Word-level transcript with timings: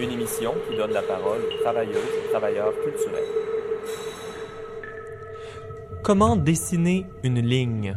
Une 0.00 0.10
émission 0.10 0.54
qui 0.68 0.76
donne 0.76 0.92
la 0.92 1.02
parole 1.02 1.40
aux 1.40 1.62
travailleuses 1.62 1.96
et 1.96 2.30
travailleurs 2.30 2.72
culturels. 2.84 3.24
Comment 6.02 6.36
dessiner 6.36 7.06
une 7.24 7.40
ligne? 7.40 7.96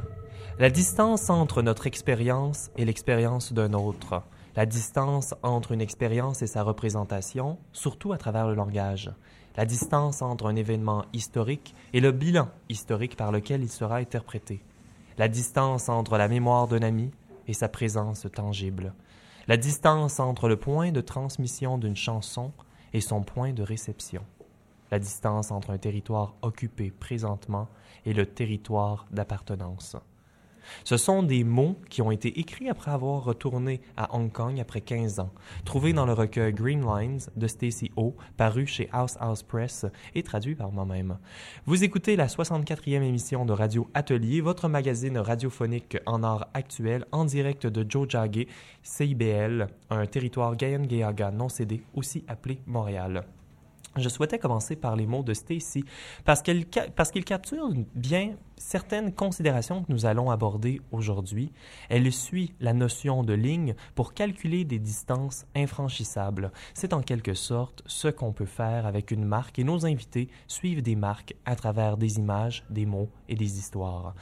La 0.58 0.70
distance 0.72 1.30
entre 1.30 1.62
notre 1.62 1.86
expérience 1.86 2.72
et 2.78 2.86
l'expérience 2.86 3.54
d'un 3.54 3.74
autre. 3.74 4.24
La 4.56 4.66
distance 4.66 5.36
entre 5.44 5.72
une 5.72 5.82
expérience 5.82 6.42
et 6.42 6.48
sa 6.48 6.64
représentation, 6.64 7.60
surtout 7.72 8.12
à 8.12 8.18
travers 8.18 8.48
le 8.48 8.56
langage. 8.56 9.12
La 9.56 9.66
distance 9.66 10.24
entre 10.24 10.48
un 10.48 10.56
événement 10.56 11.06
historique 11.14 11.76
et 11.94 12.00
le 12.00 12.12
bilan 12.12 12.50
historique 12.70 13.18
par 13.18 13.32
lequel 13.32 13.62
il 13.62 13.70
sera 13.70 13.98
interprété. 13.98 14.64
La 15.20 15.28
distance 15.28 15.90
entre 15.90 16.18
la 16.18 16.28
mémoire 16.28 16.68
d'un 16.68 16.82
ami 16.82 17.12
et 17.48 17.54
sa 17.54 17.70
présence 17.70 18.26
tangible. 18.34 18.94
La 19.50 19.56
distance 19.56 20.20
entre 20.20 20.50
le 20.50 20.58
point 20.58 20.92
de 20.92 21.00
transmission 21.00 21.78
d'une 21.78 21.96
chanson 21.96 22.52
et 22.92 23.00
son 23.00 23.24
point 23.24 23.54
de 23.54 23.64
réception. 23.64 24.26
La 24.92 25.00
distance 25.00 25.52
entre 25.52 25.70
un 25.70 25.78
territoire 25.78 26.36
occupé 26.42 26.92
présentement 26.92 27.70
et 28.06 28.14
le 28.14 28.26
territoire 28.26 29.06
d'appartenance. 29.10 29.96
Ce 30.84 30.98
sont 30.98 31.24
des 31.24 31.44
mots 31.44 31.78
qui 31.90 32.02
ont 32.02 32.12
été 32.12 32.40
écrits 32.40 32.70
après 32.70 32.92
avoir 32.92 33.24
retourné 33.24 33.82
à 33.96 34.16
Hong 34.16 34.32
Kong 34.32 34.60
après 34.60 34.82
15 34.82 35.20
ans, 35.20 35.32
trouvés 35.66 35.94
dans 35.94 36.06
le 36.06 36.14
recueil 36.14 36.54
Green 36.54 36.82
Lines 36.82 37.20
de 37.36 37.48
Stacy 37.48 37.92
O, 37.96 38.16
paru 38.38 38.66
chez 38.66 38.90
House 38.92 39.18
House 39.20 39.44
Press 39.44 39.86
et 40.16 40.24
traduit 40.24 40.56
par 40.56 40.72
moi-même. 40.72 41.18
Vous 41.66 41.84
écoutez 41.84 42.16
la 42.16 42.28
64e 42.28 43.02
émission 43.02 43.46
de 43.46 43.54
Radio 43.54 43.90
Atelier, 43.94 44.42
votre 44.42 44.68
magazine 44.68 45.18
radiophonique 45.18 45.98
en 46.06 46.24
art 46.24 46.48
actuel, 46.54 47.06
en 47.12 47.26
direct 47.26 47.68
de 47.68 47.86
Jojage, 47.90 48.48
CIBL, 48.84 49.68
un 49.90 50.06
territoire 50.06 50.56
Gayen-Gayaga 50.56 51.32
non 51.32 51.50
cédé, 51.50 51.84
aussi 51.94 52.24
appelé 52.28 52.60
Montréal. 52.66 53.26
Je 53.98 54.10
souhaitais 54.10 54.40
commencer 54.40 54.76
par 54.76 54.96
les 54.96 55.08
mots 55.08 55.24
de 55.24 55.34
Stacy 55.34 55.84
parce 56.26 56.42
qu'ils 56.42 56.66
capturent 57.26 57.72
bien 57.96 58.36
certaines 58.58 59.14
considérations 59.14 59.84
que 59.84 59.92
nous 59.92 60.06
allons 60.06 60.32
aborder 60.32 60.82
aujourd'hui. 60.92 61.52
Elle 61.90 62.12
suit 62.12 62.54
la 62.60 62.74
notion 62.74 63.24
de 63.24 63.34
ligne 63.34 63.76
pour 63.96 64.14
calculer 64.14 64.66
des 64.66 64.80
distances 64.80 65.46
infranchissables. 65.56 66.52
C'est 66.74 66.94
en 66.94 67.02
quelque 67.02 67.34
sorte 67.34 67.84
ce 67.86 68.08
qu'on 68.08 68.34
peut 68.34 68.46
faire 68.46 68.86
avec 68.86 69.12
une 69.12 69.26
marque 69.26 69.60
et 69.60 69.64
nos 69.64 69.86
invités 69.86 70.30
suivent 70.48 70.82
des 70.82 70.96
marques 70.96 71.36
à 71.46 71.56
travers 71.56 71.98
des 71.98 72.18
images, 72.18 72.64
des 72.70 72.86
mots 72.86 73.10
et 73.30 73.36
des 73.36 73.58
histoires. 73.58 74.14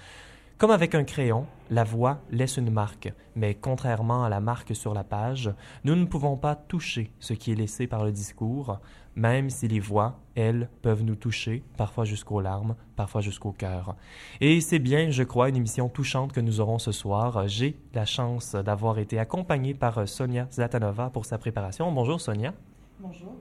Comme 0.57 0.71
avec 0.71 0.95
un 0.95 1.03
crayon, 1.03 1.47
la 1.69 1.83
voix 1.83 2.19
laisse 2.31 2.55
une 2.55 2.71
marque, 2.71 3.11
mais 3.35 3.55
contrairement 3.55 4.23
à 4.23 4.29
la 4.29 4.39
marque 4.39 4.73
sur 4.73 4.93
la 4.93 5.03
page, 5.03 5.53
nous 5.83 5.95
ne 5.95 6.05
pouvons 6.05 6.37
pas 6.37 6.55
toucher 6.55 7.11
ce 7.19 7.33
qui 7.33 7.51
est 7.51 7.55
laissé 7.55 7.87
par 7.87 8.05
le 8.05 8.13
discours, 8.13 8.79
même 9.17 9.49
si 9.49 9.67
les 9.67 9.81
voix, 9.81 10.17
elles, 10.33 10.69
peuvent 10.81 11.03
nous 11.03 11.15
toucher, 11.15 11.61
parfois 11.75 12.05
jusqu'aux 12.05 12.39
larmes, 12.39 12.75
parfois 12.95 13.19
jusqu'au 13.19 13.51
cœur. 13.51 13.97
Et 14.39 14.61
c'est 14.61 14.79
bien, 14.79 15.09
je 15.09 15.23
crois, 15.23 15.49
une 15.49 15.57
émission 15.57 15.89
touchante 15.89 16.31
que 16.31 16.39
nous 16.39 16.61
aurons 16.61 16.79
ce 16.79 16.93
soir. 16.93 17.49
J'ai 17.49 17.77
la 17.93 18.05
chance 18.05 18.55
d'avoir 18.55 18.97
été 18.97 19.19
accompagné 19.19 19.73
par 19.73 20.07
Sonia 20.07 20.47
Zlatanova 20.53 21.09
pour 21.09 21.25
sa 21.25 21.37
préparation. 21.37 21.91
Bonjour 21.91 22.21
Sonia. 22.21 22.53
Bonjour. 23.01 23.33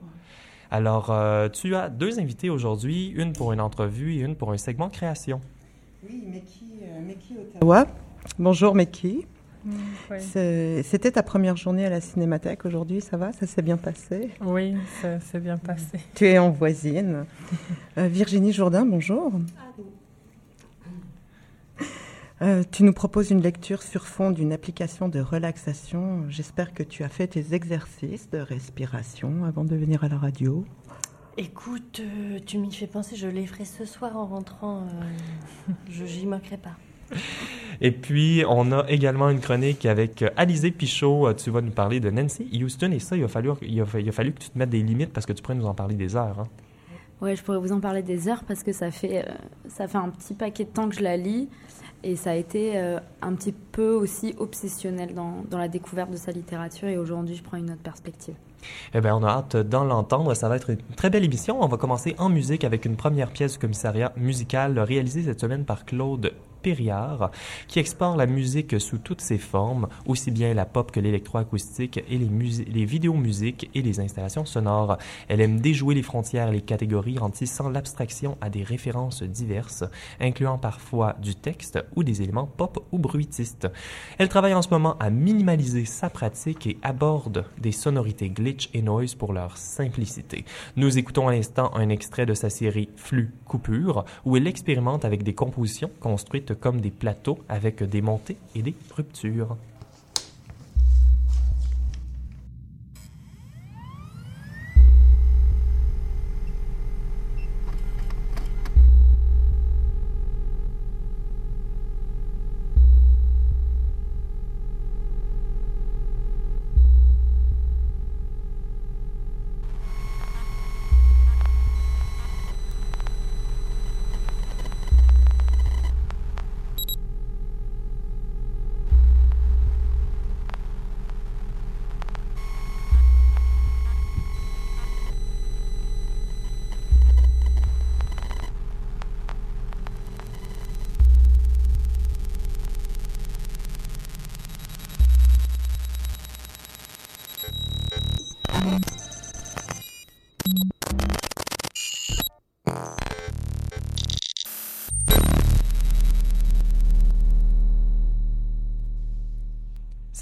Alors, 0.69 1.11
euh, 1.11 1.47
tu 1.47 1.75
as 1.75 1.89
deux 1.89 2.19
invités 2.19 2.49
aujourd'hui, 2.49 3.07
une 3.15 3.31
pour 3.31 3.53
une 3.53 3.61
entrevue 3.61 4.15
et 4.15 4.19
une 4.19 4.35
pour 4.35 4.51
un 4.51 4.57
segment 4.57 4.89
création. 4.89 5.39
Oui, 6.07 6.23
Meki, 6.27 6.65
euh, 6.83 7.01
Meki 7.01 7.35
Ottawa. 7.39 7.87
Bonjour 8.37 8.75
Meki. 8.75 9.25
C'était 10.09 11.11
ta 11.11 11.23
première 11.23 11.57
journée 11.57 11.85
à 11.85 11.89
la 11.89 11.99
Cinémathèque 11.99 12.65
aujourd'hui, 12.65 13.01
ça 13.01 13.17
va? 13.17 13.33
Ça 13.33 13.47
s'est 13.47 13.63
bien 13.63 13.77
passé? 13.77 14.29
Oui, 14.41 14.75
ça 15.01 15.19
s'est 15.19 15.39
bien 15.39 15.57
passé. 15.57 15.99
Tu 16.13 16.27
es 16.27 16.37
en 16.37 16.51
voisine. 16.51 17.25
Euh, 17.97 18.07
Virginie 18.07 18.51
Jourdain, 18.51 18.85
bonjour. 18.85 19.31
Euh, 22.41 22.63
tu 22.69 22.83
nous 22.83 22.91
proposes 22.91 23.31
une 23.31 23.41
lecture 23.41 23.81
sur 23.81 24.05
fond 24.05 24.31
d'une 24.31 24.51
application 24.51 25.07
de 25.07 25.21
relaxation. 25.21 26.25
J'espère 26.29 26.73
que 26.73 26.83
tu 26.83 27.05
as 27.05 27.09
fait 27.09 27.27
tes 27.27 27.53
exercices 27.53 28.29
de 28.29 28.39
respiration 28.39 29.45
avant 29.45 29.63
de 29.63 29.77
venir 29.77 30.03
à 30.03 30.09
la 30.09 30.17
radio. 30.17 30.65
Écoute, 31.37 31.99
euh, 32.01 32.39
tu 32.45 32.57
m'y 32.57 32.71
fais 32.71 32.87
penser, 32.87 33.15
je 33.17 33.27
les 33.27 33.45
ferai 33.45 33.65
ce 33.65 33.83
soir 33.85 34.15
en 34.15 34.25
rentrant. 34.25 34.83
euh, 34.83 35.71
je 35.89 36.05
j'y 36.07 36.25
manquerai 36.25 36.57
pas. 36.57 36.71
Et 37.81 37.91
puis, 37.91 38.43
on 38.47 38.71
a 38.71 38.85
également 38.89 39.29
une 39.29 39.41
chronique 39.41 39.85
avec 39.85 40.21
euh, 40.21 40.29
Alizé 40.37 40.71
Pichot. 40.71 41.33
Tu 41.33 41.49
vas 41.49 41.61
nous 41.61 41.71
parler 41.71 41.99
de 41.99 42.09
Nancy 42.09 42.47
Houston. 42.63 42.91
Et 42.91 42.99
ça, 42.99 43.17
il 43.17 43.23
a 43.23 43.27
fallu, 43.27 43.51
il 43.61 43.79
a, 43.81 43.85
fa- 43.85 43.99
il 43.99 44.07
a 44.07 44.11
fallu 44.13 44.31
que 44.31 44.39
tu 44.39 44.49
te 44.49 44.57
mettes 44.57 44.69
des 44.69 44.81
limites 44.81 45.11
parce 45.11 45.25
que 45.25 45.33
tu 45.33 45.41
pourrais 45.43 45.55
nous 45.55 45.65
en 45.65 45.73
parler 45.73 45.95
des 45.95 46.15
heures. 46.15 46.39
hein. 46.39 46.47
Ouais, 47.21 47.35
je 47.35 47.43
pourrais 47.43 47.59
vous 47.59 47.71
en 47.71 47.79
parler 47.79 48.01
des 48.01 48.27
heures 48.27 48.43
parce 48.45 48.63
que 48.63 48.71
ça 48.73 48.91
fait, 48.91 49.25
euh, 49.27 49.31
ça 49.69 49.87
fait 49.87 49.97
un 49.97 50.09
petit 50.09 50.33
paquet 50.33 50.63
de 50.65 50.69
temps 50.69 50.89
que 50.89 50.95
je 50.95 51.01
la 51.01 51.15
lis 51.15 51.47
et 52.03 52.15
ça 52.17 52.31
a 52.31 52.35
été 52.35 52.77
euh, 52.77 52.99
un 53.21 53.33
petit 53.35 53.53
peu 53.53 53.91
aussi 53.91 54.35
obsessionnel 54.37 55.13
dans, 55.13 55.43
dans 55.49 55.57
la 55.57 55.69
découverte 55.69 56.11
de 56.11 56.17
sa 56.17 56.31
littérature 56.33 56.89
et 56.89 56.97
aujourd'hui 56.97 57.35
je 57.35 57.41
prends 57.43 57.55
une 57.57 57.71
autre 57.71 57.81
perspective. 57.81 58.35
Eh 58.93 59.01
bien, 59.01 59.15
on 59.15 59.23
a 59.23 59.29
hâte 59.29 59.57
d'en 59.57 59.83
l'entendre. 59.83 60.33
Ça 60.33 60.49
va 60.49 60.55
être 60.55 60.69
une 60.69 60.77
très 60.95 61.09
belle 61.09 61.23
émission. 61.23 61.61
On 61.61 61.67
va 61.67 61.77
commencer 61.77 62.15
en 62.17 62.29
musique 62.29 62.63
avec 62.63 62.85
une 62.85 62.95
première 62.95 63.29
pièce 63.29 63.53
du 63.53 63.59
commissariat 63.59 64.13
musical 64.17 64.79
réalisée 64.79 65.23
cette 65.23 65.41
semaine 65.41 65.65
par 65.65 65.85
Claude 65.85 66.33
Qui 67.67 67.79
explore 67.79 68.17
la 68.17 68.25
musique 68.25 68.79
sous 68.79 68.97
toutes 68.97 69.21
ses 69.21 69.37
formes, 69.37 69.87
aussi 70.05 70.31
bien 70.31 70.53
la 70.53 70.65
pop 70.65 70.91
que 70.91 70.99
l'électroacoustique 70.99 72.03
et 72.09 72.17
les, 72.17 72.29
les 72.65 72.85
vidéomusiques 72.85 73.69
et 73.75 73.81
les 73.81 73.99
installations 73.99 74.45
sonores. 74.45 74.97
Elle 75.27 75.41
aime 75.41 75.59
déjouer 75.59 75.95
les 75.95 76.01
frontières 76.01 76.49
et 76.49 76.53
les 76.53 76.61
catégories 76.61 77.19
en 77.19 77.29
tissant 77.29 77.69
l'abstraction 77.69 78.37
à 78.41 78.49
des 78.49 78.63
références 78.63 79.23
diverses, 79.23 79.83
incluant 80.19 80.57
parfois 80.57 81.15
du 81.21 81.35
texte 81.35 81.79
ou 81.95 82.03
des 82.03 82.21
éléments 82.21 82.47
pop 82.47 82.83
ou 82.91 82.97
bruitistes. 82.97 83.67
Elle 84.17 84.29
travaille 84.29 84.53
en 84.53 84.61
ce 84.61 84.69
moment 84.69 84.97
à 84.99 85.09
minimaliser 85.09 85.85
sa 85.85 86.09
pratique 86.09 86.67
et 86.67 86.77
aborde 86.81 87.45
des 87.59 87.71
sonorités 87.71 88.29
glitch 88.29 88.69
et 88.73 88.81
noise 88.81 89.15
pour 89.15 89.33
leur 89.33 89.57
simplicité. 89.57 90.45
Nous 90.75 90.97
écoutons 90.97 91.27
à 91.27 91.31
l'instant 91.31 91.71
un 91.75 91.89
extrait 91.89 92.25
de 92.25 92.33
sa 92.33 92.49
série 92.49 92.89
Flux 92.95 93.33
Coupure, 93.45 94.05
où 94.25 94.37
elle 94.37 94.47
expérimente 94.47 95.05
avec 95.05 95.23
des 95.23 95.33
compositions 95.33 95.91
construites 95.99 96.54
comme 96.59 96.81
des 96.81 96.91
plateaux 96.91 97.39
avec 97.49 97.83
des 97.83 98.01
montées 98.01 98.37
et 98.55 98.61
des 98.61 98.75
ruptures. 98.95 99.57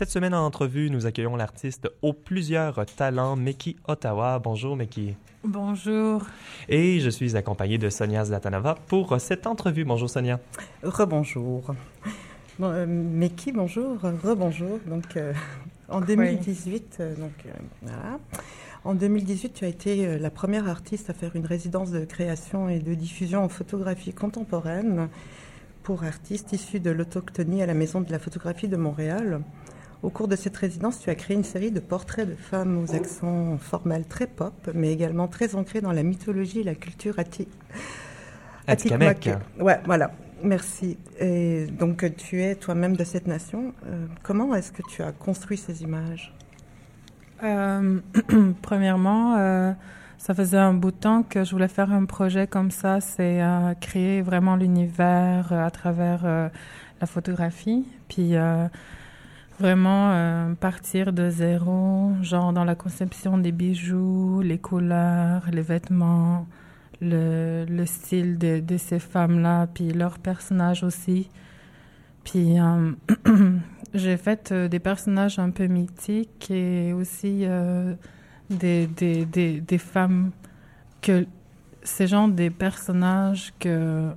Cette 0.04 0.12
semaine 0.12 0.34
en 0.34 0.46
entrevue, 0.46 0.90
nous 0.90 1.06
accueillons 1.06 1.38
l'artiste 1.38 1.90
aux 2.02 2.12
plusieurs 2.12 2.86
talents, 2.86 3.38
Meki 3.38 3.78
Ottawa. 3.88 4.38
Bonjour 4.38 4.76
Meki. 4.76 5.16
Bonjour. 5.46 6.26
Et 6.68 7.00
je 7.00 7.10
suis 7.10 7.38
accompagné 7.38 7.78
de 7.78 7.90
Sonia 7.90 8.26
Zlatanova 8.26 8.76
pour 8.88 9.16
cette 9.22 9.48
entrevue. 9.48 9.86
Bonjour 9.86 10.10
Sonia. 10.10 10.42
Rebonjour. 10.84 11.74
Bon, 12.60 12.68
euh, 12.68 12.86
Meki, 12.86 13.54
bonjour. 13.54 13.98
Rebonjour. 14.02 14.78
Donc, 14.88 15.16
euh, 15.16 15.32
en 15.88 16.02
2018, 16.02 16.98
euh, 17.00 17.16
donc, 17.16 17.32
euh, 17.46 17.52
voilà. 17.82 18.20
En 18.84 18.96
2018, 18.96 19.54
tu 19.54 19.64
as 19.64 19.70
été 19.70 20.20
la 20.20 20.30
première 20.30 20.68
artiste 20.68 21.12
à 21.12 21.14
faire 21.14 21.34
une 21.38 21.46
résidence 21.46 21.92
de 21.92 22.04
création 22.04 22.68
et 22.68 22.80
de 22.80 22.94
diffusion 22.94 23.42
en 23.42 23.48
photographie 23.48 24.12
contemporaine 24.12 25.08
pour 25.84 26.04
artistes 26.04 26.52
issus 26.52 26.82
de 26.82 26.92
l'autochtonie 26.92 27.64
à 27.64 27.68
la 27.68 27.74
Maison 27.74 28.02
de 28.02 28.12
la 28.12 28.20
photographie 28.20 28.68
de 28.68 28.76
Montréal. 28.76 29.40
Au 30.04 30.10
cours 30.10 30.28
de 30.28 30.36
cette 30.36 30.58
résidence, 30.58 31.00
tu 31.00 31.10
as 31.10 31.16
créé 31.16 31.36
une 31.36 31.46
série 31.46 31.72
de 31.72 31.80
portraits 31.80 32.28
de 32.28 32.36
femmes 32.36 32.78
aux 32.78 32.94
accents 32.94 33.58
formels 33.58 34.06
très 34.06 34.28
pop, 34.28 34.70
mais 34.74 34.92
également 34.92 35.30
très 35.30 35.56
ancrés 35.56 35.80
dans 35.80 35.94
la 35.94 36.04
mythologie 36.04 36.60
et 36.60 36.64
la 36.64 36.76
culture 36.76 37.20
ati 37.20 37.48
Atikamekw. 38.68 39.38
Ouais, 39.60 39.80
voilà. 39.86 40.12
Merci. 40.44 40.98
Et 41.22 41.68
donc, 41.68 42.06
tu 42.18 42.42
es 42.42 42.56
toi-même 42.56 42.98
de 42.98 43.04
cette 43.06 43.28
nation. 43.28 43.74
Euh, 43.88 44.06
comment 44.24 44.54
est-ce 44.54 44.74
que 44.74 44.82
tu 44.90 45.02
as 45.02 45.14
construit 45.14 45.56
ces 45.58 45.84
images? 45.84 46.34
Euh, 47.42 48.00
premièrement, 48.62 49.38
euh, 49.38 49.72
ça 50.18 50.34
faisait 50.34 50.58
un 50.58 50.74
bout 50.74 50.92
de 50.92 50.98
temps 50.98 51.24
que 51.24 51.46
je 51.46 51.52
voulais 51.52 51.70
faire 51.70 51.94
un 51.94 52.04
projet 52.04 52.46
comme 52.46 52.72
ça, 52.72 53.00
c'est 53.00 53.42
euh, 53.42 53.74
créer 53.80 54.22
vraiment 54.22 54.58
l'univers 54.58 55.54
euh, 55.54 55.66
à 55.66 55.72
travers 55.72 56.22
euh, 56.26 56.50
la 57.00 57.08
photographie, 57.08 57.86
puis 58.08 58.36
euh, 58.36 58.68
vraiment 59.64 60.12
euh, 60.12 60.54
partir 60.56 61.14
de 61.14 61.30
zéro, 61.30 62.12
genre 62.22 62.52
dans 62.52 62.66
la 62.66 62.76
conception 62.76 63.38
des 63.38 63.54
bijoux, 63.54 64.42
les 64.42 64.58
couleurs, 64.58 65.44
les 65.54 65.62
vêtements, 65.62 66.46
le, 67.00 67.66
le 67.70 67.86
style 67.86 68.38
de, 68.38 68.60
de 68.60 68.76
ces 68.76 69.00
femmes-là, 69.00 69.68
puis 69.68 69.94
leurs 69.94 70.20
personnages 70.20 70.84
aussi. 70.84 71.30
Puis 72.26 72.60
euh, 72.60 72.92
j'ai 73.94 74.18
fait 74.18 74.52
euh, 74.52 74.68
des 74.68 74.80
personnages 74.80 75.40
un 75.40 75.50
peu 75.50 75.68
mythiques 75.68 76.52
et 76.52 76.92
aussi 76.92 77.46
des, 78.50 78.88
des, 78.88 79.24
des, 79.24 79.62
des 79.62 79.78
femmes 79.78 80.32
que 81.02 81.26
ces 81.84 82.08
gens 82.08 82.28
des 82.28 82.50
personnages 82.50 83.54
que 83.62 84.10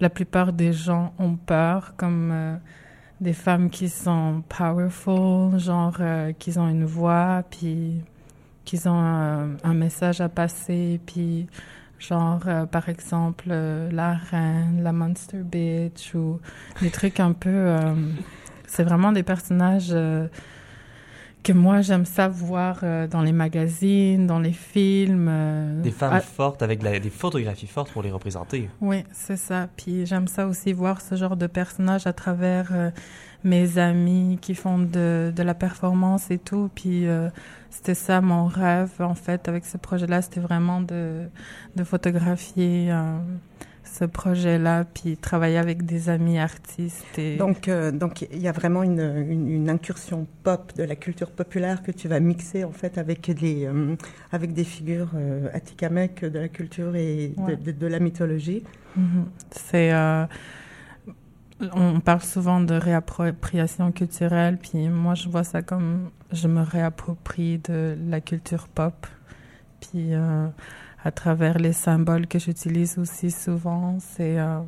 la 0.00 0.10
plupart 0.10 0.52
des 0.52 0.72
gens 0.72 1.14
ont 1.20 1.36
peur, 1.36 1.94
comme 1.96 2.58
des 3.20 3.32
femmes 3.32 3.70
qui 3.70 3.88
sont 3.88 4.42
powerful, 4.48 5.58
genre 5.58 5.96
euh, 6.00 6.32
qui 6.38 6.56
ont 6.58 6.68
une 6.68 6.84
voix, 6.84 7.42
puis 7.50 8.00
qui 8.64 8.78
ont 8.86 8.98
un, 8.98 9.56
un 9.64 9.74
message 9.74 10.20
à 10.20 10.28
passer, 10.28 11.00
puis 11.06 11.46
genre 11.98 12.40
euh, 12.46 12.66
par 12.66 12.88
exemple 12.88 13.46
euh, 13.50 13.90
la 13.90 14.14
reine, 14.14 14.82
la 14.82 14.92
monster 14.92 15.38
bitch 15.38 16.14
ou 16.14 16.38
des 16.80 16.90
trucs 16.90 17.18
un 17.20 17.32
peu. 17.32 17.50
euh, 17.50 17.94
c'est 18.66 18.84
vraiment 18.84 19.12
des 19.12 19.22
personnages 19.22 19.88
euh, 19.92 20.28
que 21.42 21.52
moi 21.52 21.80
j'aime 21.80 22.04
ça 22.04 22.28
voir 22.28 22.80
euh, 22.82 23.06
dans 23.06 23.22
les 23.22 23.32
magazines, 23.32 24.26
dans 24.26 24.38
les 24.38 24.52
films. 24.52 25.28
euh, 25.30 25.80
Des 25.82 25.90
femmes 25.90 26.12
à- 26.14 26.20
fortes 26.20 26.62
avec 26.62 26.82
la- 26.82 26.98
des 26.98 27.10
photographies 27.10 27.66
fortes 27.66 27.90
pour 27.92 28.02
les 28.02 28.10
représenter. 28.10 28.68
oui, 28.80 29.04
c'est 29.12 29.36
ça. 29.38 29.68
Puis 29.76 30.04
j'aime 30.04 30.28
ça 30.28 30.46
aussi 30.46 30.72
voir 30.72 31.00
ce 31.00 31.14
genre 31.14 31.36
de 31.36 31.46
personnages 31.46 32.06
à 32.06 32.12
travers 32.12 32.68
euh, 32.72 32.90
mes 33.44 33.78
amis 33.78 34.38
qui 34.42 34.54
font 34.54 34.78
de, 34.78 35.32
de 35.34 35.42
la 35.42 35.54
performance 35.54 36.30
et 36.30 36.38
tout. 36.38 36.70
Puis 36.74 37.06
euh, 37.06 37.30
c'était 37.70 37.94
ça 37.94 38.20
mon 38.20 38.46
rêve 38.46 38.90
en 39.00 39.14
fait 39.14 39.48
avec 39.48 39.64
ce 39.64 39.78
projet-là, 39.78 40.20
c'était 40.22 40.40
vraiment 40.40 40.80
de, 40.80 41.22
de 41.76 41.84
photographier 41.84 42.88
euh, 42.90 43.16
ce 43.92 44.04
projet-là, 44.04 44.84
puis 44.84 45.16
travailler 45.16 45.58
avec 45.58 45.84
des 45.84 46.08
amis 46.08 46.38
artistes. 46.38 47.18
Et... 47.18 47.36
Donc, 47.36 47.68
euh, 47.68 47.90
donc 47.90 48.22
il 48.22 48.38
y 48.40 48.48
a 48.48 48.52
vraiment 48.52 48.82
une, 48.82 49.00
une, 49.00 49.48
une 49.48 49.70
incursion 49.70 50.26
pop 50.44 50.72
de 50.76 50.82
la 50.84 50.94
culture 50.96 51.30
populaire 51.30 51.82
que 51.82 51.90
tu 51.90 52.06
vas 52.08 52.20
mixer 52.20 52.64
en 52.64 52.72
fait 52.72 52.98
avec 52.98 53.26
les 53.28 53.66
euh, 53.66 53.96
avec 54.32 54.52
des 54.52 54.64
figures 54.64 55.10
euh, 55.14 55.48
atikamekw 55.52 56.26
de 56.30 56.38
la 56.38 56.48
culture 56.48 56.94
et 56.96 57.34
de, 57.36 57.42
Ouais. 57.42 57.56
de- 57.56 57.72
de 57.72 57.86
la 57.86 57.98
mythologie. 58.00 58.62
Mhm. 58.96 59.24
C'est. 59.50 59.92
euh, 59.92 60.24
on 61.72 61.98
parle 62.00 62.22
souvent 62.22 62.60
de 62.60 62.74
réappropriation 62.74 63.90
culturelle, 63.90 64.58
puis 64.58 64.88
moi 64.88 65.14
je 65.14 65.28
vois 65.28 65.42
ça 65.44 65.60
comme 65.62 66.10
je 66.30 66.46
me 66.46 66.60
réapproprie 66.62 67.58
de 67.58 67.96
la 68.08 68.20
culture 68.20 68.68
pop, 68.68 69.06
puis 69.80 70.14
à 71.04 71.10
travers 71.10 71.58
les 71.58 71.72
symboles 71.72 72.26
que 72.26 72.38
j'utilise 72.38 72.98
aussi 72.98 73.30
souvent, 73.30 73.96
c'est. 74.00 74.38
euh, 74.38 74.60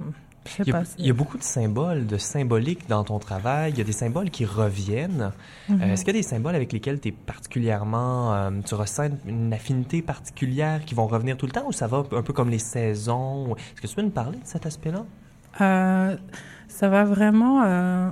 Il 0.60 0.68
y, 0.68 0.70
a, 0.70 0.80
pas. 0.80 0.84
il 0.98 1.06
y 1.06 1.10
a 1.10 1.12
beaucoup 1.12 1.36
de 1.36 1.42
symboles, 1.42 2.06
de 2.06 2.16
symbolique 2.16 2.88
dans 2.88 3.04
ton 3.04 3.18
travail. 3.18 3.72
Il 3.72 3.78
y 3.78 3.80
a 3.82 3.84
des 3.84 3.92
symboles 3.92 4.30
qui 4.30 4.44
reviennent. 4.46 5.32
Euh, 5.70 5.74
Mhm. 5.74 5.82
Est-ce 5.82 6.04
qu'il 6.04 6.14
y 6.14 6.18
a 6.18 6.22
des 6.22 6.26
symboles 6.26 6.54
avec 6.54 6.72
lesquels 6.72 6.98
tu 6.98 7.08
es 7.08 7.12
particulièrement, 7.12 8.32
euh, 8.34 8.50
tu 8.64 8.74
ressens 8.74 9.10
une 9.26 9.52
affinité 9.52 10.00
particulière 10.02 10.84
qui 10.84 10.94
vont 10.94 11.06
revenir 11.06 11.36
tout 11.36 11.46
le 11.46 11.52
temps 11.52 11.66
ou 11.68 11.72
ça 11.72 11.86
va 11.86 12.02
un 12.12 12.22
peu 12.22 12.32
comme 12.32 12.48
les 12.50 12.58
saisons? 12.58 13.54
Est-ce 13.56 13.82
que 13.82 13.86
tu 13.86 13.94
peux 13.94 14.02
nous 14.02 14.10
parler 14.10 14.38
de 14.38 14.46
cet 14.46 14.64
aspect-là? 14.66 15.04
Euh, 15.60 16.16
ça 16.68 16.88
va 16.88 17.04
vraiment 17.04 17.58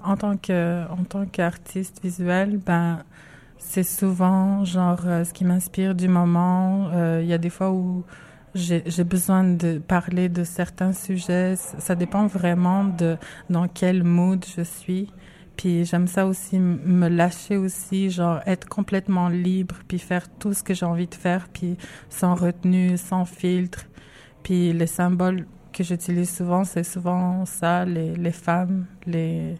en 0.04 0.16
tant 0.16 0.36
que 0.36 0.84
en 0.90 1.04
tant 1.04 1.24
qu'artiste 1.24 2.02
visuel, 2.02 2.58
ben 2.58 2.98
c'est 3.58 3.82
souvent 3.82 4.64
genre 4.64 5.02
euh, 5.06 5.24
ce 5.24 5.32
qui 5.32 5.44
m'inspire 5.44 5.94
du 5.94 6.08
moment. 6.08 6.88
Euh, 6.92 7.20
Il 7.22 7.28
y 7.28 7.32
a 7.32 7.38
des 7.38 7.50
fois 7.50 7.70
où 7.70 8.04
j'ai 8.54 9.04
besoin 9.04 9.44
de 9.44 9.78
parler 9.78 10.28
de 10.28 10.42
certains 10.42 10.92
sujets. 10.92 11.54
Ça 11.56 11.94
dépend 11.94 12.26
vraiment 12.26 12.84
de 12.84 13.16
dans 13.50 13.68
quel 13.68 14.02
mood 14.02 14.44
je 14.56 14.62
suis. 14.62 15.12
Puis 15.56 15.84
j'aime 15.84 16.06
ça 16.06 16.24
aussi 16.24 16.58
me 16.58 17.08
lâcher 17.08 17.56
aussi, 17.56 18.10
genre 18.10 18.40
être 18.46 18.68
complètement 18.68 19.28
libre, 19.28 19.74
puis 19.88 19.98
faire 19.98 20.28
tout 20.38 20.54
ce 20.54 20.62
que 20.62 20.72
j'ai 20.72 20.86
envie 20.86 21.08
de 21.08 21.14
faire, 21.16 21.48
puis 21.52 21.76
sans 22.10 22.36
retenue, 22.36 22.96
sans 22.96 23.24
filtre. 23.24 23.86
Puis 24.44 24.72
les 24.72 24.86
symboles 24.86 25.46
que 25.72 25.82
j'utilise 25.82 26.34
souvent, 26.34 26.62
c'est 26.62 26.84
souvent 26.84 27.44
ça, 27.44 27.84
les, 27.84 28.14
les 28.14 28.32
femmes, 28.32 28.86
les... 29.06 29.56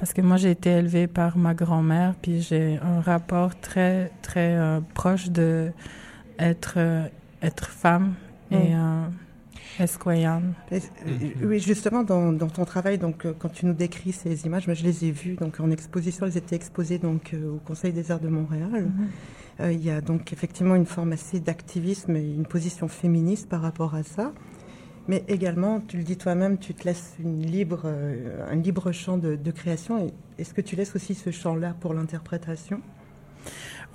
Parce 0.00 0.14
que 0.14 0.22
moi, 0.22 0.38
j'ai 0.38 0.50
été 0.50 0.70
élevée 0.70 1.06
par 1.06 1.36
ma 1.36 1.52
grand-mère, 1.52 2.14
puis 2.22 2.40
j'ai 2.40 2.78
un 2.82 3.02
rapport 3.02 3.60
très, 3.60 4.10
très 4.22 4.56
euh, 4.56 4.80
proche 4.94 5.28
de 5.28 5.72
être, 6.38 6.74
euh, 6.78 7.04
être 7.42 7.66
femme 7.66 8.14
et 8.50 8.74
euh, 8.74 9.02
euh, 11.06 11.28
Oui, 11.42 11.60
justement, 11.60 12.02
dans, 12.02 12.32
dans 12.32 12.48
ton 12.48 12.64
travail, 12.64 12.96
donc, 12.96 13.26
quand 13.38 13.50
tu 13.50 13.66
nous 13.66 13.74
décris 13.74 14.12
ces 14.12 14.46
images, 14.46 14.66
moi, 14.66 14.74
je 14.74 14.84
les 14.84 15.04
ai 15.04 15.10
vues 15.10 15.34
donc, 15.34 15.60
en 15.60 15.70
exposition. 15.70 16.24
Elles 16.24 16.38
étaient 16.38 16.56
exposées 16.56 16.98
donc, 16.98 17.34
au 17.34 17.58
Conseil 17.58 17.92
des 17.92 18.10
arts 18.10 18.20
de 18.20 18.28
Montréal. 18.28 18.88
Euh, 19.60 19.72
il 19.72 19.84
y 19.84 19.90
a 19.90 20.00
donc 20.00 20.32
effectivement 20.32 20.76
une 20.76 20.86
forme 20.86 21.12
assez 21.12 21.40
d'activisme 21.40 22.16
et 22.16 22.34
une 22.34 22.46
position 22.46 22.88
féministe 22.88 23.48
par 23.48 23.60
rapport 23.60 23.94
à 23.94 24.02
ça. 24.02 24.32
Mais 25.10 25.24
également, 25.26 25.80
tu 25.80 25.96
le 25.96 26.04
dis 26.04 26.16
toi-même, 26.16 26.56
tu 26.56 26.72
te 26.72 26.84
laisses 26.84 27.16
une 27.18 27.44
libre, 27.44 27.80
euh, 27.84 28.48
un 28.48 28.54
libre 28.54 28.92
champ 28.92 29.18
de, 29.18 29.50
création. 29.50 30.08
Est-ce 30.38 30.54
que 30.54 30.60
tu 30.60 30.76
laisses 30.76 30.94
aussi 30.94 31.16
ce 31.16 31.32
champ-là 31.32 31.74
pour 31.80 31.94
l'interprétation? 31.94 32.80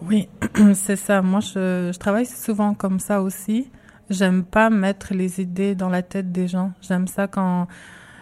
Oui, 0.01 0.27
c'est 0.74 0.98
ça. 0.98 1.22
Moi, 1.22 1.39
je, 1.39 1.98
travaille 1.98 2.25
souvent 2.25 2.74
comme 2.74 3.00
ça 3.00 3.22
aussi. 3.22 3.72
J'aime 4.10 4.43
pas 4.43 4.69
mettre 4.69 5.13
les 5.13 5.39
idées 5.39 5.74
dans 5.74 5.88
la 5.88 6.01
tête 6.01 6.34
des 6.34 6.50
gens. 6.50 6.74
J'aime 6.81 7.07
ça 7.07 7.27
quand, 7.27 7.67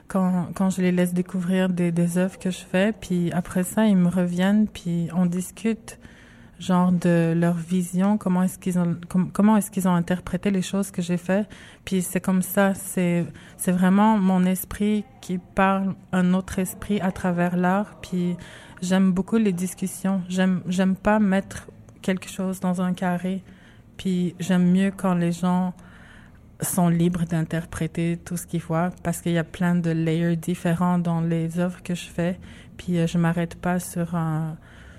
quand, 0.07 0.49
quand 0.53 0.69
je 0.69 0.83
les 0.83 0.91
laisse 0.91 1.15
découvrir 1.15 1.69
des 1.69 2.17
œuvres 2.19 2.37
que 2.37 2.51
je 2.51 2.63
fais. 2.63 2.93
Puis 2.93 3.31
après 3.31 3.63
ça, 3.63 3.87
ils 3.87 3.97
me 3.97 4.09
reviennent, 4.09 4.67
puis 4.67 5.09
on 5.15 5.25
discute 5.25 5.97
genre 6.59 6.91
de 6.91 7.33
leur 7.35 7.55
vision, 7.55 8.17
comment 8.17 8.43
est-ce 8.43 8.57
qu'ils 8.57 8.79
ont, 8.79 8.95
com- 9.09 9.29
comment 9.33 9.57
est-ce 9.57 9.71
qu'ils 9.71 9.87
ont 9.87 9.95
interprété 9.95 10.51
les 10.51 10.61
choses 10.61 10.91
que 10.91 11.01
j'ai 11.01 11.17
fait. 11.17 11.47
Puis 11.85 12.01
c'est 12.01 12.21
comme 12.21 12.41
ça, 12.41 12.73
c'est, 12.73 13.25
c'est 13.57 13.71
vraiment 13.71 14.17
mon 14.17 14.45
esprit 14.45 15.03
qui 15.21 15.37
parle 15.37 15.95
un 16.11 16.33
autre 16.33 16.59
esprit 16.59 17.01
à 17.01 17.11
travers 17.11 17.57
l'art. 17.57 17.97
Puis 18.01 18.37
j'aime 18.81 19.11
beaucoup 19.11 19.37
les 19.37 19.53
discussions. 19.53 20.21
J'aime, 20.29 20.61
j'aime 20.67 20.95
pas 20.95 21.19
mettre 21.19 21.67
quelque 22.01 22.29
chose 22.29 22.59
dans 22.59 22.81
un 22.81 22.93
carré. 22.93 23.43
Puis 23.97 24.35
j'aime 24.39 24.71
mieux 24.71 24.91
quand 24.95 25.15
les 25.15 25.31
gens 25.31 25.73
sont 26.61 26.87
libres 26.87 27.25
d'interpréter 27.25 28.17
tout 28.23 28.37
ce 28.37 28.47
qu'ils 28.47 28.61
voient 28.61 28.91
parce 29.03 29.21
qu'il 29.21 29.33
y 29.33 29.37
a 29.37 29.43
plein 29.43 29.75
de 29.75 29.89
layers 29.89 30.37
différents 30.37 30.97
dans 30.97 31.19
les 31.19 31.59
œuvres 31.59 31.83
que 31.83 31.95
je 31.95 32.05
fais. 32.05 32.39
Puis 32.77 32.97
euh, 32.97 33.07
je 33.07 33.17
m'arrête 33.17 33.55
pas 33.55 33.79
sur 33.79 34.15
un 34.15 34.55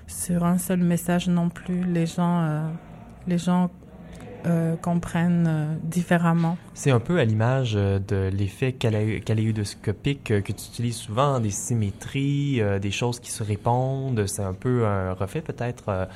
sur 0.07 0.43
un 0.43 0.57
seul 0.57 0.79
message 0.79 1.27
non 1.27 1.49
plus. 1.49 1.83
Les 1.83 2.05
gens 2.05 2.41
euh, 2.41 2.67
les 3.27 3.37
gens 3.37 3.69
euh, 4.45 4.75
comprennent 4.75 5.47
euh, 5.47 5.75
différemment. 5.83 6.57
C'est 6.73 6.91
un 6.91 6.99
peu 6.99 7.19
à 7.19 7.25
l'image 7.25 7.73
de 7.73 8.29
l'effet 8.31 8.73
kaléidoscopique 8.73 10.23
que 10.23 10.51
tu 10.51 10.67
utilises 10.67 10.97
souvent, 10.97 11.39
des 11.39 11.51
symétries, 11.51 12.61
des 12.81 12.91
choses 12.91 13.19
qui 13.19 13.31
se 13.31 13.43
répondent. 13.43 14.25
C'est 14.27 14.43
un 14.43 14.53
peu 14.53 14.85
un 14.85 15.13
reflet 15.13 15.41
peut-être 15.41 16.07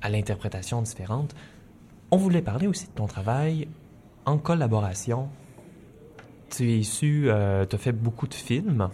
à 0.00 0.08
l'interprétation 0.08 0.82
différente. 0.82 1.34
On 2.10 2.16
voulait 2.16 2.42
parler 2.42 2.66
aussi 2.66 2.86
de 2.86 2.92
ton 2.92 3.06
travail 3.06 3.68
en 4.24 4.38
collaboration 4.38 5.28
tu 6.50 6.70
es 6.70 6.78
issu, 6.78 7.24
euh, 7.28 7.64
tu 7.66 7.76
as 7.76 7.78
fait 7.78 7.92
beaucoup 7.92 8.26
de 8.26 8.34
films. 8.34 8.88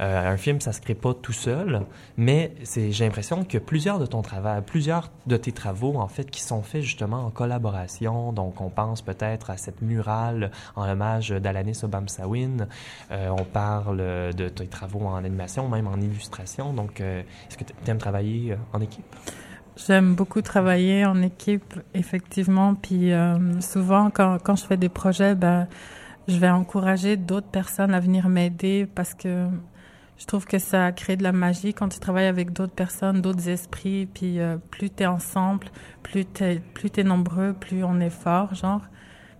Euh, 0.00 0.32
un 0.32 0.36
film, 0.36 0.60
ça 0.60 0.72
se 0.72 0.80
crée 0.80 0.94
pas 0.94 1.14
tout 1.14 1.32
seul, 1.32 1.82
mais 2.16 2.52
j'ai 2.74 3.04
l'impression 3.04 3.44
que 3.44 3.58
plusieurs 3.58 3.98
de 3.98 4.06
ton 4.06 4.20
travail, 4.20 4.62
plusieurs 4.64 5.10
de 5.26 5.36
tes 5.36 5.52
travaux, 5.52 5.96
en 5.96 6.08
fait, 6.08 6.30
qui 6.30 6.42
sont 6.42 6.62
faits 6.62 6.82
justement 6.82 7.24
en 7.24 7.30
collaboration. 7.30 8.32
Donc, 8.32 8.60
on 8.60 8.68
pense 8.68 9.00
peut-être 9.00 9.50
à 9.50 9.56
cette 9.56 9.80
murale 9.80 10.50
en 10.74 10.88
hommage 10.88 11.30
d'Alanis 11.30 11.80
Obamsawin. 11.82 12.68
Euh, 13.10 13.28
on 13.30 13.44
parle 13.44 14.34
de 14.34 14.48
tes 14.48 14.66
travaux 14.66 15.00
en 15.00 15.16
animation, 15.16 15.68
même 15.68 15.86
en 15.86 15.96
illustration. 15.96 16.74
Donc, 16.74 17.00
euh, 17.00 17.22
est-ce 17.48 17.56
que 17.56 17.64
tu 17.64 17.90
aimes 17.90 17.98
travailler 17.98 18.56
en 18.72 18.80
équipe? 18.80 19.04
J'aime 19.76 20.14
beaucoup 20.14 20.40
travailler 20.40 21.04
en 21.04 21.20
équipe, 21.22 21.74
effectivement. 21.94 22.74
Puis 22.74 23.12
souvent, 23.60 24.10
quand 24.10 24.56
je 24.56 24.64
fais 24.64 24.78
des 24.78 24.88
projets, 24.88 25.34
ben, 25.34 25.68
je 26.28 26.36
vais 26.38 26.50
encourager 26.50 27.16
d'autres 27.16 27.48
personnes 27.48 27.94
à 27.94 28.00
venir 28.00 28.28
m'aider 28.28 28.86
parce 28.94 29.14
que 29.14 29.46
je 30.18 30.24
trouve 30.24 30.46
que 30.46 30.58
ça 30.58 30.92
crée 30.92 31.16
de 31.16 31.22
la 31.22 31.32
magie 31.32 31.74
quand 31.74 31.88
tu 31.88 31.98
travailles 31.98 32.26
avec 32.26 32.52
d'autres 32.52 32.74
personnes, 32.74 33.20
d'autres 33.20 33.48
esprits. 33.48 34.06
Puis 34.06 34.40
euh, 34.40 34.56
plus 34.70 34.90
tu 34.90 35.02
es 35.02 35.06
ensemble, 35.06 35.68
plus 36.02 36.24
tu 36.24 36.44
es, 36.44 36.60
plus 36.74 36.90
es 36.96 37.04
nombreux, 37.04 37.52
plus 37.52 37.84
on 37.84 38.00
est 38.00 38.10
fort, 38.10 38.54
genre. 38.54 38.82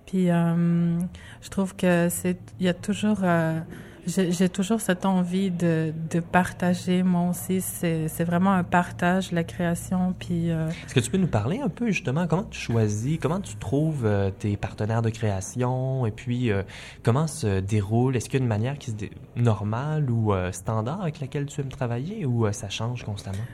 Puis 0.07 0.31
euh, 0.31 0.99
je 1.40 1.49
trouve 1.49 1.75
que 1.75 2.09
c'est 2.11 2.38
il 2.61 2.66
y 2.66 2.69
a 2.69 2.75
toujours 2.75 3.19
euh, 3.23 3.59
j'ai 4.06 4.48
toujours 4.48 4.80
cette 4.80 5.04
envie 5.04 5.50
de, 5.50 5.92
de 6.10 6.20
partager 6.20 7.02
moi 7.02 7.30
aussi 7.30 7.60
c'est 7.60 8.25
vraiment 8.25 8.52
un 8.52 8.64
partage 8.64 9.32
la 9.32 9.44
création 9.44 10.14
puis 10.18 10.50
euh, 10.50 10.68
Est-ce 10.68 10.94
que 10.94 11.00
tu 11.00 11.10
peux 11.10 11.18
nous 11.18 11.26
parler 11.26 11.60
un 11.60 11.68
peu 11.68 11.88
justement 11.88 12.26
comment 12.26 12.44
tu 12.44 12.58
choisis, 12.58 13.18
comment 13.20 13.40
tu 13.40 13.56
trouves 13.56 14.04
euh, 14.04 14.30
tes 14.30 14.56
partenaires 14.56 15.02
de 15.02 15.10
création? 15.10 16.06
Et 16.06 16.10
puis 16.10 16.50
euh, 16.50 16.62
comment 17.02 17.26
se 17.26 17.60
déroule, 17.60 18.16
est-ce 18.16 18.28
qu'il 18.28 18.38
y 18.38 18.42
a 18.42 18.44
une 18.44 18.48
manière 18.48 18.78
qui 18.78 18.90
se 18.90 18.96
dé... 18.96 19.10
normale 19.36 20.10
ou 20.10 20.32
standard 20.52 21.02
avec 21.02 21.20
laquelle 21.20 21.46
tu 21.46 21.60
aimes 21.60 21.68
travailler 21.68 22.26
ou 22.26 22.50
ça 22.52 22.68
change 22.68 23.04
constamment? 23.04 23.44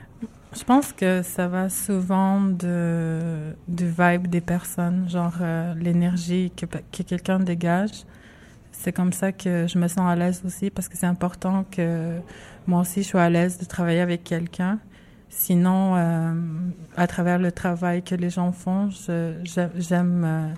Je 0.55 0.63
pense 0.63 0.93
que 0.93 1.23
ça 1.23 1.47
va 1.47 1.69
souvent 1.69 2.41
de, 2.41 3.55
du 3.67 3.87
vibe 3.87 4.27
des 4.27 4.41
personnes, 4.41 5.09
genre 5.09 5.37
l'énergie 5.75 6.51
que, 6.55 6.65
que 6.65 7.03
quelqu'un 7.03 7.39
dégage. 7.39 8.05
C'est 8.73 8.91
comme 8.91 9.13
ça 9.13 9.31
que 9.31 9.65
je 9.67 9.77
me 9.77 9.87
sens 9.87 10.09
à 10.09 10.15
l'aise 10.15 10.41
aussi 10.45 10.69
parce 10.69 10.89
que 10.89 10.97
c'est 10.97 11.05
important 11.05 11.63
que 11.71 12.19
moi 12.67 12.81
aussi 12.81 13.03
je 13.03 13.07
sois 13.07 13.23
à 13.23 13.29
l'aise 13.29 13.57
de 13.57 13.65
travailler 13.65 14.01
avec 14.01 14.23
quelqu'un. 14.23 14.79
Sinon, 15.29 15.95
euh, 15.95 16.33
à 16.97 17.07
travers 17.07 17.39
le 17.39 17.51
travail 17.51 18.03
que 18.03 18.13
les 18.13 18.29
gens 18.29 18.51
font, 18.51 18.89
j'aime 18.91 20.23
euh, 20.25 20.53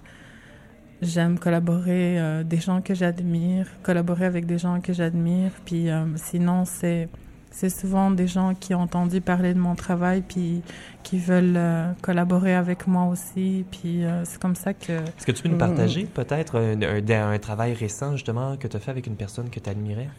j'aime 1.01 1.39
collaborer 1.39 2.19
euh, 2.19 2.43
des 2.43 2.57
gens 2.57 2.81
que 2.81 2.93
j'admire, 2.93 3.67
collaborer 3.83 4.25
avec 4.25 4.45
des 4.45 4.57
gens 4.57 4.81
que 4.81 4.93
j'admire. 4.93 5.51
Puis 5.65 5.89
euh, 5.89 6.05
sinon, 6.15 6.65
c'est 6.65 7.09
c'est 7.57 7.69
souvent 7.69 8.11
des 8.11 8.27
gens 8.27 8.53
qui 8.53 8.75
ont 8.75 8.81
entendu 8.81 9.21
parler 9.21 9.53
de 9.53 9.59
mon 9.59 9.75
travail 9.75 10.21
puis 10.27 10.61
qui 11.03 11.17
veulent 11.17 11.55
euh, 11.55 11.93
collaborer 12.01 12.53
avec 12.53 12.85
moi 12.85 13.05
aussi. 13.05 13.65
Puis 13.71 14.03
euh, 14.03 14.25
c'est 14.25 14.41
comme 14.41 14.55
ça 14.55 14.73
que 14.73 14.91
Est-ce 14.91 15.25
que 15.25 15.31
tu 15.31 15.41
peux 15.43 15.47
nous 15.49 15.55
Mm. 15.55 15.67
partager 15.69 16.03
peut-être 16.03 16.59
un, 16.59 16.81
un- 16.81 17.31
un 17.31 17.39
travail 17.39 17.71
récent 17.73 18.11
justement 18.11 18.57
que 18.57 18.67
tu 18.67 18.75
as 18.75 18.79
fait 18.81 18.91
avec 18.91 19.07
une 19.07 19.15
personne 19.15 19.49
que 19.49 19.61
tu 19.61 19.69
admirais? 19.69 20.09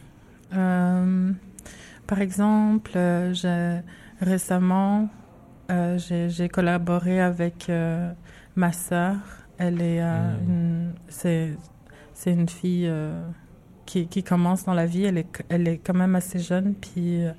Euh, 0.55 1.31
par 2.07 2.21
exemple, 2.21 2.91
j'ai 3.33 3.81
récemment 4.19 5.07
j'ai 5.97 6.49
collaboré 6.49 7.21
avec 7.21 7.69
ma 8.55 8.71
sœur. 8.71 9.17
Elle 9.59 9.79
est 9.81 10.01
Mm. 10.01 10.49
une 10.49 10.93
c'est 11.07 11.51
c'est 12.15 12.31
une 12.31 12.49
fille 12.49 12.89
qui 13.87 14.07
qui 14.07 14.21
commence 14.21 14.65
dans 14.65 14.75
la 14.75 14.85
vie. 14.85 15.05
Elle 15.05 15.17
est 15.17 15.43
elle 15.49 15.67
est 15.67 15.79
quand 15.79 15.95
même 15.95 16.15
assez 16.15 16.37
jeune. 16.39 16.75
Puis 16.75 17.25
euh, 17.25 17.31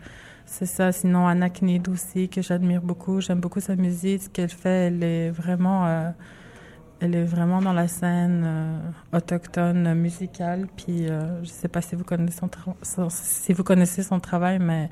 c'est 0.46 0.66
ça. 0.66 0.90
Sinon, 0.90 1.28
Anna 1.28 1.48
Kneed 1.50 1.88
aussi 1.88 2.28
que 2.28 2.42
j'admire 2.42 2.82
beaucoup. 2.82 3.20
J'aime 3.20 3.38
beaucoup 3.40 3.60
sa 3.60 3.76
musique. 3.76 4.22
Ce 4.22 4.28
qu'elle 4.28 4.48
fait, 4.50 4.88
elle 4.88 5.02
est 5.04 5.30
vraiment 5.30 5.86
euh, 5.86 6.10
elle 7.00 7.14
est 7.14 7.24
vraiment 7.24 7.60
dans 7.62 7.72
la 7.74 7.86
scène 7.86 8.42
euh, 8.44 8.78
autochtone 9.16 9.94
musicale. 9.94 10.66
Puis 10.76 11.06
je 11.06 11.48
sais 11.48 11.68
pas 11.68 11.80
si 11.82 11.94
vous 11.94 12.02
connaissez 12.04 12.38
son, 12.38 12.46
tra- 12.48 12.74
son- 12.82 13.08
si 13.10 13.52
vous 13.52 13.62
connaissez 13.62 14.02
son 14.02 14.18
travail, 14.18 14.58
mais 14.58 14.90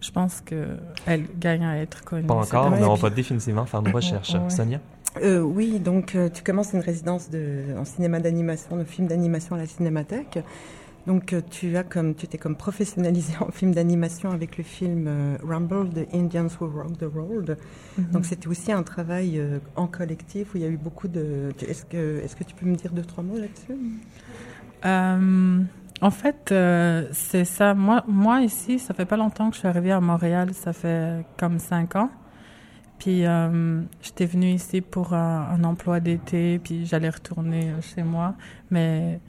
je 0.00 0.10
pense 0.12 0.40
que 0.42 0.76
elle 1.06 1.24
gagne 1.38 1.64
à 1.64 1.78
être 1.78 2.04
connue. 2.04 2.26
Pas 2.28 2.34
encore, 2.34 2.70
mais 2.70 2.84
on 2.84 2.94
va 2.94 3.10
définitivement 3.10 3.66
faire 3.66 3.82
nos 3.82 3.90
recherches. 3.92 4.34
Ouais. 4.34 4.50
Sonia? 4.50 4.78
Euh, 5.22 5.40
oui, 5.40 5.78
donc 5.80 6.14
euh, 6.14 6.28
tu 6.28 6.42
commences 6.42 6.72
une 6.72 6.80
résidence 6.80 7.30
de, 7.30 7.64
en 7.78 7.84
cinéma 7.84 8.20
d'animation, 8.20 8.76
de 8.76 8.84
film 8.84 9.08
d'animation 9.08 9.54
à 9.54 9.58
la 9.58 9.66
Cinémathèque. 9.66 10.38
Donc 11.06 11.32
euh, 11.32 11.40
tu 11.48 11.76
as 11.76 11.84
comme 11.84 12.14
tu 12.14 12.26
t'es 12.26 12.38
comme 12.38 12.56
professionnalisé 12.56 13.34
en 13.40 13.50
film 13.50 13.72
d'animation 13.72 14.30
avec 14.30 14.58
le 14.58 14.64
film 14.64 15.06
euh, 15.06 15.36
Rumble 15.42 15.90
The 15.90 16.14
Indians 16.14 16.48
Who 16.60 16.68
Rock 16.68 16.98
the 16.98 17.06
World. 17.14 17.56
Mhm. 17.96 18.10
Donc 18.12 18.24
c'était 18.24 18.48
aussi 18.48 18.72
un 18.72 18.82
travail 18.82 19.38
euh, 19.38 19.58
en 19.76 19.86
collectif 19.86 20.54
où 20.54 20.58
il 20.58 20.62
y 20.62 20.66
a 20.66 20.68
eu 20.68 20.76
beaucoup 20.76 21.08
de. 21.08 21.50
Est-ce 21.66 21.84
que 21.84 22.20
est-ce 22.24 22.34
que 22.34 22.44
tu 22.44 22.54
peux 22.54 22.66
me 22.66 22.74
dire 22.74 22.92
deux 22.92 23.04
trois 23.04 23.22
mots 23.22 23.38
là-dessus? 23.38 23.78
Euh, 24.84 25.62
en 26.02 26.10
fait, 26.10 26.50
euh, 26.52 27.06
c'est 27.12 27.44
ça. 27.44 27.74
Moi, 27.74 28.04
moi 28.06 28.42
ici, 28.42 28.78
ça 28.78 28.92
fait 28.92 29.06
pas 29.06 29.16
longtemps 29.16 29.48
que 29.48 29.54
je 29.54 29.60
suis 29.60 29.68
arrivée 29.68 29.92
à 29.92 30.00
Montréal. 30.00 30.52
Ça 30.54 30.72
fait 30.72 31.24
comme 31.38 31.58
cinq 31.58 31.96
ans. 31.96 32.10
Puis 32.98 33.26
euh, 33.26 33.82
j'étais 34.02 34.26
venue 34.26 34.50
ici 34.50 34.80
pour 34.80 35.14
un, 35.14 35.48
un 35.50 35.64
emploi 35.64 36.00
d'été, 36.00 36.58
puis 36.58 36.86
j'allais 36.86 37.10
retourner 37.10 37.70
euh, 37.70 37.80
chez 37.82 38.02
moi. 38.02 38.34
Mais 38.70 39.20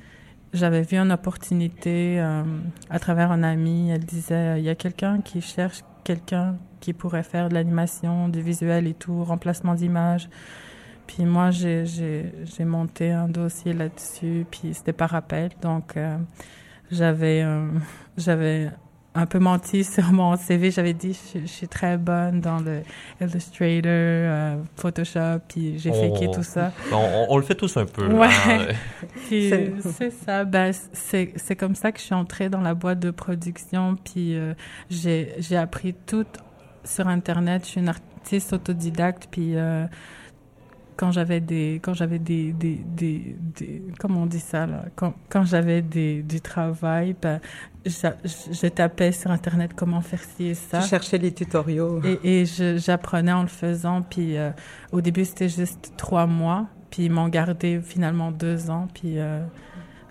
j'avais 0.53 0.81
vu 0.81 0.97
une 0.97 1.11
opportunité 1.11 2.19
euh, 2.19 2.43
à 2.89 2.99
travers 2.99 3.31
un 3.31 3.43
ami. 3.43 3.89
Elle 3.89 4.05
disait, 4.05 4.59
il 4.59 4.65
y 4.65 4.69
a 4.69 4.75
quelqu'un 4.75 5.21
qui 5.21 5.41
cherche 5.41 5.83
quelqu'un 6.03 6.57
qui 6.79 6.93
pourrait 6.93 7.23
faire 7.23 7.49
de 7.49 7.53
l'animation, 7.53 8.29
du 8.29 8.41
visuel 8.41 8.87
et 8.87 8.93
tout, 8.93 9.23
remplacement 9.23 9.75
d'images. 9.75 10.29
Puis 11.05 11.25
moi, 11.25 11.51
j'ai, 11.51 11.85
j'ai, 11.85 12.33
j'ai 12.43 12.65
monté 12.65 13.11
un 13.11 13.27
dossier 13.29 13.73
là-dessus, 13.73 14.45
puis 14.49 14.73
c'était 14.73 14.93
par 14.93 15.15
appel. 15.15 15.51
Donc, 15.61 15.97
euh, 15.97 16.17
j'avais, 16.91 17.41
euh, 17.43 17.67
j'avais 18.17 18.69
un 19.17 19.25
peu 19.25 19.39
menti 19.39 19.83
sur 19.95 20.11
mon 20.13 20.35
CV. 20.37 20.71
J'avais 20.71 20.93
dit, 20.93 21.17
je, 21.33 21.39
je 21.41 21.45
suis 21.45 21.67
très 21.67 21.97
bonne 21.97 22.39
dans 22.39 22.59
le 22.59 22.81
Illustrator, 23.21 23.81
euh, 23.85 24.57
Photoshop, 24.75 25.39
puis 25.47 25.77
j'ai 25.79 25.91
Oh. 25.93 26.13
faké 26.13 26.29
tout 26.31 26.43
ça. 26.43 26.71
On, 26.91 26.95
on- 26.95 27.25
on 27.29 27.37
le 27.37 27.43
fait 27.43 27.55
tous 27.55 27.75
un 27.77 27.85
peu. 27.85 28.07
Ouais. 28.07 28.27
hein. 28.47 28.67
Puis 29.27 29.49
C'est- 29.81 30.11
ça, 30.11 30.45
ben, 30.45 30.71
c'est, 30.93 31.33
c'est 31.35 31.55
comme 31.55 31.75
ça 31.75 31.91
que 31.91 31.99
je 31.99 32.05
suis 32.05 32.15
entrée 32.15 32.49
dans 32.49 32.61
la 32.61 32.73
boîte 32.73 32.99
de 32.99 33.11
production, 33.11 33.95
puis 34.03 34.35
euh, 34.37 34.53
j'ai, 34.89 35.33
j'ai 35.39 35.57
appris 35.57 35.93
tout 36.05 36.25
sur 36.83 37.07
Internet. 37.07 37.63
Je 37.65 37.71
suis 37.71 37.81
une 37.81 37.89
artiste 37.89 38.53
autodidacte, 38.53 39.27
puis 39.29 39.55
euh, 39.57 39.85
quand 40.95 41.11
j'avais 41.11 41.39
des, 41.41 41.79
quand 41.83 41.93
j'avais 41.93 42.17
des, 42.19 42.53
des, 42.53 42.75
des, 42.85 43.35
des- 43.55 43.83
comment 43.99 44.21
on 44.23 44.25
dit 44.25 44.39
ça 44.39 44.65
là, 44.65 44.85
quand, 44.95 45.13
quand 45.29 45.43
j'avais 45.45 45.81
des, 45.81 46.23
du 46.23 46.41
travail, 46.41 47.15
ben, 47.21 47.39
je, 47.89 48.67
tapais 48.67 49.11
sur 49.11 49.31
Internet 49.31 49.71
comment 49.75 50.01
faire 50.01 50.21
ci 50.23 50.45
et 50.47 50.53
ça. 50.53 50.79
Tu 50.81 50.87
cherchais 50.89 51.17
les 51.17 51.31
tutoriaux. 51.33 52.01
Et, 52.03 52.41
et 52.41 52.45
je- 52.45 52.77
j'apprenais 52.77 53.31
en 53.33 53.41
le 53.43 53.47
faisant. 53.47 54.01
Puis 54.01 54.37
euh, 54.37 54.51
au 54.91 55.01
début, 55.01 55.25
c'était 55.25 55.49
juste 55.49 55.93
trois 55.97 56.25
mois. 56.27 56.67
Puis 56.89 57.05
ils 57.05 57.11
m'ont 57.11 57.27
gardé 57.27 57.81
finalement 57.81 58.31
deux 58.31 58.69
ans. 58.69 58.87
Puis 58.93 59.19
euh, 59.19 59.43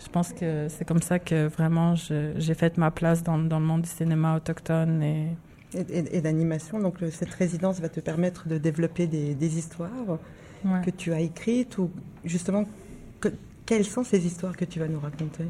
je 0.02 0.08
pense 0.08 0.32
que 0.32 0.66
c'est 0.68 0.84
comme 0.84 1.02
ça 1.02 1.18
que 1.18 1.46
vraiment 1.48 1.94
je- 1.94 2.32
j'ai 2.36 2.54
fait 2.54 2.76
ma 2.78 2.90
place 2.90 3.22
dans, 3.22 3.38
dans 3.38 3.58
le 3.58 3.64
monde 3.66 3.82
du 3.82 3.88
cinéma 3.90 4.36
autochtone. 4.36 5.02
Et 5.02 5.28
et, 5.74 5.80
et- 5.98 6.16
et 6.16 6.20
d'animation. 6.20 6.78
Donc 6.78 7.00
le- 7.00 7.10
cette 7.10 7.34
résidence 7.34 7.80
va 7.80 7.88
te 7.88 8.00
permettre 8.00 8.48
de 8.48 8.56
développer 8.58 9.06
des, 9.06 9.34
des 9.34 9.58
histoires 9.58 9.90
ouais. 10.64 10.80
que 10.84 10.90
tu 10.90 11.12
as 11.12 11.20
écrites 11.20 11.76
ou 11.78 11.90
justement 12.24 12.64
que- 13.20 13.28
quelles 13.66 13.84
sont 13.84 14.04
ces 14.04 14.24
histoires 14.26 14.56
que 14.56 14.64
tu 14.64 14.78
vas 14.78 14.86
nous 14.88 15.00
raconter? 15.00 15.44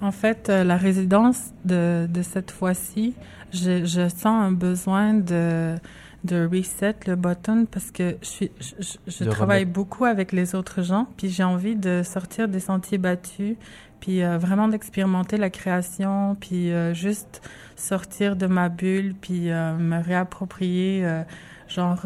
En 0.00 0.10
fait, 0.12 0.48
euh, 0.50 0.64
la 0.64 0.76
résidence 0.76 1.38
de, 1.64 2.06
de 2.10 2.22
cette 2.22 2.50
fois-ci, 2.50 3.14
je, 3.52 3.84
je 3.84 4.08
sens 4.08 4.26
un 4.26 4.52
besoin 4.52 5.14
de, 5.14 5.76
de 6.24 6.46
reset 6.50 6.94
le 7.06 7.16
button 7.16 7.66
parce 7.70 7.90
que 7.90 8.16
je, 8.20 8.26
suis, 8.26 8.50
je, 8.60 8.96
je- 9.06 9.24
travaille 9.30 9.60
remettre. 9.62 9.72
beaucoup 9.72 10.04
avec 10.04 10.32
les 10.32 10.54
autres 10.54 10.82
gens, 10.82 11.06
puis 11.16 11.28
j'ai 11.30 11.44
envie 11.44 11.76
de 11.76 12.02
sortir 12.04 12.48
des 12.48 12.60
sentiers 12.60 12.98
battus, 12.98 13.56
puis 14.00 14.22
euh, 14.22 14.36
vraiment 14.36 14.68
d'expérimenter 14.68 15.36
la 15.38 15.48
création, 15.50 16.34
puis 16.38 16.72
euh, 16.72 16.92
juste 16.92 17.40
sortir 17.76 18.36
de 18.36 18.46
ma 18.46 18.68
bulle, 18.68 19.14
puis 19.20 19.50
euh, 19.50 19.76
me 19.76 20.02
réapproprier, 20.02 21.04
euh, 21.04 21.22
genre... 21.68 22.02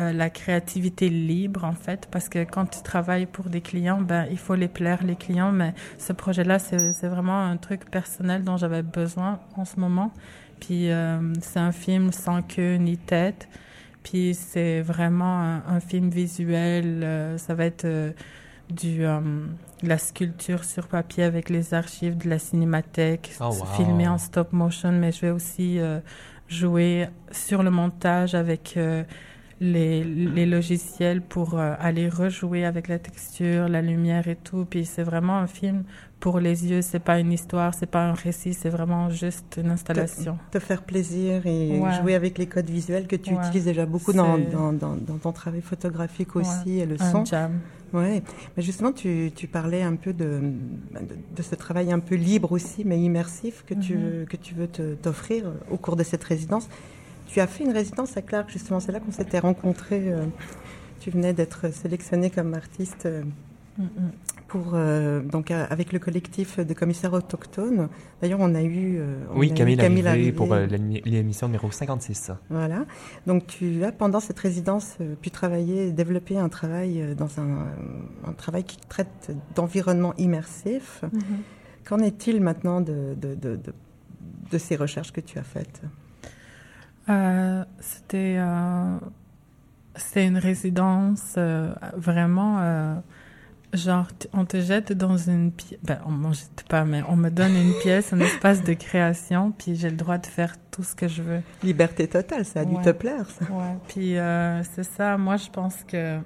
euh, 0.00 0.12
la 0.12 0.28
créativité 0.30 1.08
libre 1.08 1.64
en 1.64 1.74
fait 1.74 2.08
parce 2.10 2.28
que 2.28 2.42
quand 2.44 2.66
tu 2.66 2.82
travailles 2.82 3.26
pour 3.26 3.48
des 3.48 3.60
clients 3.60 4.00
ben 4.00 4.26
il 4.30 4.38
faut 4.38 4.54
les 4.56 4.68
plaire 4.68 5.04
les 5.04 5.14
clients 5.16 5.52
mais 5.52 5.72
ce 5.98 6.12
projet-là, 6.12 6.58
c'est 6.58 6.92
c'est 6.92 7.08
vraiment 7.08 7.40
un 7.40 7.56
truc 7.56 7.88
personnel 7.90 8.42
dont 8.42 8.56
j'avais 8.56 8.82
besoin 8.82 9.38
en 9.56 9.64
ce 9.64 9.78
moment. 9.78 10.12
Puis 10.60 10.90
euh, 10.90 11.18
c'est 11.40 11.60
un 11.60 11.72
film 11.72 12.10
sans 12.12 12.42
queue 12.42 12.76
ni 12.76 12.96
tête. 12.96 13.48
Puis 14.02 14.34
c'est 14.34 14.80
vraiment 14.82 15.40
un, 15.40 15.62
un 15.68 15.80
film 15.80 16.10
visuel. 16.10 17.02
euh, 17.04 17.38
ça 17.38 17.54
va 17.54 17.64
être 17.64 17.84
euh, 17.86 18.12
du, 18.70 19.04
euh, 19.04 19.20
la 19.82 19.98
sculpture 19.98 20.64
sur 20.64 20.88
papier 20.88 21.24
avec 21.24 21.48
les 21.50 21.72
archives 21.74 22.16
de 22.16 22.28
la 22.28 22.38
cinémathèque, 22.38 23.32
Oh, 23.40 23.44
wow. 23.44 23.64
filmé 23.76 24.08
en 24.08 24.18
stop 24.18 24.52
motion, 24.52 24.92
mais 24.92 25.12
je 25.12 25.20
vais 25.22 25.30
aussi 25.30 25.78
euh, 25.78 26.00
jouer 26.48 27.08
sur 27.30 27.62
le 27.62 27.70
montage 27.70 28.34
avec 28.34 28.74
euh, 28.76 29.04
les, 29.60 30.02
les 30.04 30.46
logiciels 30.46 31.20
pour 31.22 31.58
euh, 31.58 31.74
aller 31.78 32.08
rejouer 32.08 32.64
avec 32.64 32.88
la 32.88 32.98
texture, 32.98 33.68
la 33.68 33.82
lumière 33.82 34.28
et 34.28 34.36
tout. 34.36 34.66
Puis 34.68 34.84
c'est 34.84 35.02
vraiment 35.02 35.36
un 35.38 35.46
film 35.46 35.84
pour 36.20 36.40
les 36.40 36.66
yeux, 36.70 36.80
c'est 36.82 37.00
pas 37.00 37.20
une 37.20 37.32
histoire, 37.32 37.74
c'est 37.74 37.86
pas 37.90 38.04
un 38.06 38.14
récit, 38.14 38.54
c'est 38.54 38.70
vraiment 38.70 39.10
juste 39.10 39.58
une 39.62 39.70
installation. 39.70 40.38
Te 40.50 40.58
faire 40.58 40.82
plaisir 40.82 41.46
et 41.46 41.78
Ouais. 41.78 41.92
jouer 42.00 42.14
avec 42.14 42.38
les 42.38 42.46
codes 42.46 42.68
visuels 42.70 43.06
que 43.06 43.16
tu 43.16 43.34
Ouais. 43.34 43.40
utilises 43.46 43.66
déjà 43.66 43.84
beaucoup 43.86 44.12
dans, 44.12 44.36
C'est- 44.36 44.50
dans, 44.50 44.72
dans, 44.72 44.96
dans 44.96 45.18
ton 45.18 45.32
travail 45.32 45.60
photographique 45.60 46.34
aussi 46.36 46.78
et 46.78 46.86
le 46.86 46.96
Un 47.00 47.10
son. 47.12 47.24
jam. 47.24 47.52
Ouais, 47.92 48.22
mais 48.56 48.62
justement, 48.62 48.90
tu, 48.90 49.30
tu 49.36 49.46
parlais 49.46 49.82
un 49.82 49.94
peu 49.94 50.12
de, 50.12 50.24
de, 50.94 51.16
de 51.36 51.42
ce 51.42 51.54
travail 51.54 51.92
un 51.92 52.00
peu 52.00 52.16
libre 52.16 52.50
aussi, 52.50 52.84
mais 52.84 52.98
immersif 53.00 53.62
que 53.64 53.74
tu, 53.74 53.94
Mhm. 53.96 54.26
que 54.26 54.36
tu 54.36 54.54
veux 54.54 54.66
t'offrir 54.66 55.44
au 55.70 55.76
cours 55.76 55.94
de 55.94 56.02
cette 56.02 56.24
résidence. 56.24 56.68
Tu 57.34 57.40
as 57.40 57.48
fait 57.48 57.64
une 57.64 57.72
résidence 57.72 58.16
à 58.16 58.22
Clark, 58.22 58.48
justement, 58.48 58.78
c'est 58.78 58.92
là 58.92 59.00
qu'on 59.00 59.10
s'était 59.10 59.40
rencontrés. 59.40 60.04
euh, 60.12 60.24
Tu 61.00 61.10
venais 61.10 61.32
d'être 61.32 61.68
sélectionné 61.74 62.30
comme 62.30 62.54
artiste 62.54 63.06
euh, 63.06 63.24
pour, 64.46 64.74
euh, 64.74 65.20
donc, 65.20 65.50
avec 65.50 65.92
le 65.92 65.98
collectif 65.98 66.60
de 66.60 66.74
commissaires 66.74 67.12
autochtones. 67.12 67.88
D'ailleurs, 68.22 68.38
on 68.40 68.54
a 68.54 68.62
eu. 68.62 68.98
euh, 69.00 69.16
on 69.32 69.40
Oui, 69.40 69.48
a 69.48 69.50
eu 69.50 69.54
Camille, 69.56 69.80
Arrivé 69.80 70.08
Arrivé. 70.08 70.32
pour 70.32 70.52
euh, 70.52 70.66
l'émi- 70.66 71.02
l'émission 71.04 71.48
numéro 71.48 71.68
56. 71.72 72.30
Voilà. 72.50 72.84
Donc 73.26 73.48
tu 73.48 73.82
as 73.82 73.90
pendant 73.90 74.20
cette 74.20 74.38
résidence 74.38 74.98
pu 75.20 75.32
travailler 75.32 75.90
développer 75.90 76.38
un 76.38 76.48
travail 76.48 77.16
dans 77.16 77.40
un, 77.40 77.66
un 78.28 78.32
travail 78.32 78.62
qui 78.62 78.76
traite 78.88 79.32
d'environnement 79.56 80.14
immersif. 80.18 81.02
Mhm. 81.12 81.20
Qu'en 81.84 81.98
est-il 81.98 82.40
maintenant 82.40 82.80
de, 82.80 83.16
de, 83.20 83.34
de, 83.34 83.56
de, 83.56 83.74
de 84.52 84.58
ces 84.58 84.76
recherches 84.76 85.10
que 85.12 85.20
tu 85.20 85.36
as 85.36 85.42
faites? 85.42 85.82
Euh, 87.08 87.64
c'était 87.80 88.36
euh, 88.38 88.98
c'était 89.96 90.26
une 90.26 90.38
résidence 90.38 91.34
euh, 91.36 91.72
vraiment 91.96 92.58
euh, 92.60 92.94
genre 93.72 94.06
on 94.32 94.44
te 94.44 94.60
jette 94.60 94.92
dans 94.92 95.16
une 95.16 95.52
pièce 95.52 95.78
ben 95.82 95.98
on 96.06 96.10
me 96.10 96.32
jette 96.32 96.64
pas 96.68 96.84
mais 96.84 97.02
on 97.08 97.16
me 97.16 97.28
donne 97.30 97.54
une 97.54 97.74
pièce 97.82 98.12
un 98.12 98.20
espace 98.20 98.62
de 98.62 98.72
création 98.72 99.52
puis 99.52 99.74
j'ai 99.76 99.90
le 99.90 99.96
droit 99.96 100.18
de 100.18 100.26
faire 100.26 100.54
tout 100.70 100.82
ce 100.82 100.94
que 100.94 101.08
je 101.08 101.22
veux 101.22 101.42
Liberté 101.62 102.08
totale, 102.08 102.44
ça 102.44 102.60
a 102.60 102.64
dû 102.64 102.74
te 102.82 102.90
plaire, 102.90 103.28
ça. 103.30 103.44
ouais 103.52 103.76
puis 103.88 104.16
euh, 104.16 104.62
c'est 104.64 104.84
ça 104.84 105.16
moi 105.18 105.36
je 105.36 105.48
pense 105.50 105.76
que 105.86 106.18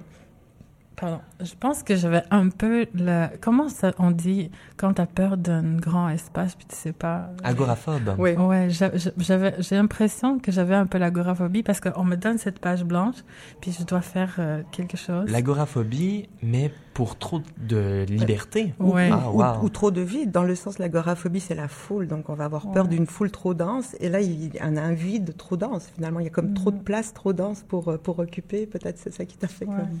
pardon 0.99 1.19
je 1.39 1.53
pense 1.59 1.83
que 1.83 1.95
j'avais 1.95 2.23
un 2.31 2.49
peu 2.49 2.85
le 2.93 3.27
comment 3.41 3.69
ça 3.69 3.93
on 3.99 4.11
dit 4.11 4.51
quand 4.77 4.93
t'as 4.93 5.05
peur 5.05 5.37
d'un 5.37 5.75
grand 5.77 6.09
espace 6.09 6.55
puis 6.55 6.65
tu 6.67 6.75
sais 6.75 6.91
pas 6.91 7.29
Agoraphobe. 7.43 8.15
Oui. 8.17 8.31
Ouais, 8.33 8.69
j'a- 8.69 8.95
j'a- 8.95 9.11
j'avais, 9.17 9.55
j'ai 9.59 9.75
l'impression 9.75 10.39
que 10.39 10.51
j'avais 10.51 10.75
un 10.75 10.85
peu 10.85 10.97
l'agoraphobie 10.97 11.63
parce 11.63 11.79
qu'on 11.79 12.03
me 12.03 12.15
donne 12.15 12.37
cette 12.37 12.59
page 12.59 12.83
blanche, 12.83 13.15
puis 13.61 13.71
je 13.77 13.83
dois 13.85 14.01
faire 14.01 14.35
euh, 14.39 14.61
quelque 14.71 14.97
chose. 14.97 15.29
L'agoraphobie, 15.29 16.27
mais 16.43 16.71
pour 16.93 17.17
trop 17.17 17.41
de 17.57 18.05
liberté. 18.09 18.73
Ouais. 18.79 19.09
Ah, 19.11 19.29
Ou, 19.31 19.41
wow. 19.41 19.63
ou 19.63 19.69
trop 19.69 19.91
de 19.91 20.01
vide, 20.01 20.31
dans 20.31 20.43
le 20.43 20.55
sens 20.55 20.79
l'agoraphobie, 20.79 21.39
c'est 21.39 21.55
la 21.55 21.67
foule, 21.69 22.07
donc 22.07 22.29
on 22.29 22.33
va 22.33 22.45
avoir 22.45 22.69
peur 22.71 22.85
Ouais. 22.85 22.89
d'une 22.89 23.05
foule 23.07 23.31
trop 23.31 23.53
dense, 23.53 23.95
et 24.01 24.09
là, 24.09 24.19
il 24.21 24.53
y 24.53 24.59
a 24.59 24.65
un, 24.65 24.93
vide 24.93 25.35
trop 25.37 25.55
dense, 25.57 25.89
finalement, 25.95 26.19
il 26.19 26.23
y 26.25 26.27
a 26.27 26.31
comme 26.31 26.53
trop 26.53 26.71
de 26.71 26.79
place 26.79 27.13
trop 27.13 27.31
dense 27.33 27.63
pour, 27.67 27.87
euh, 27.89 27.97
pour 27.97 28.19
occuper, 28.19 28.65
peut-être 28.65 28.97
c'est 28.97 29.13
ça 29.13 29.23
qui 29.25 29.37
t'a 29.37 29.47
fait 29.47 29.65
Ouais. 29.65 29.75
comme... 29.75 29.99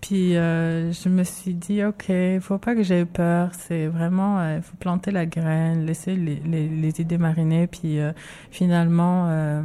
Puis 0.00 0.36
euh, 0.36 0.92
je 0.92 1.08
me 1.08 1.24
suis 1.24 1.54
dit, 1.54 1.84
ok, 1.84 2.08
il 2.08 2.40
faut 2.40 2.58
pas 2.58 2.74
que 2.74 2.82
j'aie 2.82 3.04
peur. 3.04 3.50
C'est 3.52 3.88
vraiment, 3.88 4.54
il 4.56 4.62
faut 4.62 4.76
planter 4.76 5.10
la 5.10 5.26
graine, 5.26 5.84
laisser 5.86 6.14
les, 6.14 6.36
les, 6.46 6.68
les 6.68 7.00
idées 7.00 7.18
mariner. 7.18 7.66
Puis 7.66 7.98
euh, 7.98 8.12
finalement, 8.50 9.26
euh, 9.28 9.62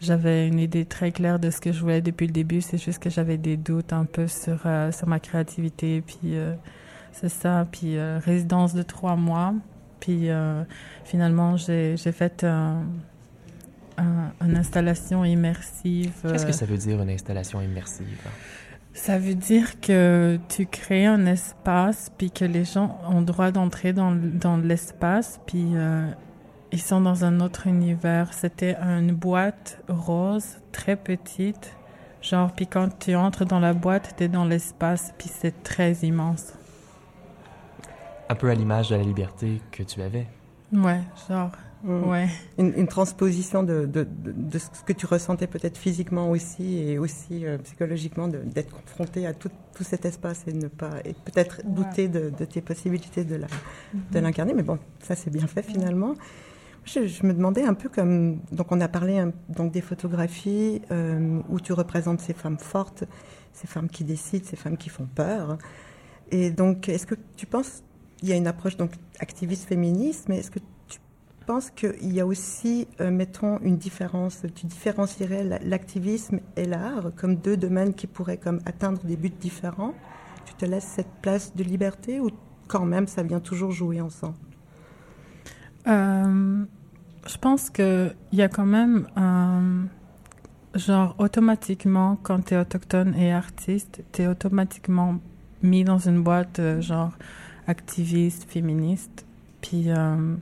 j'avais 0.00 0.48
une 0.48 0.58
idée 0.58 0.84
très 0.84 1.12
claire 1.12 1.38
de 1.38 1.50
ce 1.50 1.60
que 1.60 1.70
je 1.72 1.80
voulais 1.80 2.00
depuis 2.02 2.26
le 2.26 2.32
début. 2.32 2.60
C'est 2.62 2.78
juste 2.78 3.00
que 3.00 3.10
j'avais 3.10 3.36
des 3.38 3.56
doutes 3.56 3.92
un 3.92 4.04
peu 4.06 4.26
sur 4.26 4.60
euh, 4.66 4.90
sur 4.92 5.06
ma 5.06 5.20
créativité. 5.20 6.02
Puis 6.04 6.18
euh, 6.36 6.54
c'est 7.12 7.28
ça. 7.28 7.66
Puis 7.70 7.96
euh, 7.96 8.18
résidence 8.18 8.74
de 8.74 8.82
trois 8.82 9.14
mois. 9.16 9.54
Puis 10.00 10.30
euh, 10.30 10.64
finalement, 11.04 11.56
j'ai 11.56 11.96
j'ai 11.96 12.10
fait 12.12 12.42
un, 12.42 12.82
un- 13.98 14.32
une 14.44 14.56
installation 14.56 15.24
immersive. 15.24 16.12
Qu'est-ce 16.22 16.44
euh, 16.44 16.46
que 16.48 16.52
ça 16.52 16.66
veut 16.66 16.76
dire 16.78 17.00
une 17.00 17.10
installation 17.10 17.60
immersive? 17.62 18.18
Ça 18.92 19.18
veut 19.18 19.34
dire 19.34 19.80
que 19.80 20.38
tu 20.48 20.66
crées 20.66 21.06
un 21.06 21.26
espace, 21.26 22.10
puis 22.16 22.30
que 22.30 22.44
les 22.44 22.64
gens 22.64 22.98
ont 23.08 23.22
droit 23.22 23.50
d'entrer 23.50 23.92
dans, 23.92 24.12
dans 24.14 24.56
l'espace, 24.56 25.40
puis 25.46 25.72
euh, 25.74 26.06
ils 26.72 26.80
sont 26.80 27.00
dans 27.00 27.24
un 27.24 27.40
autre 27.40 27.66
univers. 27.66 28.32
C'était 28.32 28.76
une 28.76 29.12
boîte 29.12 29.82
rose, 29.88 30.58
très 30.72 30.96
petite, 30.96 31.74
genre, 32.20 32.52
puis 32.52 32.66
quand 32.66 32.88
tu 32.98 33.14
entres 33.14 33.44
dans 33.44 33.60
la 33.60 33.72
boîte, 33.72 34.14
tu 34.16 34.24
es 34.24 34.28
dans 34.28 34.44
l'espace, 34.44 35.14
puis 35.18 35.28
c'est 35.32 35.62
très 35.62 35.92
immense. 36.02 36.54
Un 38.28 38.34
peu 38.34 38.50
à 38.50 38.54
l'image 38.54 38.90
de 38.90 38.96
la 38.96 39.02
liberté 39.02 39.60
que 39.72 39.82
tu 39.82 40.02
avais. 40.02 40.26
Ouais, 40.72 41.00
genre, 41.28 41.50
Ouais. 41.82 42.28
une, 42.58 42.74
une 42.76 42.86
transposition 42.86 43.62
de, 43.62 43.86
de, 43.86 44.04
de, 44.04 44.32
de 44.32 44.58
ce 44.58 44.68
que 44.84 44.92
tu 44.92 45.06
ressentais 45.06 45.46
peut-être 45.46 45.78
physiquement 45.78 46.30
aussi 46.30 46.76
et 46.78 46.98
aussi 46.98 47.46
euh, 47.46 47.56
psychologiquement 47.58 48.28
d'être 48.28 48.70
confronté 48.70 49.26
à 49.26 49.32
tout, 49.32 49.48
tout 49.74 49.82
cet 49.84 50.04
espace 50.04 50.44
et 50.46 50.52
ne 50.52 50.68
pas 50.68 51.00
et 51.04 51.14
peut-être 51.14 51.58
Ouais. 51.64 51.70
douter 51.74 52.08
de, 52.08 52.28
tes 52.44 52.60
possibilités 52.60 53.24
de 53.24 53.36
la 53.36 53.46
de 53.94 54.18
Mhm. 54.18 54.24
l'incarner 54.24 54.52
mais 54.54 54.62
bon 54.62 54.78
ça 55.02 55.14
c'est 55.16 55.30
bien 55.30 55.46
fait 55.46 55.62
finalement 55.62 56.14
je, 56.84 57.06
je 57.06 57.26
me 57.26 57.32
demandais 57.34 57.64
un 57.64 57.74
peu 57.74 57.88
comme 57.88 58.40
donc 58.52 58.70
on 58.72 58.80
a 58.80 58.88
parlé 58.88 59.18
hein, 59.18 59.32
donc 59.48 59.72
des 59.72 59.80
photographies 59.80 60.82
euh, 60.90 61.40
où 61.48 61.60
tu 61.60 61.72
représentes 61.72 62.20
ces 62.20 62.34
femmes 62.34 62.58
fortes 62.58 63.04
ces 63.52 63.66
femmes 63.66 63.88
qui 63.88 64.04
décident 64.04 64.44
ces 64.46 64.56
femmes 64.56 64.76
qui 64.76 64.90
font 64.90 65.08
peur 65.14 65.56
et 66.30 66.50
donc 66.50 66.88
est-ce 66.88 67.06
que 67.06 67.14
tu 67.36 67.46
penses 67.46 67.82
il 68.22 68.28
y 68.28 68.32
a 68.32 68.36
une 68.36 68.46
approche 68.46 68.76
donc 68.76 68.92
activiste 69.18 69.64
féministe 69.66 70.26
mais 70.28 70.38
est-ce 70.40 70.50
que 70.50 70.60
tu 71.50 71.54
penses 71.54 71.70
qu'il 71.72 72.12
y 72.12 72.20
a 72.20 72.26
aussi, 72.26 72.86
euh, 73.00 73.10
mettons, 73.10 73.58
une 73.58 73.76
différence, 73.76 74.42
tu 74.54 74.66
différencierais 74.66 75.42
la- 75.42 75.58
l'activisme 75.58 76.38
et 76.56 76.64
l'art 76.64 77.10
comme 77.16 77.34
deux 77.34 77.56
domaines 77.56 77.92
qui 77.92 78.06
pourraient 78.06 78.36
comme 78.36 78.60
atteindre 78.66 79.02
des 79.02 79.16
buts 79.16 79.30
différents. 79.30 79.92
Tu 80.46 80.54
te 80.54 80.64
laisses 80.64 80.84
cette 80.84 81.10
place 81.22 81.56
de 81.56 81.64
liberté 81.64 82.20
ou 82.20 82.30
quand 82.68 82.84
même 82.84 83.08
ça 83.08 83.24
vient 83.24 83.40
toujours 83.40 83.72
jouer 83.72 84.00
ensemble? 84.00 84.36
Euh, 85.88 86.64
je 87.26 87.38
pense 87.38 87.68
que 87.68 88.12
il 88.30 88.38
y 88.38 88.42
a 88.42 88.48
quand 88.48 88.66
même 88.66 89.08
un 89.16 89.86
genre 90.76 91.16
automatiquement 91.18 92.16
quand 92.22 92.44
tu 92.44 92.54
es 92.54 92.58
autochtone 92.58 93.12
et 93.16 93.32
artiste, 93.32 94.04
tu 94.12 94.22
es 94.22 94.28
automatiquement 94.28 95.16
mis 95.64 95.82
dans 95.82 95.98
une 95.98 96.22
boîte 96.22 96.60
euh, 96.60 96.80
genre 96.80 97.10
activiste, 97.66 98.44
féministe. 98.48 99.26
Puis 99.60 99.90
euh, 99.90 100.36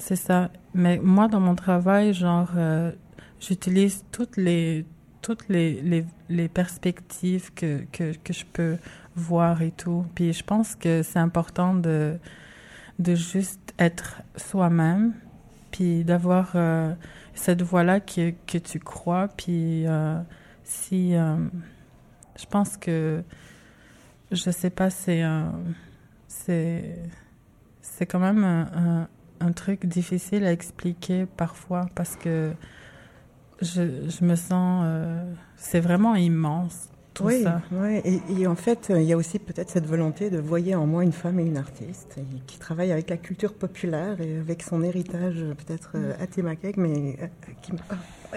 c'est 0.00 0.16
ça. 0.16 0.50
Mais 0.74 0.98
moi 0.98 1.28
dans 1.28 1.40
mon 1.40 1.54
travail, 1.54 2.14
genre 2.14 2.50
euh, 2.56 2.90
j'utilise 3.38 4.04
toutes 4.10 4.36
les 4.36 4.84
toutes 5.22 5.50
les, 5.50 6.04
les, 6.30 6.48
perspectives 6.48 7.52
que, 7.52 7.84
que, 7.92 8.16
que 8.16 8.32
je 8.32 8.46
peux 8.46 8.78
voir 9.14 9.60
et 9.60 9.70
tout. 9.70 10.06
Puis 10.14 10.32
je 10.32 10.42
pense 10.42 10.74
que 10.74 11.02
c'est 11.02 11.18
important 11.18 11.74
de 11.74 12.18
de 12.98 13.14
juste 13.14 13.74
être 13.78 14.22
soi-même, 14.36 15.12
puis 15.70 16.04
d'avoir 16.04 16.52
euh, 16.54 16.94
cette 17.34 17.62
voix-là 17.62 18.00
que, 18.00 18.32
que 18.46 18.58
tu 18.58 18.78
crois, 18.78 19.28
puis 19.28 19.86
euh, 19.86 20.18
si... 20.64 21.12
je 21.12 22.46
pense 22.48 22.76
que, 22.76 23.22
je 24.32 24.50
sais 24.50 24.70
pas, 24.70 24.90
c'est. 24.90 25.22
C'est... 26.28 26.98
C'est 27.82 28.06
quand 28.06 28.20
même 28.20 29.06
un 29.40 29.52
truc 29.52 29.86
difficile 29.86 30.44
à 30.44 30.52
expliquer 30.52 31.26
parfois, 31.36 31.86
parce 31.94 32.16
que 32.16 32.52
je, 33.62 34.08
je 34.08 34.24
me 34.24 34.36
sens... 34.36 34.82
euh, 34.86 35.22
c'est 35.56 35.80
vraiment 35.80 36.14
immense, 36.14 36.88
tout 37.14 37.24
Oui, 37.24 37.42
ça. 37.42 37.60
Et, 38.04 38.20
et 38.38 38.46
en 38.46 38.54
fait, 38.54 38.92
il 38.94 39.02
y 39.02 39.12
a 39.12 39.16
aussi 39.16 39.38
peut-être 39.38 39.68
cette 39.70 39.86
volonté 39.86 40.30
de 40.30 40.38
voyer 40.38 40.74
en 40.74 40.86
moi 40.86 41.04
une 41.04 41.12
femme 41.12 41.38
et 41.40 41.44
une 41.44 41.58
artiste 41.58 42.16
et 42.18 42.40
qui 42.46 42.58
travaille 42.58 42.92
avec 42.92 43.10
la 43.10 43.16
culture 43.18 43.52
populaire 43.54 44.20
et 44.20 44.38
avec 44.38 44.62
son 44.62 44.82
héritage 44.82 45.36
euh, 45.38 45.54
peut-être 45.54 45.92
euh, 45.96 46.12
atimakek, 46.20 46.76
mais 46.76 47.18
euh, 47.22 47.26
qui 47.62 47.72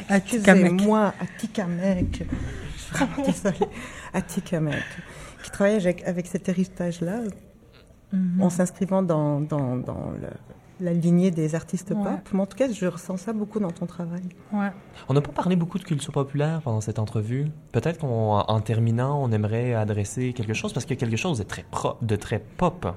Atikamekw. 0.10 0.66
excusez-moi, 0.74 1.13
Atikamek. 1.22 2.24
Atikamek. 4.13 4.84
Qui 5.44 5.52
travaille 5.52 5.76
avec, 5.76 6.04
avec 6.08 6.28
cet 6.28 6.48
héritage-là 6.50 7.20
Mhm. 8.13 8.42
en 8.44 8.50
s'inscrivant 8.52 9.02
dans, 9.02 9.39
dans, 9.42 9.76
dans 9.76 10.12
le- 10.22 10.28
la 10.80 10.94
lignée 10.94 11.32
des 11.32 11.56
artistes 11.56 11.92
Ouais. 11.92 12.04
pop. 12.04 12.30
Mais 12.34 12.42
en 12.42 12.46
tout 12.46 12.58
cas, 12.58 12.72
je 12.72 12.86
ressens 12.86 13.18
ça 13.18 13.34
beaucoup 13.34 13.60
dans 13.60 13.72
ton 13.72 13.86
travail. 13.86 14.24
Ouais. 14.52 14.70
On 15.10 15.14
n'a 15.14 15.22
pas 15.22 15.32
parlé 15.32 15.56
beaucoup 15.56 15.80
de 15.80 15.84
culture 15.84 16.12
populaire 16.12 16.62
pendant 16.62 16.82
cette 16.82 17.00
entrevue. 17.00 17.48
Peut-être 17.72 18.00
qu'en 18.00 18.40
en 18.40 18.60
terminant, 18.62 19.22
on 19.22 19.32
aimerait 19.32 19.74
adresser 19.74 20.34
quelque 20.34 20.54
chose 20.54 20.74
parce 20.74 20.86
qu'il 20.86 20.96
y 20.96 21.00
a 21.00 21.02
quelque 21.02 21.18
chose 21.18 21.38
de 21.38 21.44
très, 21.44 21.64
pro, 21.70 21.98
de 22.02 22.16
très 22.16 22.40
pop 22.40 22.88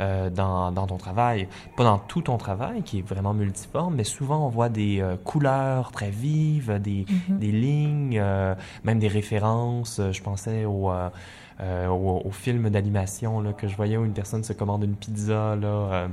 euh, 0.00 0.28
dans, 0.28 0.72
dans, 0.72 0.88
ton 0.88 0.96
travail. 0.96 1.46
Pas 1.76 1.84
dans 1.84 1.98
tout 1.98 2.22
ton 2.22 2.36
travail, 2.36 2.82
qui 2.82 2.98
est 2.98 3.08
vraiment 3.08 3.32
multiforme, 3.32 3.94
mais 3.94 4.02
souvent 4.02 4.44
on 4.44 4.48
voit 4.48 4.68
des 4.68 5.00
euh, 5.00 5.16
couleurs 5.16 5.92
très 5.92 6.10
vives, 6.10 6.80
des, 6.80 7.04
mm-hmm. 7.04 7.38
des 7.38 7.52
lignes, 7.52 8.18
euh, 8.20 8.56
même 8.82 8.98
des 8.98 9.06
références. 9.06 10.00
Je 10.10 10.20
pensais 10.20 10.64
au, 10.64 10.90
au, 11.60 12.22
au, 12.24 12.30
film 12.30 12.68
d'animation 12.70 13.52
que 13.52 13.68
je 13.68 13.76
voyais 13.76 13.96
où 13.96 14.04
une 14.04 14.12
personne 14.12 14.42
se 14.42 14.52
commande 14.52 14.84
une 14.84 14.96
pizza 14.96 15.56
là, 15.56 16.08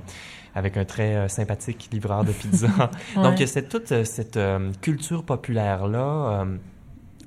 avec 0.54 0.78
un 0.78 0.86
très 0.86 1.28
sympathique 1.30 1.90
livreur 1.92 2.24
de 2.24 2.32
pizza. 2.32 2.68
Donc 3.16 3.42
c'est 3.46 3.68
toute 3.68 4.04
cette 4.04 4.40
culture 4.82 5.24
populaire-là 5.24 6.46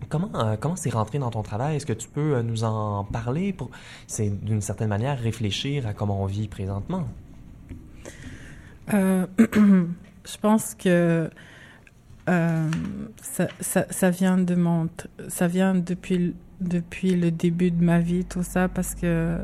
Comment 0.09 0.31
euh, 0.35 0.57
comment 0.59 0.77
c'est 0.77 0.91
rentré 0.91 1.19
dans 1.19 1.31
ton 1.31 1.43
travail? 1.43 1.77
Est-ce 1.77 1.87
que 1.87 1.93
tu 1.93 2.09
peux 2.09 2.35
euh, 2.35 2.43
nous 2.43 2.65
en 2.65 3.05
parler 3.05 3.53
pour 3.53 3.71
c'est 4.07 4.29
d'une 4.45 4.61
certaine 4.61 4.89
manière 4.89 5.19
réfléchir 5.19 5.87
à 5.87 5.93
comment 5.93 6.23
on 6.23 6.27
vit 6.27 6.49
présentement? 6.49 7.07
Euh, 8.93 9.27
Je 9.39 10.39
pense 10.39 10.75
que 10.75 11.31
ça, 12.27 13.49
ça, 13.61 13.85
ça, 13.91 14.11
vient 14.11 14.39
de 14.39 14.55
mon 14.55 14.89
ça 15.29 15.47
vient 15.47 15.75
depuis 15.75 16.35
depuis 16.61 17.17
le 17.17 17.31
début 17.31 17.71
de 17.71 17.83
ma 17.83 18.01
vie 18.01 18.25
tout 18.25 18.43
ça 18.43 18.69
parce 18.69 18.95
que 18.95 19.39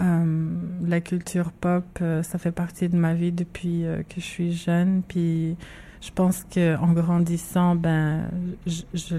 la 0.00 1.00
culture 1.00 1.50
pop 1.50 1.84
ça 1.98 2.38
fait 2.38 2.52
partie 2.52 2.88
de 2.88 2.96
ma 2.96 3.14
vie 3.14 3.32
depuis 3.32 3.84
que 4.08 4.20
je 4.20 4.24
suis 4.24 4.52
jeune 4.52 5.02
puis 5.06 5.56
je 6.00 6.10
pense 6.12 6.44
que 6.44 6.76
en 6.76 6.92
grandissant, 6.92 7.74
ben, 7.74 8.30
je, 8.66 8.82
je, 8.94 9.16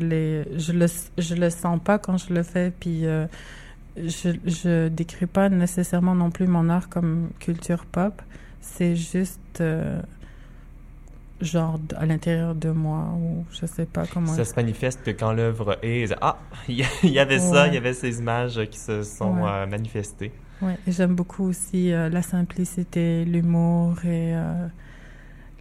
je 0.57 0.71
le, 0.71 0.87
je 1.17 1.35
le 1.35 1.49
sens 1.49 1.79
pas 1.83 1.97
quand 1.97 2.17
je 2.17 2.33
le 2.33 2.43
fais, 2.43 2.71
puis 2.71 3.05
euh, 3.05 3.27
je, 3.97 4.29
je 4.45 4.87
décris 4.87 5.25
pas 5.25 5.49
nécessairement 5.49 6.15
non 6.15 6.31
plus 6.31 6.47
mon 6.47 6.69
art 6.69 6.89
comme 6.89 7.29
culture 7.39 7.85
pop. 7.85 8.21
C'est 8.61 8.95
juste 8.95 9.59
euh, 9.61 10.01
genre 11.41 11.79
à 11.95 12.05
l'intérieur 12.05 12.55
de 12.55 12.69
moi 12.69 13.13
ou 13.17 13.45
je 13.51 13.65
sais 13.65 13.85
pas 13.85 14.05
comment. 14.05 14.33
Ça 14.33 14.45
se 14.45 14.55
manifeste 14.55 15.03
que 15.03 15.11
quand 15.11 15.31
l'œuvre 15.31 15.77
est 15.81 16.13
ah 16.21 16.37
il 16.67 16.85
y 17.03 17.19
avait 17.19 17.39
ça, 17.39 17.67
il 17.67 17.73
y 17.73 17.77
avait 17.77 17.93
ces 17.93 18.19
images 18.19 18.59
qui 18.69 18.79
se 18.79 19.03
sont 19.03 19.45
euh, 19.45 19.65
manifestées. 19.65 20.31
Oui, 20.61 20.73
j'aime 20.87 21.15
beaucoup 21.15 21.45
aussi 21.45 21.91
la 21.91 22.21
simplicité, 22.21 23.23
l'humour 23.23 24.03
et 24.03 24.35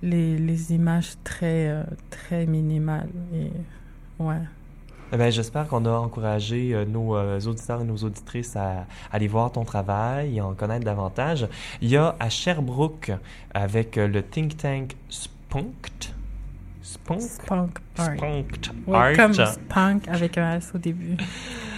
les, 0.03 0.39
les 0.39 0.73
images 0.73 1.13
très, 1.25 1.69
euh, 1.69 1.83
très 2.11 2.47
minimales. 2.47 3.11
Et, 3.35 3.51
ouais. 4.23 4.41
Eh 5.13 5.17
ben, 5.17 5.31
J'espère 5.31 5.67
qu'on 5.69 5.85
a 5.87 5.91
encouragé 5.91 6.75
euh, 6.75 6.85
nos 6.85 7.17
euh, 7.17 7.41
auditeurs 7.41 7.81
et 7.81 7.85
nos 7.85 7.97
auditrices 7.97 8.57
à, 8.57 8.87
aller 9.11 9.29
voir 9.29 9.53
ton 9.53 9.65
travail 9.65 10.37
et 10.37 10.41
en 10.41 10.55
connaître 10.55 10.85
davantage. 10.85 11.49
Il 11.81 11.89
y 11.89 11.97
a 11.97 12.15
à 12.21 12.29
Sherbrooke, 12.29 13.13
avec 13.55 13.97
le 13.97 14.23
think 14.23 14.57
tank 14.57 14.97
Spunkt, 15.49 16.15
Spunk, 16.83 17.21
Spunk 17.23 17.79
Art. 17.97 19.17
comme 19.17 19.33
Spunk 19.33 20.09
avec 20.09 20.37
un 20.37 20.57
S 20.57 20.73
au 20.75 20.79
début. 20.79 21.17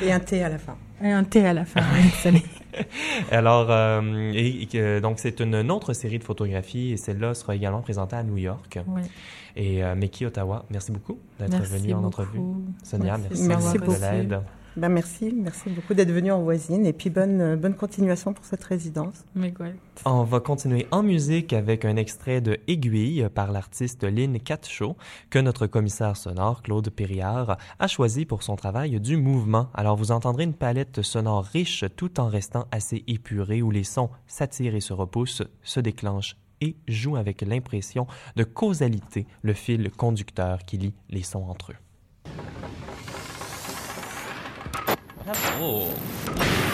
Et 0.02 0.12
un 0.12 0.18
T 0.18 0.42
à 0.42 0.48
la 0.48 0.58
fin. 0.58 0.76
Et 1.00 1.10
un 1.10 1.22
T 1.22 1.46
à 1.46 1.52
la 1.52 1.64
fin, 1.64 1.80
Alors, 3.30 3.66
euh, 3.70 4.32
et, 4.34 5.00
donc, 5.00 5.20
c'est 5.20 5.38
une 5.40 5.70
autre 5.70 5.92
série 5.92 6.18
de 6.18 6.24
photographies 6.24 6.92
et 6.92 6.96
celle-là 6.96 7.34
sera 7.34 7.54
également 7.54 7.80
présentée 7.80 8.16
à 8.16 8.24
New 8.24 8.38
York. 8.38 8.78
Oui. 8.88 9.02
Et 9.54 9.84
euh, 9.84 9.94
Meki 9.94 10.26
Ottawa, 10.26 10.64
merci 10.70 10.90
beaucoup 10.90 11.18
d'être 11.38 11.62
venu 11.62 11.94
en 11.94 12.02
entrevue. 12.02 12.40
Sonia, 12.82 13.18
merci, 13.18 13.46
merci, 13.46 13.78
beaucoup 13.78 13.94
de 13.94 14.00
l'aide. 14.00 14.40
Ben 14.76 14.88
merci, 14.88 15.34
merci 15.34 15.68
beaucoup 15.68 15.94
d'être 15.94 16.12
venu 16.12 16.30
en 16.30 16.42
voisine 16.42 16.86
et 16.86 16.92
puis 16.92 17.10
bonne, 17.10 17.40
euh, 17.40 17.56
bonne 17.56 17.74
continuation 17.74 18.32
pour 18.32 18.44
cette 18.44 18.62
résidence. 18.62 19.24
On 20.04 20.22
va 20.22 20.38
continuer 20.38 20.86
en 20.92 21.02
musique 21.02 21.52
avec 21.52 21.84
un 21.84 21.96
extrait 21.96 22.40
de 22.40 22.58
Aiguille 22.68 23.28
par 23.34 23.50
l'artiste 23.50 24.04
Lynn 24.04 24.38
Catchot 24.38 24.96
que 25.28 25.40
notre 25.40 25.66
commissaire 25.66 26.16
sonore 26.16 26.62
Claude 26.62 26.88
Périard 26.90 27.58
a 27.80 27.86
choisi 27.88 28.24
pour 28.24 28.44
son 28.44 28.54
travail 28.54 29.00
du 29.00 29.16
mouvement. 29.16 29.70
Alors 29.74 29.96
vous 29.96 30.12
entendrez 30.12 30.44
une 30.44 30.54
palette 30.54 31.02
sonore 31.02 31.44
riche 31.44 31.84
tout 31.96 32.20
en 32.20 32.28
restant 32.28 32.66
assez 32.70 33.02
épurée 33.08 33.62
où 33.62 33.72
les 33.72 33.84
sons 33.84 34.10
s'attirent 34.28 34.76
et 34.76 34.80
se 34.80 34.92
repoussent, 34.92 35.42
se 35.62 35.80
déclenchent 35.80 36.36
et 36.60 36.76
jouent 36.86 37.16
avec 37.16 37.42
l'impression 37.42 38.06
de 38.36 38.44
causalité, 38.44 39.26
le 39.42 39.54
fil 39.54 39.90
conducteur 39.90 40.60
qui 40.64 40.78
lie 40.78 40.94
les 41.08 41.22
sons 41.22 41.46
entre 41.48 41.72
eux. 41.72 41.76
Oh. 45.28 46.69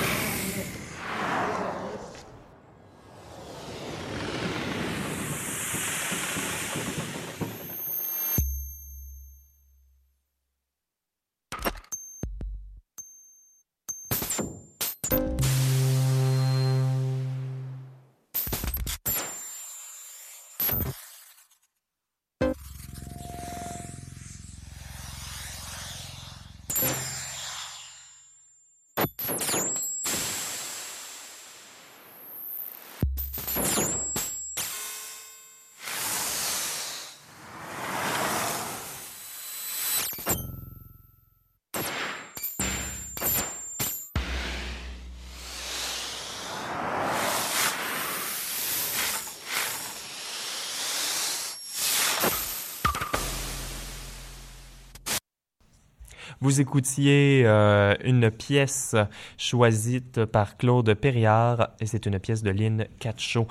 Vous 56.40 56.60
écoutiez 56.60 57.42
euh, 57.44 57.94
une 58.04 58.30
pièce 58.30 58.94
choisie 59.38 60.02
par 60.32 60.56
Claude 60.56 60.94
Perriard 60.94 61.70
et 61.80 61.86
c'est 61.86 62.06
une 62.06 62.18
pièce 62.18 62.42
de 62.42 62.50
Lynn 62.50 62.86
Catchot. 62.98 63.46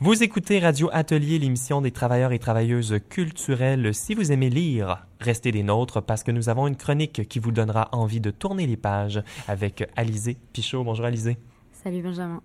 Vous 0.00 0.22
écoutez 0.22 0.58
Radio 0.58 0.88
Atelier, 0.92 1.38
l'émission 1.38 1.80
des 1.80 1.90
travailleurs 1.90 2.32
et 2.32 2.38
travailleuses 2.38 2.98
culturelles. 3.08 3.94
Si 3.94 4.14
vous 4.14 4.32
aimez 4.32 4.50
lire, 4.50 5.06
restez 5.20 5.52
des 5.52 5.62
nôtres 5.62 6.02
parce 6.02 6.22
que 6.22 6.30
nous 6.30 6.48
avons 6.48 6.66
une 6.66 6.76
chronique 6.76 7.28
qui 7.28 7.38
vous 7.38 7.52
donnera 7.52 7.88
envie 7.92 8.20
de 8.20 8.30
tourner 8.30 8.66
les 8.66 8.76
pages 8.76 9.22
avec 9.46 9.88
Alizé 9.96 10.36
Pichot. 10.52 10.84
Bonjour 10.84 11.06
Alizé. 11.06 11.38
Salut 11.72 12.02
Benjamin. 12.02 12.42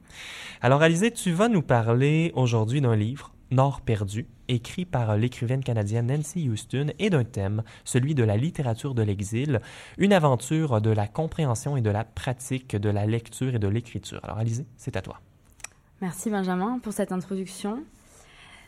Alors 0.62 0.82
Alizé, 0.82 1.12
tu 1.12 1.32
vas 1.32 1.50
nous 1.50 1.64
parler 1.64 2.32
aujourd'hui 2.36 2.82
d'un 2.82 2.96
livre 2.96 3.34
Nord 3.52 3.82
perdu, 3.82 4.26
écrit 4.48 4.86
par 4.86 5.18
l'écrivaine 5.18 5.64
canadienne 5.64 6.08
Nancy 6.08 6.50
Houston, 6.50 6.88
et 7.00 7.10
d'un 7.10 7.24
thème, 7.24 7.64
celui 7.84 8.16
de 8.16 8.24
la 8.24 8.38
littérature 8.38 8.94
de 8.94 9.02
l'exil, 9.02 9.62
une 9.98 10.14
aventure 10.14 10.82
de 10.82 10.90
la 10.90 11.08
compréhension 11.08 11.78
et 11.78 11.82
de 11.82 11.90
la 11.90 12.04
pratique 12.04 12.76
de 12.76 12.90
la 12.90 13.06
lecture 13.06 13.56
et 13.56 13.60
de 13.60 13.68
l'écriture. 13.68 14.20
Alors, 14.24 14.38
Alizé, 14.38 14.66
c'est 14.78 14.96
à 14.96 15.02
toi. 15.02 15.20
Merci 16.02 16.30
Benjamin 16.30 16.80
pour 16.80 16.94
cette 16.94 17.12
introduction. 17.12 17.84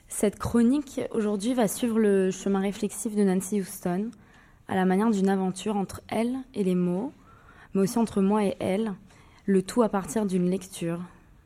Cette 0.07 0.37
chronique 0.37 1.01
aujourd'hui 1.11 1.53
va 1.53 1.67
suivre 1.67 1.99
le 1.99 2.31
chemin 2.31 2.61
réflexif 2.61 3.15
de 3.15 3.23
Nancy 3.23 3.59
Houston, 3.59 4.11
à 4.67 4.75
la 4.75 4.85
manière 4.85 5.11
d'une 5.11 5.29
aventure 5.29 5.75
entre 5.75 6.01
elle 6.07 6.37
et 6.53 6.63
les 6.63 6.75
mots, 6.75 7.11
mais 7.73 7.81
aussi 7.81 7.97
entre 7.97 8.21
moi 8.21 8.45
et 8.45 8.55
elle, 8.59 8.93
le 9.45 9.61
tout 9.61 9.83
à 9.83 9.89
partir 9.89 10.25
d'une 10.25 10.49
lecture, 10.49 11.01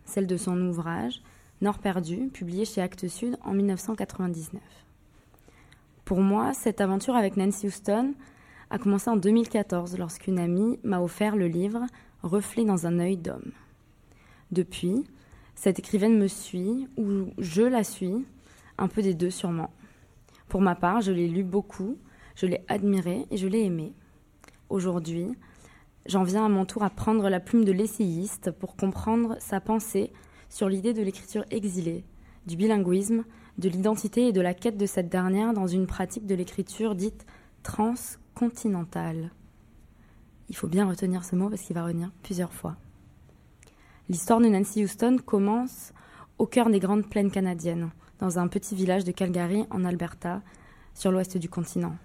celle 0.05 0.27
de 0.27 0.37
son 0.37 0.59
ouvrage, 0.61 1.21
Nord 1.61 1.79
perdu, 1.79 2.29
publié 2.29 2.63
chez 2.63 2.81
Actes 2.81 3.09
Sud 3.09 3.37
en 3.43 3.51
1999. 3.51 4.61
Pour 6.05 6.21
moi, 6.21 6.53
cette 6.53 6.79
aventure 6.79 7.17
avec 7.17 7.35
Nancy 7.35 7.67
Houston 7.67 8.13
a 8.69 8.77
commencé 8.79 9.09
en 9.09 9.17
2014 9.17 9.97
lorsqu'une 9.97 10.39
amie 10.39 10.79
m'a 10.83 11.01
offert 11.01 11.35
le 11.35 11.47
livre 11.47 11.85
Reflet 12.23 12.63
dans 12.63 12.87
un 12.87 12.99
œil 12.99 13.17
d'homme. 13.17 13.51
Depuis, 14.51 15.03
cette 15.55 15.79
écrivaine 15.79 16.17
me 16.17 16.27
suit, 16.27 16.87
ou 16.97 17.27
je 17.37 17.61
la 17.61 17.83
suis, 17.83 18.25
un 18.77 18.87
peu 18.87 19.01
des 19.01 19.13
deux 19.13 19.29
sûrement. 19.29 19.71
Pour 20.47 20.61
ma 20.61 20.75
part, 20.75 21.01
je 21.01 21.11
l'ai 21.11 21.27
lu 21.27 21.43
beaucoup, 21.43 21.97
je 22.35 22.45
l'ai 22.45 22.63
admiré 22.69 23.25
et 23.31 23.37
je 23.37 23.47
l'ai 23.47 23.65
aimé. 23.65 23.91
Aujourd'hui, 24.69 25.27
j'en 26.05 26.23
viens 26.23 26.45
à 26.45 26.49
mon 26.49 26.63
tour 26.63 26.83
à 26.83 26.89
prendre 26.89 27.27
la 27.27 27.41
plume 27.41 27.65
de 27.65 27.73
l'essayiste 27.73 28.51
pour 28.51 28.77
comprendre 28.77 29.35
sa 29.39 29.59
pensée 29.59 30.13
sur 30.49 30.67
l'idée 30.67 30.93
de 30.93 31.01
l'écriture 31.01 31.45
exilée, 31.51 32.03
du 32.45 32.57
bilinguisme, 32.57 33.23
de 33.57 33.69
l'identité 33.69 34.27
et 34.27 34.33
de 34.33 34.41
la 34.41 34.53
quête 34.53 34.77
de 34.77 34.85
cette 34.85 35.09
dernière 35.09 35.53
dans 35.53 35.67
une 35.67 35.87
pratique 35.87 36.25
de 36.25 36.35
l'écriture 36.35 36.95
dite 36.95 37.25
transcontinentale. 37.63 39.31
Il 40.49 40.55
faut 40.55 40.67
bien 40.67 40.87
retenir 40.87 41.23
ce 41.23 41.35
mot 41.35 41.49
parce 41.49 41.61
qu'il 41.61 41.75
va 41.75 41.83
revenir 41.83 42.11
plusieurs 42.23 42.53
fois. 42.53 42.75
L'histoire 44.09 44.39
de 44.39 44.47
Nancy 44.47 44.83
Houston 44.83 45.17
commence 45.23 45.93
au 46.39 46.47
cœur 46.47 46.69
des 46.69 46.79
grandes 46.79 47.07
plaines 47.07 47.29
canadiennes, 47.29 47.91
dans 48.17 48.39
un 48.39 48.47
petit 48.47 48.73
village 48.73 49.03
de 49.03 49.11
Calgary, 49.11 49.65
en 49.69 49.85
Alberta, 49.85 50.41
sur 50.95 51.11
l'ouest 51.11 51.37
du 51.37 51.49
continent. 51.49 51.95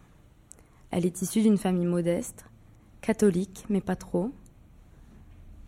Elle 0.91 1.07
est 1.07 1.23
issue 1.23 1.43
d'une 1.43 1.57
famille 1.57 1.87
modeste, 1.87 2.45
catholique, 3.01 3.65
mais 3.69 3.81
pas 3.81 3.97
trop. 3.97 4.33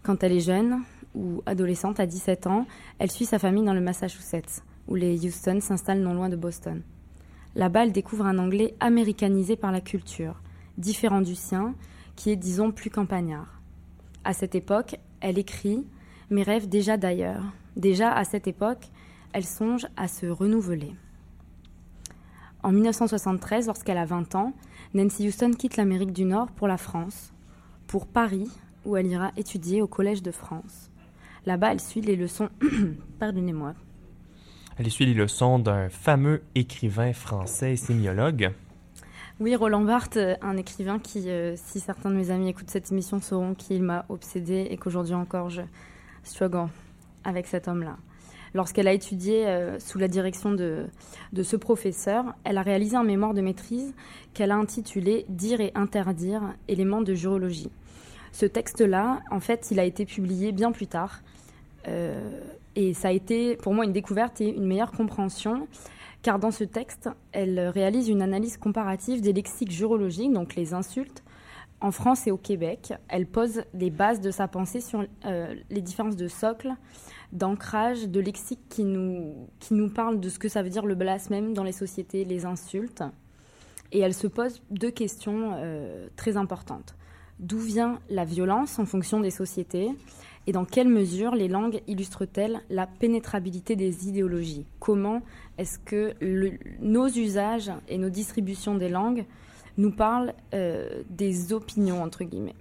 Quand 0.03 0.23
elle 0.23 0.33
est 0.33 0.41
jeune, 0.41 0.83
ou 1.17 1.43
adolescente 1.47 1.99
à 1.99 2.07
17 2.07 2.47
ans, 2.47 2.67
elle 2.99 3.11
suit 3.11 3.25
sa 3.25 3.39
famille 3.39 3.65
dans 3.65 3.75
le 3.75 3.81
Massachusetts, 3.81 4.63
où 4.87 4.95
les 4.95 5.27
Houston 5.27 5.59
s'installent 5.61 6.03
non 6.03 6.15
loin 6.15 6.29
de 6.29 6.37
Boston. 6.37 6.83
Là-bas, 7.57 7.85
elle 7.85 7.93
découvre 7.93 8.27
un 8.27 8.39
anglais 8.39 8.75
américanisé 8.81 9.57
par 9.57 9.73
la 9.73 9.81
culture, 9.81 10.41
différent 10.77 11.23
du 11.23 11.35
sien, 11.35 11.75
qui 12.15 12.31
est, 12.31 12.37
disons, 12.37 12.71
plus 12.71 12.91
campagnard. 12.91 13.61
À 14.25 14.33
cette 14.33 14.55
époque, 14.55 14.97
elle 15.21 15.39
écrit, 15.39 15.87
mais 16.31 16.43
rêve 16.43 16.69
déjà 16.69 16.97
d'ailleurs. 16.97 17.43
Déjà, 17.77 18.13
à 18.13 18.25
cette 18.25 18.47
époque, 18.47 18.91
elle 19.33 19.45
songe 19.45 19.87
à 19.97 20.09
se 20.09 20.27
renouveler. 20.27 20.95
En 22.63 22.73
1973, 22.73 23.67
lorsqu'elle 23.67 23.99
a 23.99 24.05
20 24.05 24.35
ans, 24.35 24.53
Nancy 24.95 25.29
Houston 25.29 25.53
quitte 25.53 25.77
l'Amérique 25.77 26.13
du 26.13 26.25
Nord 26.25 26.51
pour 26.51 26.69
la 26.69 26.79
France, 26.79 27.33
pour 27.87 28.07
Paris, 28.07 28.51
où 28.85 28.97
elle 28.97 29.07
ira 29.07 29.31
étudier 29.37 29.83
au 29.83 29.87
Collège 29.87 30.23
de 30.23 30.31
France. 30.31 30.91
Là-bas, 31.47 31.73
elle 31.73 31.81
suit 31.81 32.01
les 32.01 32.17
leçons. 32.17 32.49
Pardonnez-moi. 33.21 33.75
Elle 34.79 34.91
suit 34.91 35.07
les 35.07 35.15
leçons 35.15 35.59
d'un 35.61 35.89
fameux 35.89 36.43
écrivain 36.55 37.13
français 37.13 37.73
et 37.73 37.77
sémiologue. 37.77 38.53
Oui, 39.39 39.55
Roland 39.55 39.83
Barthes, 39.83 40.19
un 40.43 40.57
écrivain 40.57 40.99
qui, 40.99 41.31
euh, 41.31 41.55
si 41.57 41.79
certains 41.79 42.11
de 42.11 42.17
mes 42.17 42.31
amis 42.31 42.49
écoutent 42.49 42.71
cette 42.71 42.91
émission, 42.91 43.21
sauront 43.21 43.55
qu'il 43.55 43.83
m'a 43.83 44.07
obsédé 44.09 44.67
et 44.71 44.77
qu'aujourd'hui 44.77 45.15
encore 45.15 45.51
je 45.51 45.63
struggle 46.25 46.69
avec 47.23 47.47
cet 47.47 47.69
homme-là. 47.69 47.97
Lorsqu'elle 48.55 48.89
a 48.89 48.93
étudié 48.93 49.47
euh, 49.47 49.79
sous 49.79 49.99
la 49.99 50.09
direction 50.09 50.53
de, 50.53 50.87
de 51.33 51.43
ce 51.43 51.57
professeur, 51.57 52.25
elle 52.45 52.59
a 52.59 52.63
réalisé 52.63 52.97
un 52.97 53.05
mémoire 53.05 53.35
de 53.35 53.43
maîtrise 53.43 53.95
qu'elle 54.35 54.51
a 54.51 54.57
intitulé 54.57 55.27
Dire 55.29 55.61
et 55.61 55.71
interdire, 55.75 56.43
éléments 56.67 57.03
de 57.03 57.15
jurologie. 57.15 57.71
Ce 58.33 58.47
texte-là, 58.47 59.21
en 59.31 59.41
fait, 59.41 59.69
il 59.71 59.79
a 59.79 59.85
été 59.85 60.07
publié 60.07 60.53
bien 60.53 60.73
plus 60.73 60.87
tard. 60.87 61.21
Euh, 61.89 62.41
et 62.75 62.95
ça 62.95 63.09
a 63.09 63.13
été 63.13 63.57
pour 63.57 63.73
moi 63.75 63.85
une 63.85 63.93
découverte 63.93 64.41
et 64.41 64.49
une 64.49 64.67
meilleure 64.67 64.93
compréhension, 64.93 65.67
car 66.23 66.39
dans 66.39 66.51
ce 66.51 66.65
texte, 66.65 67.09
elle 67.33 67.59
réalise 67.61 68.09
une 68.09 68.23
analyse 68.23 68.57
comparative 68.57 69.21
des 69.21 69.33
lexiques 69.33 69.71
jurologiques, 69.71 70.33
donc 70.33 70.55
les 70.57 70.75
insultes, 70.75 71.23
en 71.81 71.91
France 71.91 72.27
et 72.27 72.31
au 72.31 72.37
Québec. 72.37 72.95
Elle 73.09 73.27
pose 73.27 73.63
les 73.75 73.91
bases 73.91 74.21
de 74.21 74.31
sa 74.31 74.49
pensée 74.49 74.81
sur 74.81 75.05
euh, 75.25 75.55
les 75.71 75.81
différences 75.81 76.17
de 76.17 76.29
socle, 76.29 76.75
d'ancrage, 77.33 78.09
de 78.09 78.21
lexique 78.21 78.61
qui 78.69 78.85
nous, 78.85 79.49
qui 79.59 79.75
nous 79.75 79.91
parlent 79.91 80.21
de 80.21 80.29
ce 80.29 80.39
que 80.39 80.49
ça 80.49 80.63
veut 80.63 80.71
dire 80.71 80.87
le 80.87 80.95
blasphème 80.95 81.55
dans 81.55 81.65
les 81.65 81.73
sociétés, 81.73 82.25
les 82.25 82.45
insultes. 82.45 83.03
Et 83.93 84.01
elle 84.01 84.15
se 84.15 84.27
pose 84.27 84.63
deux 84.71 84.91
questions 84.91 85.53
euh, 85.55 86.09
très 86.17 86.37
importantes. 86.37 86.95
D'où 87.39 87.59
vient 87.59 88.01
la 88.09 88.25
violence 88.25 88.79
en 88.79 88.87
fonction 88.87 89.21
des 89.21 89.31
sociétés? 89.31 89.91
Et 90.47 90.53
dans 90.53 90.65
quelle 90.65 90.89
mesure 90.89 91.35
les 91.35 91.49
langues 91.49 91.81
illustrent-elles 91.87 92.61
la 92.71 92.87
pénétrabilité 92.87 93.75
des 93.75 94.09
idéologies? 94.09 94.67
Comment 94.79 95.23
est-ce 95.59 95.79
que 95.79 96.15
nos 96.81 97.09
usages 97.09 97.73
et 97.89 97.99
nos 97.99 98.11
distributions 98.11 98.77
des 98.77 98.89
langues 98.89 99.25
nous 99.77 99.91
parlent 99.91 100.35
euh, 100.55 101.03
des 101.11 101.53
opinions, 101.53 102.03
entre 102.03 102.23
guillemets? 102.23 102.55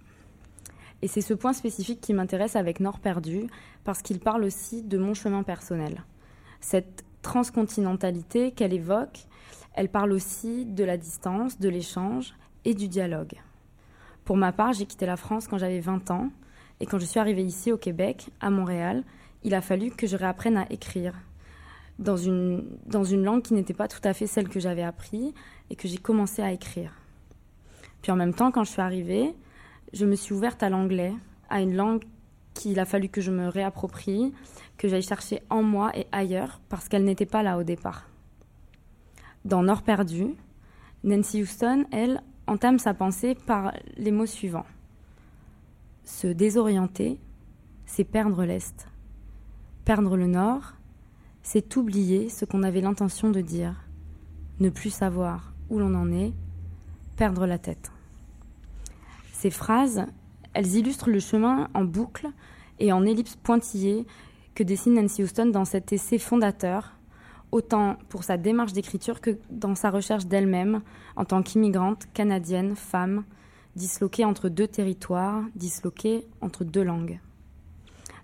Et 1.02 1.08
c'est 1.08 1.22
ce 1.22 1.36
point 1.36 1.54
spécifique 1.54 2.02
qui 2.02 2.14
m'intéresse 2.14 2.56
avec 2.56 2.80
Nord 2.80 3.00
perdu, 3.00 3.48
parce 3.84 4.02
qu'il 4.02 4.20
parle 4.20 4.44
aussi 4.44 4.82
de 4.82 4.98
mon 4.98 5.14
chemin 5.14 5.44
personnel. 5.44 6.04
Cette 6.62 7.06
transcontinentalité 7.22 8.52
qu'elle 8.52 8.74
évoque, 8.74 9.28
elle 9.76 9.90
parle 9.90 10.12
aussi 10.12 10.66
de 10.66 10.84
la 10.84 10.98
distance, 10.98 11.60
de 11.60 11.70
l'échange 11.70 12.34
et 12.64 12.74
du 12.74 12.88
dialogue. 12.88 13.36
Pour 14.24 14.38
ma 14.38 14.52
part, 14.52 14.74
j'ai 14.74 14.88
quitté 14.88 15.06
la 15.06 15.18
France 15.18 15.48
quand 15.48 15.60
j'avais 15.60 15.82
20 15.82 16.10
ans, 16.10 16.32
et 16.80 16.86
quand 16.86 17.00
je 17.00 17.06
suis 17.06 17.20
arrivée 17.20 17.44
ici 17.44 17.72
au 17.72 17.78
Québec, 17.78 18.30
à 18.42 18.50
Montréal, 18.50 19.04
il 19.44 19.54
a 19.54 19.62
fallu 19.62 19.92
que 19.92 20.08
je 20.08 20.18
réapprenne 20.18 20.58
à 20.58 20.66
écrire 20.72 21.14
dans 22.00 22.18
une, 22.18 23.24
langue 23.24 23.42
qui 23.42 23.54
n'était 23.54 23.74
pas 23.74 23.88
tout 23.88 24.02
à 24.04 24.14
fait 24.14 24.28
celle 24.28 24.50
que 24.50 24.60
j'avais 24.60 24.84
appris 24.84 25.34
et 25.70 25.76
que 25.76 25.88
j'ai 25.88 25.98
commencé 25.98 26.42
à 26.42 26.52
écrire. 26.52 26.92
Puis 28.02 28.12
en 28.12 28.16
même 28.16 28.34
temps, 28.34 28.52
quand 28.52 28.64
je 28.64 28.72
suis 28.72 28.82
arrivée, 28.82 29.34
je 29.94 30.06
me 30.06 30.16
suis 30.16 30.34
ouverte 30.34 30.62
à 30.62 30.70
l'anglais, 30.70 31.14
à 31.50 31.62
une 31.62 31.76
langue 31.76 32.04
qu'il 32.54 32.80
a 32.80 32.86
fallu 32.86 33.10
que 33.10 33.22
je 33.22 33.32
me 33.32 33.48
réapproprie, 33.48 34.34
que 34.78 34.88
j'aille 34.88 35.02
chercher 35.02 35.42
en 35.50 35.64
moi 35.64 35.92
et 35.98 36.08
ailleurs, 36.12 36.60
parce 36.70 36.90
qu'elle 36.90 37.04
n'était 37.04 37.26
pas 37.26 37.44
là 37.44 37.58
au 37.58 37.64
départ. 37.64 38.10
Dans 39.46 39.64
Nord 39.64 39.84
perdu, 39.84 40.28
Nancy 41.04 41.42
Houston, 41.42 41.86
elle, 41.92 42.22
entame 42.48 42.80
sa 42.80 42.94
pensée 42.94 43.36
par 43.36 43.74
les 43.98 44.12
mots 44.12 44.26
suivants. 44.26 44.66
Se 46.06 46.28
désorienter, 46.28 47.20
c'est 47.88 48.04
perdre 48.04 48.46
l'Est. 48.46 48.88
Perdre 49.86 50.16
le 50.16 50.28
Nord, 50.28 50.76
c'est 51.42 51.76
oublier 51.78 52.30
ce 52.30 52.46
qu'on 52.46 52.62
avait 52.62 52.82
l'intention 52.82 53.32
de 53.32 53.42
dire. 53.42 53.88
Ne 54.60 54.70
plus 54.70 54.92
savoir 54.92 55.54
où 55.72 55.80
l'on 55.80 55.96
en 55.96 56.12
est, 56.12 56.32
perdre 57.16 57.48
la 57.48 57.58
tête. 57.58 57.92
Ces 59.34 59.50
phrases, 59.50 60.06
elles 60.54 60.76
illustrent 60.76 61.10
le 61.10 61.20
chemin 61.20 61.70
en 61.74 61.84
boucle 61.84 62.28
et 62.78 62.94
en 62.94 63.04
ellipse 63.04 63.36
pointillée 63.36 64.06
que 64.54 64.62
dessine 64.62 64.94
Nancy 64.94 65.24
Houston 65.24 65.48
dans 65.48 65.66
cet 65.66 65.92
essai 65.92 66.20
fondateur, 66.20 66.94
autant 67.52 67.98
pour 68.10 68.24
sa 68.24 68.38
démarche 68.38 68.74
d'écriture 68.74 69.22
que 69.22 69.40
dans 69.50 69.74
sa 69.74 69.90
recherche 69.90 70.28
d'elle-même 70.28 70.82
en 71.16 71.26
tant 71.26 71.42
qu'immigrante 71.42 72.06
canadienne, 72.14 72.76
femme, 72.76 73.24
disloquée 73.76 74.26
entre 74.26 74.50
deux 74.50 74.68
territoires, 74.68 75.44
disloquée 75.56 76.26
entre 76.42 76.64
deux 76.64 76.84
langues. 76.84 77.20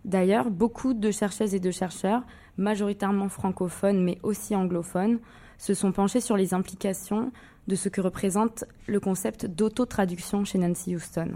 D'ailleurs, 0.06 0.50
beaucoup 0.50 0.94
de 0.94 1.12
chercheuses 1.12 1.54
et 1.54 1.60
de 1.60 1.72
chercheurs, 1.72 2.24
majoritairement 2.58 3.30
francophones 3.30 4.04
mais 4.04 4.18
aussi 4.24 4.56
anglophones, 4.56 5.20
se 5.58 5.74
sont 5.74 5.92
penchés 5.92 6.22
sur 6.22 6.38
les 6.38 6.54
implications 6.54 7.32
de 7.68 7.76
ce 7.76 7.90
que 7.90 8.02
représente 8.02 8.66
le 8.88 9.00
concept 9.00 9.46
d'auto-traduction 9.46 10.44
chez 10.44 10.58
Nancy 10.58 10.96
Houston. 10.96 11.34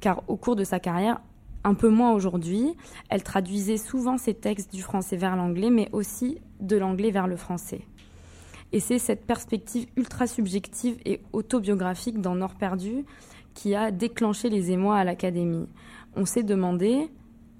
Car 0.00 0.22
au 0.28 0.36
cours 0.36 0.56
de 0.56 0.64
sa 0.64 0.80
carrière, 0.80 1.20
un 1.62 1.74
peu 1.74 1.90
moins 1.90 2.12
aujourd'hui, 2.12 2.74
elle 3.10 3.22
traduisait 3.22 3.76
souvent 3.76 4.16
ses 4.16 4.32
textes 4.32 4.72
du 4.72 4.80
français 4.80 5.16
vers 5.16 5.36
l'anglais, 5.36 5.68
mais 5.68 5.90
aussi 5.92 6.38
de 6.60 6.76
l'anglais 6.76 7.10
vers 7.10 7.26
le 7.26 7.36
français. 7.36 7.82
Et 8.72 8.80
c'est 8.80 8.98
cette 8.98 9.26
perspective 9.26 9.86
ultra 9.96 10.26
subjective 10.26 10.96
et 11.04 11.20
autobiographique 11.32 12.20
dans 12.20 12.34
Nord 12.34 12.54
perdu 12.54 13.04
qui 13.54 13.74
a 13.74 13.90
déclenché 13.90 14.48
les 14.48 14.70
émois 14.70 14.96
à 14.96 15.04
l'Académie. 15.04 15.68
On 16.16 16.24
s'est 16.24 16.42
demandé, 16.42 17.08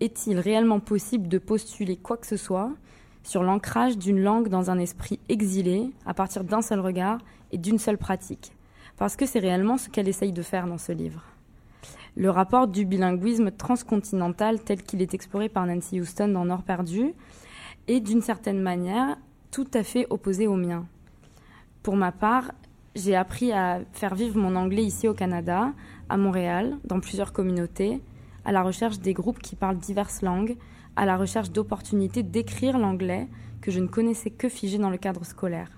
est-il 0.01 0.39
réellement 0.39 0.81
possible 0.81 1.29
de 1.29 1.39
postuler 1.39 1.97
quoi 1.97 2.17
que 2.17 2.27
ce 2.27 2.37
soit 2.37 2.73
sur 3.23 3.43
l'ancrage 3.43 3.99
d'une 3.99 4.21
langue 4.21 4.49
dans 4.49 4.71
un 4.71 4.79
esprit 4.79 5.21
exilé 5.29 5.91
à 6.07 6.15
partir 6.15 6.45
d'un 6.45 6.63
seul 6.63 6.81
regard 6.81 7.19
et 7.53 7.59
d'une 7.59 7.79
seule 7.79 7.99
pratique? 7.99 8.53
Parce 8.97 9.17
que 9.17 9.27
c'est 9.27 9.39
réellement 9.39 9.79
ce 9.79 9.89
qu'elle 9.89 10.09
essaye 10.09 10.33
de 10.33 10.43
faire 10.43 10.67
dans 10.67 10.79
ce 10.79 10.93
livre. 10.93 11.23
Le 12.17 12.31
rapport 12.31 12.67
du 12.67 12.85
bilinguisme 12.85 13.51
transcontinental 13.51 14.61
tel 14.63 14.83
qu'il 14.83 15.01
est 15.01 15.15
exploré 15.15 15.49
par 15.49 15.67
Nancy 15.67 16.01
Houston 16.01 16.29
dans 16.29 16.45
Nord 16.45 16.65
perdu 16.65 17.15
est 17.89 18.01
d'une 18.01 18.21
certaine 18.21 18.61
manière 18.61 19.17
tout 19.51 19.69
à 19.75 19.83
fait 19.83 20.07
opposé 20.11 20.47
au 20.47 20.57
mien. 20.57 20.87
Pour 21.83 21.97
ma 21.97 22.13
part, 22.13 22.53
j'ai 22.95 23.15
appris 23.15 23.53
à 23.53 23.81
faire 23.93 24.15
vivre 24.15 24.39
mon 24.39 24.57
anglais 24.57 24.85
ici 24.85 25.07
au 25.07 25.15
Canada, 25.15 25.73
à 26.09 26.17
Montréal, 26.17 26.79
dans 26.85 27.01
plusieurs 27.01 27.33
communautés, 27.33 28.01
à 28.45 28.53
la 28.53 28.63
recherche 28.63 28.99
des 28.99 29.13
groupes 29.13 29.39
qui 29.39 29.55
parlent 29.55 29.79
diverses 29.79 30.23
langues, 30.23 30.57
à 30.97 31.07
la 31.07 31.17
recherche 31.17 31.51
d'opportunités 31.51 32.23
d'écrire 32.23 32.79
l'anglais 32.79 33.29
que 33.61 33.71
je 33.71 33.81
ne 33.81 33.87
connaissais 33.87 34.31
que 34.31 34.49
figé 34.49 34.79
dans 34.79 34.91
le 34.91 34.97
cadre 34.97 35.25
scolaire. 35.25 35.71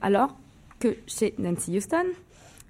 Alors 0.00 0.36
que 0.78 0.96
chez 1.06 1.34
Nancy 1.38 1.76
Houston, 1.76 2.06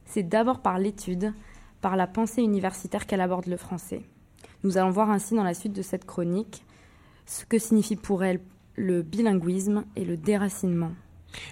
c'est 0.07 0.23
d'abord 0.23 0.61
par 0.61 0.79
l'étude, 0.79 1.33
par 1.81 1.97
la 1.97 2.07
pensée 2.07 2.43
universitaire 2.43 3.07
qu'elle 3.07 3.21
aborde 3.21 3.47
le 3.47 3.57
français. 3.57 4.03
Nous 4.65 4.77
allons 4.77 4.91
voir 4.91 5.11
ainsi 5.11 5.35
dans 5.35 5.45
la 5.45 5.55
suite 5.55 5.73
de 5.73 5.83
cette 5.83 6.05
chronique 6.05 6.65
ce 7.27 7.45
que 7.45 7.59
signifie 7.59 7.97
pour 7.97 8.25
elle 8.25 8.41
le 8.77 9.03
bilinguisme 9.03 9.85
et 9.97 10.05
le 10.05 10.17
déracinement. 10.17 10.93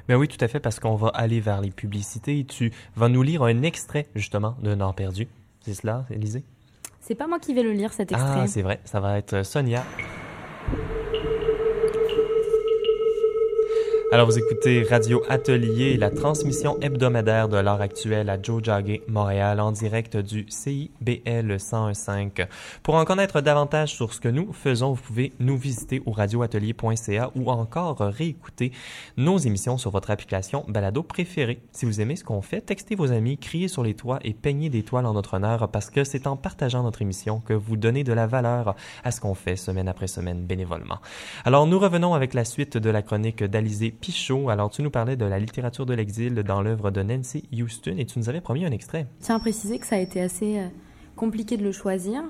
Ben 0.09 0.17
oui, 0.17 0.29
tout 0.29 0.43
à 0.43 0.49
fait, 0.49 0.61
parce 0.61 0.81
qu'on 0.81 0.95
va 0.95 1.09
aller 1.09 1.41
vers 1.41 1.61
les 1.61 1.71
publicités 1.71 2.41
et 2.41 2.45
tu 2.45 2.73
vas 2.97 3.09
nous 3.09 3.23
lire 3.23 3.43
un 3.43 3.63
extrait, 3.63 4.07
justement, 4.15 4.57
de 4.63 4.75
Nord 4.75 4.95
perdu. 4.95 5.29
C'est 5.61 5.75
cela, 5.75 6.07
Élisée? 6.11 6.45
C'est 7.01 7.15
pas 7.15 7.27
moi 7.27 7.39
qui 7.39 7.55
vais 7.55 7.63
le 7.63 7.73
lire, 7.73 7.93
cet 7.93 8.13
extrait. 8.13 8.41
Ah, 8.43 8.47
c'est 8.47 8.63
vrai. 8.63 8.81
Ça 8.85 9.01
va 9.01 9.19
être 9.19 9.43
Sonia. 9.45 9.85
Alors 14.13 14.27
vous 14.27 14.39
écoutez 14.39 14.83
Radio 14.83 15.23
Atelier, 15.29 15.97
la 15.97 16.11
transmission 16.11 16.77
hebdomadaire 16.81 17.49
de 17.49 17.59
l'heure 17.59 17.81
actuelle 17.81 18.29
à 18.29 18.43
Joe 18.43 18.61
Jagger, 18.61 19.05
Montréal, 19.07 19.61
en 19.61 19.71
direct 19.71 20.17
du 20.17 20.47
CIBL 20.49 21.55
101.5. 21.55 22.49
Pour 22.83 22.97
en 22.97 23.05
connaître 23.05 23.41
davantage 23.41 23.95
sur 23.95 24.13
ce 24.13 24.21
que 24.21 24.29
nous 24.29 24.53
faisons, 24.53 24.95
vous 24.95 25.01
pouvez 25.01 25.33
nous 25.39 25.57
visiter 25.57 26.03
au 26.07 26.11
radioatelier.ca 26.11 27.31
ou 27.37 27.53
encore 27.53 27.99
réécouter 28.01 28.73
nos 29.17 29.39
émissions 29.39 29.79
sur 29.79 29.93
votre 29.93 30.11
application 30.11 30.65
balado 30.67 31.05
préférée. 31.05 31.61
Si 31.71 31.87
vous 31.87 32.01
aimez 32.01 32.17
ce 32.17 32.25
qu'on 32.25 32.43
fait, 32.43 32.63
textez 32.63 32.97
vos 32.97 33.13
amis, 33.13 33.39
criez 33.39 33.69
sur 33.69 33.85
les 33.85 33.95
toits 33.95 34.19
et 34.25 34.35
peignez 34.35 34.71
des 34.71 34.83
toiles 34.83 35.07
en 35.07 35.13
notre 35.13 35.35
honneur 35.35 35.69
parce 35.69 35.89
que 35.89 36.03
c'est 36.03 36.27
en 36.27 36.37
partageant 36.37 36.83
notre 36.83 37.01
émission 37.01 37.39
que 37.39 37.55
vous 37.55 37.77
donnez 37.77 38.03
de 38.03 38.13
la 38.13 38.27
valeur 38.27 38.75
à 39.05 39.13
ce 39.13 39.21
qu'on 39.21 39.37
fait 39.37 39.55
semaine 39.55 39.87
après 39.87 40.09
semaine 40.09 40.47
bénévolement. 40.47 40.99
Alors 41.45 41.69
nous 41.69 41.79
revenons 41.79 42.15
avec 42.15 42.35
la 42.35 42.45
suite 42.45 42.77
de 42.77 42.91
la 42.91 43.03
chronique 43.03 43.45
d'Alizé 43.45 43.95
Pichot. 44.01 44.49
Alors, 44.49 44.71
tu 44.71 44.83
nous 44.83 44.91
parlais 44.91 45.17
de 45.17 45.25
la 45.25 45.39
littérature 45.39 45.87
de 45.87 45.95
l'exil 45.95 46.35
dans 46.35 46.63
l'œuvre 46.63 46.91
de 46.91 47.03
Nancy 47.03 47.45
Houston 47.53 47.95
et 47.99 48.07
tu 48.07 48.19
nous 48.19 48.29
avais 48.29 48.41
promis 48.41 48.65
un 48.65 48.71
extrait. 48.71 49.07
Tiens 49.21 49.37
à 49.37 49.39
préciser 49.39 49.79
que 49.79 49.87
ça 49.87 49.97
a 49.97 49.99
été 49.99 50.21
assez 50.21 50.59
euh, 50.59 50.67
compliqué 51.17 51.57
de 51.57 51.63
le 51.63 51.73
choisir 51.73 52.23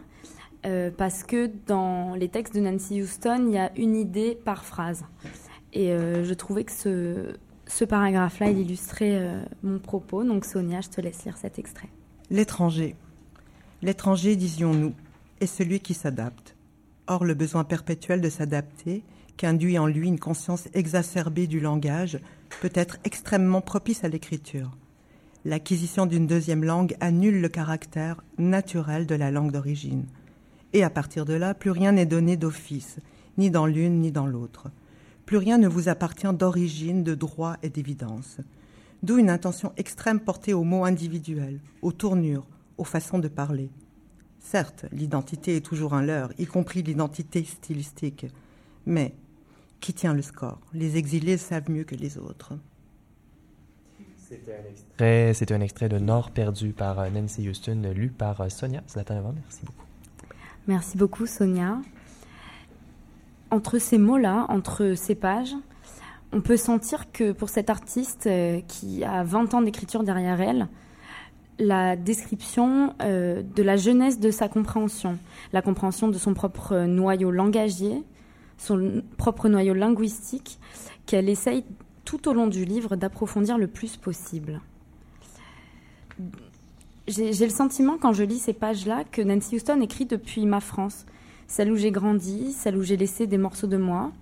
euh, 0.66 0.90
parce 0.96 1.22
que 1.22 1.50
dans 1.66 2.14
les 2.14 2.28
textes 2.28 2.54
de 2.54 2.60
Nancy 2.60 3.02
Houston, 3.02 3.46
il 3.48 3.54
y 3.54 3.58
a 3.58 3.70
une 3.76 3.96
idée 3.96 4.38
par 4.44 4.64
phrase. 4.64 5.04
Et 5.72 5.92
euh, 5.92 6.24
je 6.24 6.34
trouvais 6.34 6.64
que 6.64 6.72
ce, 6.72 7.34
ce 7.66 7.84
paragraphe-là, 7.84 8.50
il 8.50 8.58
illustrait 8.58 9.44
mon 9.62 9.78
propos. 9.78 10.24
Donc, 10.24 10.44
Sonia, 10.44 10.80
je 10.80 10.88
te 10.88 11.00
laisse 11.00 11.24
lire 11.24 11.36
cet 11.36 11.58
extrait. 11.58 11.88
L'étranger. 12.30 12.96
L'étranger, 13.82 14.36
disions-nous, 14.36 14.92
est 15.40 15.46
celui 15.46 15.80
qui 15.80 15.94
s'adapte. 15.94 16.56
Or, 17.06 17.24
le 17.24 17.34
besoin 17.34 17.64
perpétuel 17.64 18.20
de 18.20 18.28
s'adapter 18.28 19.02
qu'induit 19.40 19.78
en 19.78 19.86
lui 19.86 20.06
une 20.06 20.18
conscience 20.18 20.68
exacerbée 20.74 21.46
du 21.46 21.60
langage, 21.60 22.18
peut 22.60 22.72
être 22.74 22.98
extrêmement 23.04 23.62
propice 23.62 24.04
à 24.04 24.08
l'écriture. 24.08 24.76
L'acquisition 25.46 26.04
d'une 26.04 26.26
deuxième 26.26 26.62
langue 26.62 26.94
annule 27.00 27.40
le 27.40 27.48
caractère 27.48 28.22
naturel 28.36 29.06
de 29.06 29.14
la 29.14 29.30
langue 29.30 29.50
d'origine. 29.50 30.04
Et 30.74 30.84
à 30.84 30.90
partir 30.90 31.24
de 31.24 31.32
là, 31.32 31.54
plus 31.54 31.70
rien 31.70 31.92
n'est 31.92 32.04
donné 32.04 32.36
d'office, 32.36 32.98
ni 33.38 33.50
dans 33.50 33.64
l'une 33.64 34.00
ni 34.00 34.12
dans 34.12 34.26
l'autre. 34.26 34.68
Plus 35.24 35.38
rien 35.38 35.56
ne 35.56 35.68
vous 35.68 35.88
appartient 35.88 36.34
d'origine, 36.34 37.02
de 37.02 37.14
droit 37.14 37.56
et 37.62 37.70
d'évidence. 37.70 38.36
D'où 39.02 39.16
une 39.16 39.30
intention 39.30 39.72
extrême 39.78 40.20
portée 40.20 40.52
aux 40.52 40.64
mots 40.64 40.84
individuels, 40.84 41.60
aux 41.80 41.92
tournures, 41.92 42.46
aux 42.76 42.84
façons 42.84 43.18
de 43.18 43.28
parler. 43.28 43.70
Certes, 44.38 44.84
l'identité 44.92 45.56
est 45.56 45.64
toujours 45.64 45.94
un 45.94 46.02
leurre, 46.02 46.34
y 46.38 46.44
compris 46.44 46.82
l'identité 46.82 47.42
stylistique, 47.42 48.26
mais 48.84 49.14
qui 49.80 49.94
tient 49.94 50.14
le 50.14 50.22
score? 50.22 50.58
Les 50.72 50.96
exilés 50.96 51.36
savent 51.36 51.70
mieux 51.70 51.84
que 51.84 51.94
les 51.94 52.18
autres. 52.18 52.54
C'était 54.30 54.52
un 54.52 54.70
extrait, 54.70 55.34
c'était 55.34 55.54
un 55.54 55.60
extrait 55.60 55.88
de 55.88 55.98
Nord 55.98 56.30
perdu 56.30 56.70
par 56.70 57.00
euh, 57.00 57.10
Nancy 57.10 57.48
Houston, 57.48 57.82
lu 57.92 58.10
par 58.10 58.40
euh, 58.40 58.48
Sonia 58.48 58.80
Zlatanova. 58.88 59.32
Merci 59.34 59.64
beaucoup. 59.64 59.84
Merci 60.68 60.96
beaucoup, 60.96 61.26
Sonia. 61.26 61.78
Entre 63.50 63.78
ces 63.78 63.98
mots-là, 63.98 64.46
entre 64.48 64.94
ces 64.94 65.16
pages, 65.16 65.56
on 66.32 66.40
peut 66.40 66.56
sentir 66.56 67.10
que 67.10 67.32
pour 67.32 67.48
cette 67.48 67.70
artiste 67.70 68.28
euh, 68.28 68.60
qui 68.68 69.02
a 69.02 69.24
20 69.24 69.54
ans 69.54 69.62
d'écriture 69.62 70.04
derrière 70.04 70.40
elle, 70.40 70.68
la 71.58 71.96
description 71.96 72.94
de 73.00 73.62
la 73.62 73.76
jeunesse 73.76 74.18
de 74.18 74.30
sa 74.30 74.48
compréhension, 74.48 75.18
la 75.52 75.60
compréhension 75.60 76.08
de 76.08 76.16
son 76.16 76.32
propre 76.32 76.86
noyau 76.86 77.30
langagier, 77.30 78.02
son 78.60 79.02
propre 79.16 79.48
noyau 79.48 79.72
linguistique 79.74 80.58
qu'elle 81.06 81.28
essaye 81.28 81.64
tout 82.04 82.28
au 82.28 82.34
long 82.34 82.46
du 82.46 82.64
livre 82.64 82.94
d'approfondir 82.94 83.56
le 83.56 83.66
plus 83.66 83.96
possible. 83.96 84.60
J'ai 87.08 87.44
le 87.44 87.50
sentiment, 87.50 87.96
quand 87.98 88.12
je 88.12 88.22
lis 88.22 88.38
ces 88.38 88.52
pages-là, 88.52 89.04
que 89.10 89.22
Nancy 89.22 89.56
Houston 89.56 89.80
écrit 89.80 90.04
depuis 90.04 90.44
ma 90.44 90.60
France, 90.60 91.06
celle 91.46 91.72
où 91.72 91.76
j'ai 91.76 91.90
grandi, 91.90 92.52
celle 92.52 92.76
où 92.76 92.82
j'ai 92.82 92.96
laissé 92.96 93.26
des 93.26 93.38
morceaux 93.38 93.66
de 93.66 93.78
moi. 93.78 94.12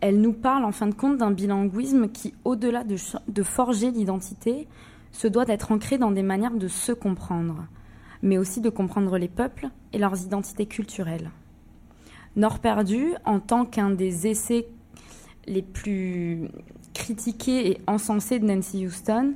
Elle 0.00 0.20
nous 0.20 0.34
parle 0.34 0.64
en 0.64 0.72
fin 0.72 0.86
de 0.86 0.94
compte 0.94 1.16
d'un 1.16 1.30
bilinguisme 1.30 2.08
qui, 2.08 2.34
au-delà 2.44 2.84
de, 2.84 2.96
de 3.26 3.42
forger 3.42 3.90
l'identité, 3.90 4.68
se 5.12 5.26
doit 5.26 5.46
d'être 5.46 5.72
ancré 5.72 5.96
dans 5.96 6.10
des 6.10 6.22
manières 6.22 6.54
de 6.54 6.68
se 6.68 6.92
comprendre, 6.92 7.66
mais 8.22 8.36
aussi 8.36 8.60
de 8.60 8.68
comprendre 8.68 9.16
les 9.16 9.28
peuples 9.28 9.70
et 9.94 9.98
leurs 9.98 10.22
identités 10.22 10.66
culturelles. 10.66 11.30
Nord 12.36 12.58
perdu, 12.58 13.14
en 13.24 13.40
tant 13.40 13.64
qu'un 13.64 13.90
des 13.90 14.26
essais 14.26 14.68
les 15.46 15.62
plus 15.62 16.48
critiqués 16.92 17.70
et 17.70 17.80
encensés 17.86 18.38
de 18.38 18.44
Nancy 18.44 18.86
Houston, 18.86 19.34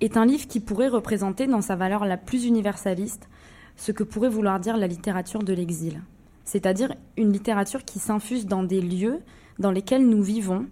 est 0.00 0.16
un 0.16 0.26
livre 0.26 0.46
qui 0.48 0.60
pourrait 0.60 0.88
représenter 0.88 1.46
dans 1.46 1.60
sa 1.60 1.76
valeur 1.76 2.04
la 2.04 2.16
plus 2.16 2.44
universaliste 2.44 3.28
ce 3.76 3.92
que 3.92 4.02
pourrait 4.02 4.28
vouloir 4.28 4.58
dire 4.58 4.76
la 4.76 4.86
littérature 4.88 5.42
de 5.42 5.52
l'exil, 5.52 6.02
c'est-à-dire 6.44 6.94
une 7.16 7.32
littérature 7.32 7.84
qui 7.84 8.00
s'infuse 8.00 8.46
dans 8.46 8.64
des 8.64 8.80
lieux 8.80 9.20
dans 9.58 9.70
lesquels 9.70 10.08
nous 10.08 10.22
vivons, 10.22 10.66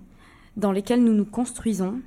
dans 0.57 0.73
lesquels 0.73 1.03
nous 1.03 1.15
nous 1.15 1.25
construisons, 1.25 2.01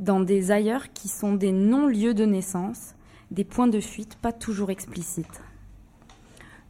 dans 0.00 0.20
des 0.20 0.50
ailleurs 0.50 0.92
qui 0.92 1.08
sont 1.08 1.34
des 1.34 1.52
non-lieux 1.52 2.14
de 2.14 2.24
naissance, 2.24 2.94
des 3.30 3.44
points 3.44 3.68
de 3.68 3.80
fuite 3.80 4.16
pas 4.16 4.32
toujours 4.32 4.70
explicites. 4.70 5.42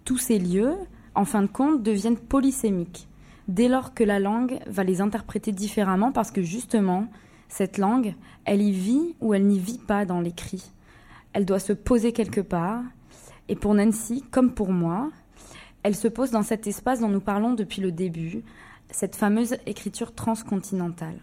Tous 0.05 0.19
ces 0.19 0.39
lieux, 0.39 0.75
en 1.19 1.25
fin 1.25 1.43
de 1.43 1.49
compte, 1.49 1.83
deviennent 1.83 2.17
polysémiques, 2.17 3.09
dès 3.49 3.67
lors 3.67 3.93
que 3.93 4.05
la 4.05 4.21
langue 4.21 4.61
va 4.69 4.85
les 4.85 5.01
interpréter 5.01 5.51
différemment 5.51 6.13
parce 6.13 6.31
que 6.31 6.43
justement, 6.43 7.09
cette 7.49 7.77
langue, 7.77 8.15
elle 8.45 8.63
y 8.63 8.71
vit 8.71 9.17
ou 9.21 9.35
elle 9.35 9.45
n'y 9.45 9.59
vit 9.59 9.81
pas 9.85 10.05
dans 10.05 10.21
l'écrit. 10.21 10.71
Elle 11.33 11.45
doit 11.45 11.59
se 11.59 11.73
poser 11.73 12.13
quelque 12.13 12.41
part, 12.41 12.85
et 13.49 13.57
pour 13.57 13.75
Nancy, 13.75 14.23
comme 14.31 14.55
pour 14.55 14.71
moi, 14.71 15.11
elle 15.83 15.97
se 15.97 16.07
pose 16.07 16.31
dans 16.31 16.45
cet 16.45 16.69
espace 16.69 17.01
dont 17.01 17.09
nous 17.09 17.21
parlons 17.21 17.55
depuis 17.55 17.83
le 17.83 17.91
début, 17.91 18.45
cette 18.93 19.17
fameuse 19.17 19.57
écriture 19.67 20.15
transcontinentale. 20.15 21.19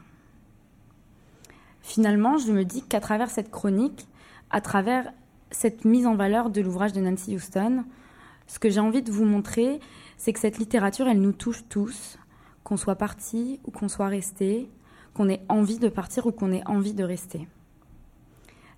Finalement, 1.81 2.37
je 2.37 2.51
me 2.51 2.65
dis 2.65 2.81
qu'à 2.81 2.99
travers 2.99 3.29
cette 3.29 3.49
chronique, 3.49 4.09
à 4.49 4.59
travers 4.59 5.13
cette 5.51 5.85
mise 5.85 6.05
en 6.05 6.15
valeur 6.15 6.49
de 6.49 6.59
l'ouvrage 6.59 6.91
de 6.91 6.99
Nancy 6.99 7.33
Houston, 7.33 7.85
ce 8.47 8.59
que 8.59 8.69
j'ai 8.69 8.79
envie 8.79 9.01
de 9.01 9.11
vous 9.11 9.25
montrer, 9.25 9.79
c'est 10.17 10.33
que 10.33 10.39
cette 10.39 10.57
littérature, 10.57 11.07
elle 11.07 11.21
nous 11.21 11.31
touche 11.31 11.63
tous, 11.69 12.17
qu'on 12.63 12.77
soit 12.77 12.95
parti 12.95 13.59
ou 13.65 13.71
qu'on 13.71 13.87
soit 13.87 14.07
resté, 14.07 14.69
qu'on 15.13 15.29
ait 15.29 15.41
envie 15.49 15.79
de 15.79 15.89
partir 15.89 16.25
ou 16.25 16.31
qu'on 16.31 16.51
ait 16.51 16.65
envie 16.67 16.93
de 16.93 17.03
rester. 17.03 17.47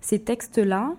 Ces 0.00 0.20
textes-là, 0.20 0.94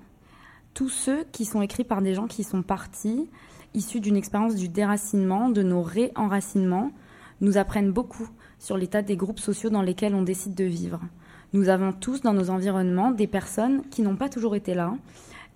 tous 0.74 0.90
ceux 0.90 1.24
qui 1.32 1.46
sont 1.46 1.62
écrits 1.62 1.84
par 1.84 2.02
des 2.02 2.14
gens 2.14 2.28
qui 2.28 2.44
sont 2.44 2.62
partis, 2.62 3.30
issus 3.74 4.00
d'une 4.00 4.18
expérience 4.18 4.56
du 4.56 4.68
déracinement, 4.68 5.50
de 5.50 5.64
nos 5.64 5.82
réenracinements, 5.82 6.92
nous 7.42 7.58
apprennent 7.58 7.92
beaucoup 7.92 8.28
sur 8.60 8.78
l'état 8.78 9.02
des 9.02 9.16
groupes 9.16 9.40
sociaux 9.40 9.70
dans 9.70 9.82
lesquels 9.82 10.16
on 10.16 10.24
décide 10.24 10.56
de 10.56 10.66
vivre. 10.66 11.00
Nous 11.54 11.70
avons 11.70 11.94
tous 11.94 12.22
dans 12.22 12.34
nos 12.34 12.50
environnements 12.50 13.12
des 13.12 13.28
personnes 13.28 13.84
qui 13.90 14.02
n'ont 14.02 14.18
pas 14.18 14.30
toujours 14.30 14.56
été 14.56 14.74
là, 14.74 14.94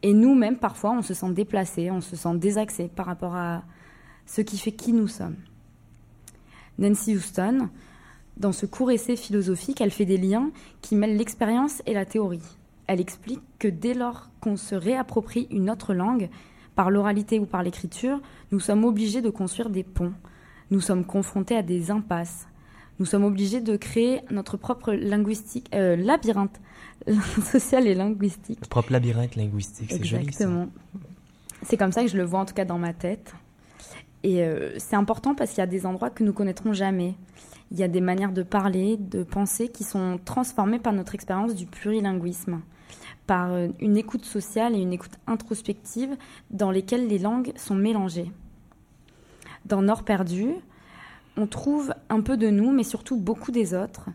et 0.04 0.14
nous-mêmes, 0.14 0.58
parfois, 0.58 0.92
on 0.92 1.02
se 1.02 1.14
sent 1.14 1.32
déplacé, 1.32 1.90
on 1.90 2.02
se 2.02 2.16
sent 2.16 2.36
désaxé 2.36 2.90
par 2.94 3.06
rapport 3.06 3.36
à 3.36 3.64
ce 4.26 4.42
qui 4.42 4.58
fait 4.58 4.74
qui 4.74 4.94
nous 4.94 5.08
sommes. 5.08 5.38
Nancy 6.78 7.16
Houston, 7.16 7.70
dans 8.38 8.52
ce 8.52 8.66
court 8.66 8.92
essai 8.92 9.16
philosophique, 9.16 9.80
elle 9.80 9.92
fait 9.92 10.06
des 10.06 10.18
liens 10.18 10.52
qui 10.82 10.96
mêlent 10.96 11.18
l'expérience 11.18 11.82
et 11.86 11.94
la 11.94 12.06
théorie. 12.06 12.44
Elle 12.88 13.00
explique 13.00 13.42
que 13.60 13.70
dès 13.70 13.94
lors 13.94 14.30
qu'on 14.42 14.58
se 14.58 14.76
réapproprie 14.76 15.48
une 15.52 15.70
autre 15.70 15.94
langue, 15.94 16.30
par 16.76 16.90
l'oralité 16.90 17.40
ou 17.40 17.46
par 17.46 17.64
l'écriture, 17.64 18.20
nous 18.52 18.60
sommes 18.60 18.84
obligés 18.84 19.22
de 19.22 19.30
construire 19.30 19.70
des 19.70 19.84
ponts. 19.84 20.14
Nous 20.72 20.82
sommes 20.82 21.06
confrontés 21.06 21.56
à 21.56 21.62
des 21.62 21.92
impasses. 21.92 22.48
Nous 23.00 23.06
sommes 23.06 23.24
obligés 23.24 23.60
de 23.60 23.76
créer 23.76 24.22
notre 24.30 24.58
propre 24.58 24.94
linguistique, 24.94 25.70
euh, 25.74 25.96
labyrinthe 25.96 26.60
social 27.44 27.88
et 27.88 27.96
linguistique. 27.96 28.60
Le 28.62 28.68
propre 28.68 28.92
labyrinthe 28.92 29.36
linguistique, 29.36 29.92
c'est 29.92 30.04
joli. 30.04 30.24
Exactement. 30.24 30.70
C'est 31.64 31.78
comme 31.78 31.92
ça 31.92 32.04
que 32.04 32.10
je 32.10 32.18
le 32.18 32.24
vois 32.24 32.40
en 32.40 32.46
tout 32.46 32.54
cas 32.54 32.66
dans 32.66 32.78
ma 32.78 32.94
tête. 32.94 33.34
Et 34.24 34.44
euh, 34.44 34.74
c'est 34.78 34.96
important 34.96 35.36
parce 35.36 35.52
qu'il 35.52 35.60
y 35.60 35.64
a 35.64 35.68
des 35.68 35.86
endroits 35.86 36.10
que 36.10 36.24
nous 36.24 36.34
connaîtrons 36.34 36.74
jamais. 36.74 37.16
Il 37.72 37.80
y 37.80 37.84
a 37.84 37.88
des 37.88 38.02
manières 38.02 38.32
de 38.32 38.44
parler, 38.44 38.98
de 38.98 39.24
penser 39.24 39.68
qui 39.68 39.84
sont 39.84 40.20
transformées 40.24 40.80
par 40.80 40.94
notre 40.94 41.16
expérience 41.16 41.56
du 41.56 41.66
plurilinguisme, 41.66 42.62
par 43.28 43.52
euh, 43.52 43.70
une 43.80 43.98
écoute 43.98 44.26
sociale 44.26 44.76
et 44.76 44.80
une 44.80 44.94
écoute 44.94 45.18
introspective 45.28 46.16
dans 46.52 46.72
lesquelles 46.72 47.08
les 47.08 47.18
langues 47.18 47.52
sont 47.56 47.76
mélangées. 47.76 48.32
Dans 49.66 49.82
Nord 49.82 50.04
perdu, 50.04 50.50
on 51.38 51.48
trouve 51.48 51.94
un 52.10 52.22
peu 52.22 52.38
de 52.38 52.50
nous, 52.50 52.72
mais 52.72 52.84
surtout 52.84 53.18
beaucoup 53.18 53.52
des 53.52 53.74
autres 53.74 54.10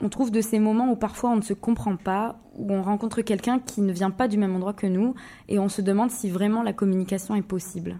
on 0.00 0.08
trouve 0.08 0.30
de 0.30 0.40
ces 0.40 0.58
moments 0.58 0.90
où 0.90 0.96
parfois 0.96 1.30
on 1.30 1.36
ne 1.36 1.42
se 1.42 1.54
comprend 1.54 1.96
pas, 1.96 2.38
où 2.54 2.72
on 2.72 2.82
rencontre 2.82 3.22
quelqu'un 3.22 3.58
qui 3.58 3.80
ne 3.80 3.92
vient 3.92 4.10
pas 4.10 4.28
du 4.28 4.36
même 4.36 4.54
endroit 4.54 4.74
que 4.74 4.86
nous, 4.86 5.14
et 5.48 5.58
on 5.58 5.68
se 5.68 5.80
demande 5.80 6.10
si 6.10 6.28
vraiment 6.28 6.62
la 6.62 6.72
communication 6.72 7.34
est 7.34 7.42
possible. 7.42 7.98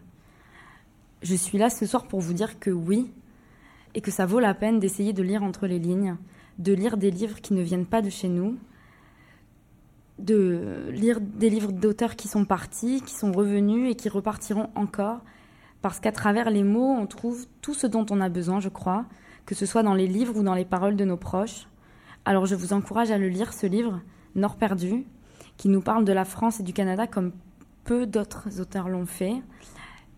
Je 1.23 1.35
suis 1.35 1.59
là 1.59 1.71
ce 1.71 1.87
soir 1.87 2.07
pour 2.07 2.21
vous 2.21 2.35
dire 2.35 2.59
que 2.59 2.71
oui, 2.71 3.11
et 3.95 4.03
que 4.03 4.11
ça 4.11 4.27
vaut 4.27 4.41
la 4.41 4.53
peine 4.53 4.79
d'essayer 4.79 5.15
de 5.15 5.23
lire 5.23 5.43
entre 5.43 5.67
les 5.67 5.79
lignes, 5.79 6.17
de 6.59 6.75
lire 6.75 6.99
des 6.99 7.11
livres 7.11 7.41
qui 7.41 7.55
ne 7.55 7.63
viennent 7.63 7.87
pas 7.87 8.03
de 8.03 8.11
chez 8.11 8.29
nous, 8.29 8.59
de 10.19 10.89
lire 10.91 11.21
des 11.21 11.49
livres 11.49 11.73
d'auteurs 11.73 12.17
qui 12.17 12.29
sont 12.29 12.45
partis, 12.45 13.01
qui 13.03 13.15
sont 13.15 13.33
revenus 13.33 13.91
et 13.91 13.95
qui 13.95 14.09
repartiront 14.11 14.69
encore, 14.75 15.21
parce 15.87 16.01
qu'à 16.01 16.11
travers 16.11 16.51
les 16.51 16.65
mots, 16.65 16.97
on 16.99 17.07
trouve 17.07 17.47
tout 17.61 17.73
ce 17.73 17.87
dont 17.87 18.05
on 18.11 18.21
a 18.21 18.29
besoin, 18.29 18.59
je 18.59 18.69
crois, 18.69 19.05
que 19.45 19.55
ce 19.55 19.67
soit 19.67 19.85
dans 19.85 19.95
les 19.95 20.09
livres 20.09 20.37
ou 20.37 20.43
dans 20.43 20.55
les 20.55 20.65
paroles 20.65 20.97
de 20.97 21.05
nos 21.05 21.17
proches. 21.17 21.69
Alors 22.25 22.45
je 22.45 22.57
vous 22.57 22.73
encourage 22.73 23.13
à 23.13 23.19
le 23.19 23.29
lire, 23.29 23.53
ce 23.53 23.69
livre, 23.69 24.01
Nord 24.35 24.57
perdu, 24.57 25.05
qui 25.57 25.69
nous 25.69 25.81
parle 25.81 26.05
de 26.05 26.13
la 26.13 26.25
France 26.25 26.59
et 26.59 26.65
du 26.65 26.73
Canada 26.73 27.07
comme 27.07 27.31
peu 27.85 28.05
d'autres 28.05 28.61
auteurs 28.61 28.89
l'ont 28.89 29.07
fait. 29.07 29.35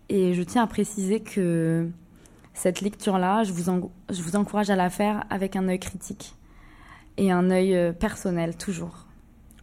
Et 0.09 0.33
je 0.33 0.41
tiens 0.41 0.63
à 0.63 0.67
préciser 0.67 1.19
que 1.19 1.87
cette 2.55 2.81
lecture-là, 2.81 3.43
je 3.43 3.53
vous, 3.53 3.91
je 4.09 4.23
vous 4.23 4.35
encourage 4.35 4.71
à 4.71 4.75
la 4.75 4.89
faire 4.89 5.23
avec 5.29 5.55
un 5.55 5.67
œil 5.67 5.77
critique 5.77 6.33
et 7.17 7.31
un 7.31 7.51
œil 7.51 7.75
euh, 7.75 7.93
personnel, 7.93 8.57
toujours 8.57 9.05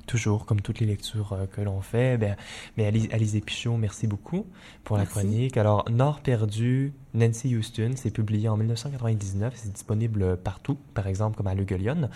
toujours, 0.07 0.47
comme 0.47 0.61
toutes 0.61 0.81
les 0.81 0.87
lectures 0.87 1.33
euh, 1.33 1.47
que 1.47 1.61
l'on 1.61 1.81
fait. 1.81 2.17
Ben, 2.17 2.37
mais 2.77 2.87
Alizé 2.87 3.41
Pichot, 3.41 3.77
merci 3.77 4.07
beaucoup 4.07 4.47
pour 4.85 4.97
la 4.97 5.07
chronique. 5.07 5.57
Alors, 5.57 5.85
Nord 5.91 6.21
perdu, 6.21 6.93
Nancy 7.15 7.57
Houston, 7.57 7.93
c'est 7.97 8.11
publié 8.11 8.49
en 8.49 8.57
1999, 8.57 9.55
c'est 9.57 9.73
disponible 9.73 10.37
partout, 10.37 10.77
par 10.95 11.07
exemple 11.07 11.37
comme 11.37 11.47
à 11.47 11.55
Lugolion. 11.55 12.09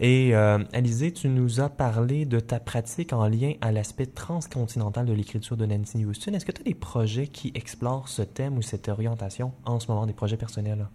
Et 0.00 0.34
euh, 0.34 0.58
Alizé, 0.72 1.12
tu 1.12 1.28
nous 1.28 1.60
as 1.60 1.68
parlé 1.68 2.24
de 2.24 2.40
ta 2.40 2.60
pratique 2.60 3.12
en 3.12 3.26
lien 3.28 3.52
à 3.60 3.72
l'aspect 3.72 4.06
transcontinental 4.06 5.06
de 5.06 5.12
l'écriture 5.12 5.56
de 5.56 5.66
Nancy 5.66 6.04
Houston. 6.04 6.32
Est-ce 6.32 6.44
que 6.44 6.52
tu 6.52 6.60
as 6.60 6.64
des 6.64 6.74
projets 6.74 7.26
qui 7.26 7.52
explorent 7.54 8.08
ce 8.08 8.22
thème 8.22 8.58
ou 8.58 8.62
cette 8.62 8.88
orientation 8.88 9.52
en 9.64 9.80
ce 9.80 9.88
moment, 9.88 10.06
des 10.06 10.12
projets 10.12 10.36
personnels? 10.36 10.86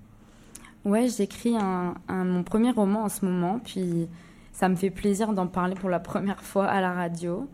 Ouais, 0.85 1.07
j'écris 1.07 1.55
un, 1.55 1.95
mon 2.09 2.43
premier 2.43 2.71
roman 2.71 3.03
en 3.03 3.09
ce 3.09 3.25
moment, 3.25 3.59
puis 3.63 4.07
ça 4.53 4.69
me 4.69 4.75
fait 4.75 4.91
plaisir 4.91 5.33
d'en 5.33 5.47
parler 5.47 5.75
pour 5.75 5.89
la 5.89 5.99
première 5.99 6.41
fois 6.41 6.67
à 6.67 6.79
la 6.79 6.93
radio. 6.93 7.49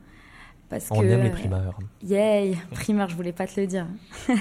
Parce 0.69 0.89
On 0.91 1.01
aime 1.01 1.23
les 1.23 1.31
primeurs. 1.31 1.79
Yay, 2.03 2.55
primeur, 2.69 3.09
je 3.09 3.15
voulais 3.15 3.31
pas 3.31 3.47
te 3.47 3.59
le 3.59 3.65
dire. 3.65 3.87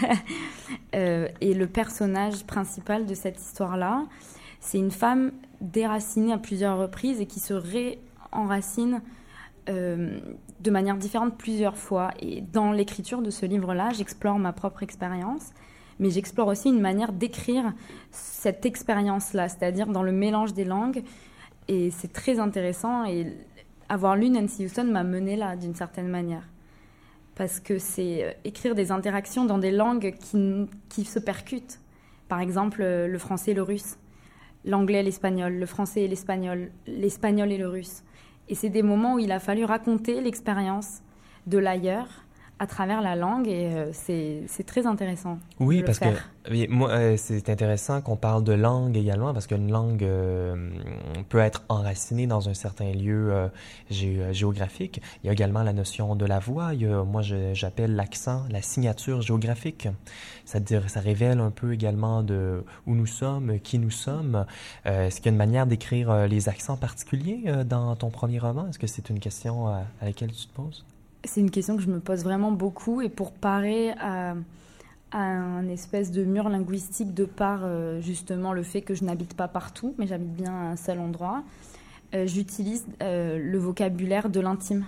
Euh, 0.94 1.28
et 1.40 1.54
le 1.54 1.66
personnage 1.66 2.44
principal 2.44 3.06
de 3.06 3.14
cette 3.14 3.38
histoire-là, 3.38 4.04
c'est 4.60 4.78
une 4.78 4.90
femme 4.90 5.32
déracinée 5.60 6.32
à 6.32 6.38
plusieurs 6.38 6.78
reprises 6.78 7.20
et 7.20 7.26
qui 7.26 7.40
se 7.40 7.54
réenracine 7.54 9.02
euh, 9.68 10.18
de 10.60 10.70
manière 10.70 10.96
différente 10.96 11.36
plusieurs 11.36 11.76
fois. 11.76 12.10
Et 12.20 12.40
dans 12.40 12.72
l'écriture 12.72 13.22
de 13.22 13.30
ce 13.30 13.44
livre-là, 13.46 13.90
j'explore 13.92 14.38
ma 14.38 14.52
propre 14.52 14.82
expérience, 14.82 15.50
mais 15.98 16.10
j'explore 16.10 16.48
aussi 16.48 16.68
une 16.68 16.80
manière 16.80 17.12
d'écrire 17.12 17.72
cette 18.10 18.66
expérience-là, 18.66 19.48
c'est-à-dire 19.48 19.86
dans 19.86 20.02
le 20.02 20.12
mélange 20.12 20.54
des 20.54 20.64
langues 20.64 21.02
et 21.68 21.90
c'est 21.90 22.12
très 22.12 22.38
intéressant. 22.38 23.04
Et 23.04 23.26
avoir 23.88 24.16
lu 24.16 24.30
Nancy 24.30 24.64
Houston 24.64 24.84
m'a 24.84 25.04
mené 25.04 25.36
là, 25.36 25.56
d'une 25.56 25.74
certaine 25.74 26.08
manière. 26.08 26.48
Parce 27.34 27.60
que 27.60 27.78
c'est 27.78 28.24
euh, 28.24 28.32
écrire 28.44 28.74
des 28.74 28.90
interactions 28.90 29.44
dans 29.44 29.58
des 29.58 29.70
langues 29.70 30.14
qui, 30.18 30.68
qui 30.88 31.04
se 31.04 31.18
percutent. 31.18 31.80
Par 32.28 32.40
exemple, 32.40 32.82
euh, 32.82 33.06
le 33.06 33.18
français 33.18 33.52
et 33.52 33.54
le 33.54 33.62
russe, 33.62 33.96
l'anglais 34.64 35.00
et 35.00 35.02
l'espagnol, 35.02 35.54
le 35.54 35.66
français 35.66 36.02
et 36.02 36.08
l'espagnol, 36.08 36.70
l'espagnol 36.86 37.52
et 37.52 37.58
le 37.58 37.68
russe. 37.68 38.02
Et 38.48 38.54
c'est 38.54 38.70
des 38.70 38.82
moments 38.82 39.14
où 39.14 39.18
il 39.18 39.30
a 39.30 39.38
fallu 39.38 39.64
raconter 39.64 40.20
l'expérience 40.20 41.02
de 41.46 41.58
l'ailleurs 41.58 42.24
à 42.60 42.66
travers 42.66 43.02
la 43.02 43.14
langue 43.14 43.46
et 43.46 43.70
euh, 43.72 43.90
c'est 43.92 44.64
très 44.66 44.86
intéressant. 44.86 45.38
Oui, 45.60 45.82
parce 45.84 45.98
que 45.98 46.06
moi, 46.68 46.90
euh, 46.90 47.16
c'est 47.16 47.48
intéressant 47.50 48.00
qu'on 48.00 48.16
parle 48.16 48.42
de 48.42 48.52
langue 48.52 48.96
également 48.96 49.32
parce 49.32 49.46
qu'une 49.46 49.70
langue 49.70 50.02
euh, 50.02 50.70
peut 51.28 51.38
être 51.38 51.62
enracinée 51.68 52.26
dans 52.26 52.48
un 52.48 52.54
certain 52.54 52.92
lieu 52.92 53.50
géographique. 53.90 55.00
Il 55.22 55.26
y 55.26 55.30
a 55.30 55.32
également 55.32 55.62
la 55.62 55.72
notion 55.72 56.16
de 56.16 56.24
la 56.26 56.38
voix. 56.38 56.74
Il 56.74 56.82
y 56.82 56.86
a, 56.86 57.04
moi, 57.04 57.22
j'appelle 57.22 57.94
l'accent 57.94 58.44
la 58.50 58.62
signature 58.62 59.20
géographique. 59.22 59.88
Ça, 60.44 60.58
dire, 60.58 60.88
ça 60.88 61.00
révèle 61.00 61.40
un 61.40 61.50
peu 61.50 61.74
également 61.74 62.22
de 62.22 62.64
où 62.86 62.94
nous 62.94 63.06
sommes, 63.06 63.60
qui 63.60 63.78
nous 63.78 63.90
sommes. 63.90 64.46
Est-ce 64.84 65.16
qu'il 65.16 65.26
y 65.26 65.28
a 65.28 65.32
une 65.32 65.36
manière 65.36 65.66
d'écrire 65.66 66.26
les 66.26 66.48
accents 66.48 66.76
particuliers 66.76 67.64
dans 67.66 67.94
ton 67.94 68.10
premier 68.10 68.38
roman? 68.38 68.68
Est-ce 68.68 68.78
que 68.78 68.86
c'est 68.86 69.10
une 69.10 69.20
question 69.20 69.68
à 69.68 69.84
laquelle 70.02 70.32
tu 70.32 70.46
te 70.46 70.52
poses? 70.52 70.84
C'est 71.28 71.40
une 71.40 71.50
question 71.50 71.76
que 71.76 71.82
je 71.82 71.90
me 71.90 72.00
pose 72.00 72.24
vraiment 72.24 72.50
beaucoup 72.50 73.02
et 73.02 73.08
pour 73.08 73.32
parer 73.32 73.90
à, 74.00 74.34
un 75.12 75.68
espèce 75.68 76.10
de 76.10 76.24
mur 76.24 76.48
linguistique 76.48 77.14
de 77.14 77.24
par 77.24 77.60
euh, 77.62 78.00
justement 78.00 78.52
le 78.52 78.62
fait 78.62 78.82
que 78.82 78.94
je 78.94 79.04
n'habite 79.04 79.34
pas 79.34 79.48
partout, 79.48 79.94
mais 79.98 80.06
j'habite 80.06 80.34
bien 80.34 80.52
à 80.52 80.70
un 80.70 80.76
seul 80.76 80.98
endroit, 80.98 81.42
euh, 82.14 82.26
j'utilise 82.26 82.86
euh, 83.02 83.38
le 83.38 83.58
vocabulaire 83.58 84.28
de 84.28 84.40
l'intime. 84.40 84.84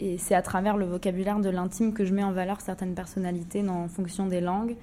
Et 0.00 0.18
c'est 0.18 0.34
à 0.34 0.42
travers 0.42 0.76
le 0.76 0.86
vocabulaire 0.86 1.38
de 1.38 1.50
l'intime 1.50 1.92
que 1.92 2.04
je 2.04 2.12
mets 2.12 2.24
en 2.24 2.32
valeur 2.32 2.60
certaines 2.60 2.94
personnalités 2.94 3.66
en 3.68 3.88
fonction 3.88 4.26
des 4.26 4.40
langues, 4.40 4.76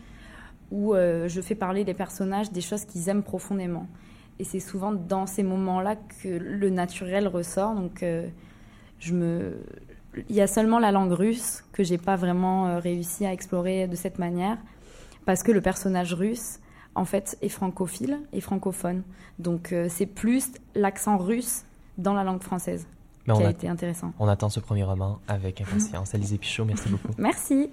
où 0.72 0.96
je 0.96 1.41
fais 1.41 1.54
parler 1.54 1.84
des 1.84 1.94
personnages 1.94 2.52
des 2.52 2.62
choses 2.62 2.84
qu'ils 2.86 3.08
aiment 3.10 3.22
profondément. 3.22 3.86
Et 4.39 4.44
c'est 4.44 4.60
souvent 4.60 4.91
dans 4.91 5.28
ces 5.28 5.44
moments-là 5.44 5.98
que 5.98 6.30
le 6.30 6.72
naturel 6.72 7.28
ressort. 7.28 7.76
Donc 7.76 8.04
je 8.98 9.14
me, 9.14 9.54
il 10.30 10.36
y 10.36 10.41
a 10.41 10.47
seulement 10.47 10.80
la 10.80 10.91
langue 10.91 11.11
russe 11.11 11.64
que 11.72 11.84
j'ai 11.84 11.97
pas 11.97 12.16
vraiment 12.16 12.68
euh, 12.68 12.80
réussi 12.80 13.26
à 13.26 13.34
explorer 13.34 13.88
de 13.88 13.95
cette 13.95 14.20
manière, 14.20 14.57
parce 15.26 15.43
que 15.43 15.51
le 15.51 15.61
personnage 15.61 16.14
russe, 16.14 16.59
en 16.95 17.05
fait, 17.05 17.38
est 17.41 17.49
francophile 17.49 18.20
et 18.34 18.41
francophone. 18.41 19.03
Donc 19.39 19.72
euh, 19.72 19.88
c'est 19.89 20.05
plus 20.05 20.51
l'accent 20.76 21.18
russe 21.18 21.64
dans 21.97 22.14
la 22.14 22.24
langue 22.24 22.41
française 22.41 22.88
qui 23.26 23.32
a, 23.32 23.49
été 23.49 23.68
intéressant. 23.70 24.11
On 24.20 24.28
attend 24.28 24.49
ce 24.49 24.59
premier 24.59 24.84
roman 24.84 25.20
avec 25.28 25.61
impatience. 25.61 26.14
Alizé 26.16 26.38
Pichot, 26.38 26.66
merci 26.66 26.89
beaucoup. 26.89 27.14
Merci. 27.18 27.70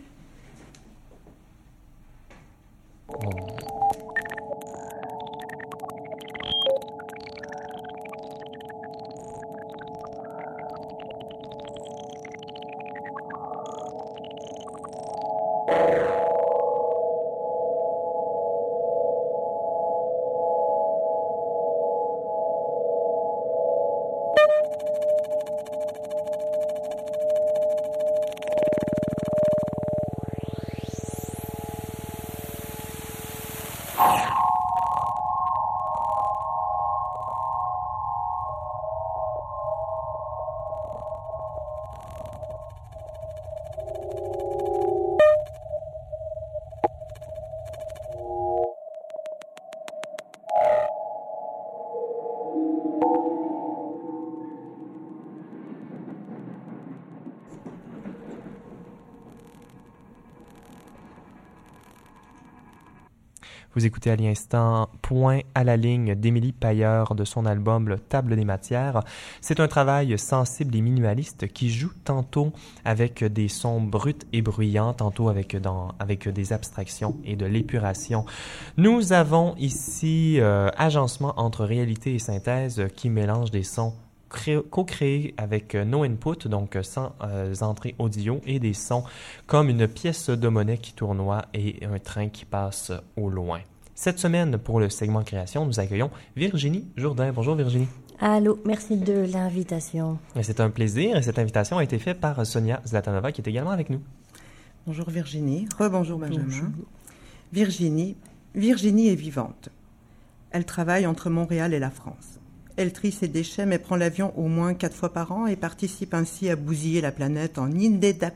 À 64.08 64.16
l'instant 64.16 64.88
Point 65.02 65.40
à 65.54 65.64
la 65.64 65.76
ligne 65.76 66.14
d'Émilie 66.14 66.52
Payeur 66.52 67.14
de 67.14 67.24
son 67.24 67.46
album 67.46 67.88
Le 67.88 67.98
Table 67.98 68.36
des 68.36 68.44
matières. 68.44 69.02
C'est 69.40 69.60
un 69.60 69.68
travail 69.68 70.18
sensible 70.18 70.74
et 70.76 70.80
minimaliste 70.80 71.48
qui 71.48 71.70
joue 71.70 71.92
tantôt 72.04 72.52
avec 72.84 73.24
des 73.24 73.48
sons 73.48 73.80
bruts 73.80 74.14
et 74.32 74.42
bruyants, 74.42 74.94
tantôt 74.94 75.28
avec, 75.28 75.56
des 76.28 76.52
abstractions 76.52 77.16
et 77.24 77.36
de 77.36 77.46
l'épuration. 77.46 78.24
Nous 78.76 79.12
avons 79.12 79.54
ici 79.58 80.40
euh, 80.40 80.68
agencement 80.76 81.34
entre 81.36 81.64
réalité 81.64 82.14
et 82.14 82.18
synthèse 82.18 82.86
qui 82.96 83.10
mélange 83.10 83.50
des 83.50 83.64
sons 83.64 83.94
co-créé 84.70 85.34
avec 85.36 85.74
euh, 85.74 85.84
no 85.84 86.02
input, 86.02 86.48
donc 86.48 86.76
euh, 86.76 86.82
sans 86.82 87.12
euh, 87.22 87.54
entrée 87.60 87.94
audio, 87.98 88.40
et 88.46 88.58
des 88.58 88.74
sons 88.74 89.04
comme 89.46 89.68
une 89.68 89.88
pièce 89.88 90.30
de 90.30 90.48
monnaie 90.48 90.78
qui 90.78 90.92
tournoie 90.92 91.44
et 91.54 91.84
un 91.84 91.98
train 91.98 92.28
qui 92.28 92.44
passe 92.44 92.92
au 93.16 93.28
loin. 93.28 93.60
Cette 94.02 94.18
semaine, 94.18 94.56
pour 94.56 94.80
le 94.80 94.88
segment 94.88 95.22
création, 95.22 95.66
nous 95.66 95.78
accueillons 95.78 96.10
Virginie 96.34 96.86
Jourdain. 96.96 97.32
Bonjour 97.32 97.54
Virginie. 97.54 97.86
Allô, 98.18 98.58
merci 98.64 98.96
de 98.96 99.26
l'invitation. 99.30 100.18
C'est 100.40 100.60
un 100.60 100.70
plaisir 100.70 101.18
et 101.18 101.22
cette 101.22 101.38
invitation 101.38 101.76
a 101.76 101.84
été 101.84 101.98
faite 101.98 102.18
par 102.18 102.46
Sonia 102.46 102.80
Zlatanova 102.86 103.30
qui 103.30 103.42
est 103.42 103.48
également 103.48 103.72
avec 103.72 103.90
nous. 103.90 104.00
Bonjour 104.86 105.10
Virginie. 105.10 105.68
Rebonjour 105.78 106.18
Benjamin. 106.18 106.72
Virginie, 107.52 108.16
Virginie 108.54 109.08
est 109.08 109.16
vivante. 109.16 109.68
Elle 110.50 110.64
travaille 110.64 111.06
entre 111.06 111.28
Montréal 111.28 111.74
et 111.74 111.78
la 111.78 111.90
France. 111.90 112.40
Elle 112.78 112.94
trie 112.94 113.12
ses 113.12 113.28
déchets 113.28 113.66
mais 113.66 113.78
prend 113.78 113.96
l'avion 113.96 114.32
au 114.38 114.48
moins 114.48 114.72
quatre 114.72 114.96
fois 114.96 115.12
par 115.12 115.30
an 115.32 115.46
et 115.46 115.56
participe 115.56 116.14
ainsi 116.14 116.48
à 116.48 116.56
bousiller 116.56 117.02
la 117.02 117.12
planète 117.12 117.58
en 117.58 117.70
inédica, 117.70 118.32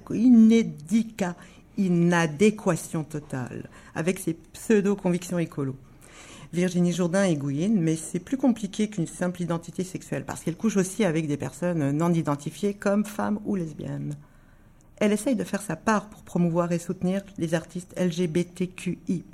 inadéquation 1.77 3.05
totale 3.05 3.69
avec 3.95 4.19
ses 4.19 4.35
pseudo-convictions 4.35 5.39
écolo. 5.39 5.77
Virginie 6.53 6.93
Jourdain 6.93 7.25
est 7.25 7.35
gouine, 7.35 7.81
mais 7.81 7.97
c'est 7.97 8.21
plus 8.21 8.37
compliqué 8.37 8.89
qu'une 8.89 9.09
simple 9.09 9.43
identité 9.43 9.83
sexuelle 9.83 10.25
parce 10.25 10.43
qu'elle 10.43 10.57
couche 10.57 10.77
aussi 10.77 11.05
avec 11.05 11.27
des 11.27 11.37
personnes 11.37 11.91
non 11.91 12.13
identifiées 12.13 12.75
comme 12.75 13.05
femmes 13.05 13.41
ou 13.45 13.57
lesbiennes. 13.57 14.15
Elle 14.99 15.13
essaye 15.13 15.35
de 15.35 15.43
faire 15.43 15.63
sa 15.63 15.75
part 15.75 16.09
pour 16.09 16.23
promouvoir 16.23 16.71
et 16.71 16.79
soutenir 16.79 17.23
les 17.39 17.55
artistes 17.55 17.99
LGBTQI. 17.99 19.25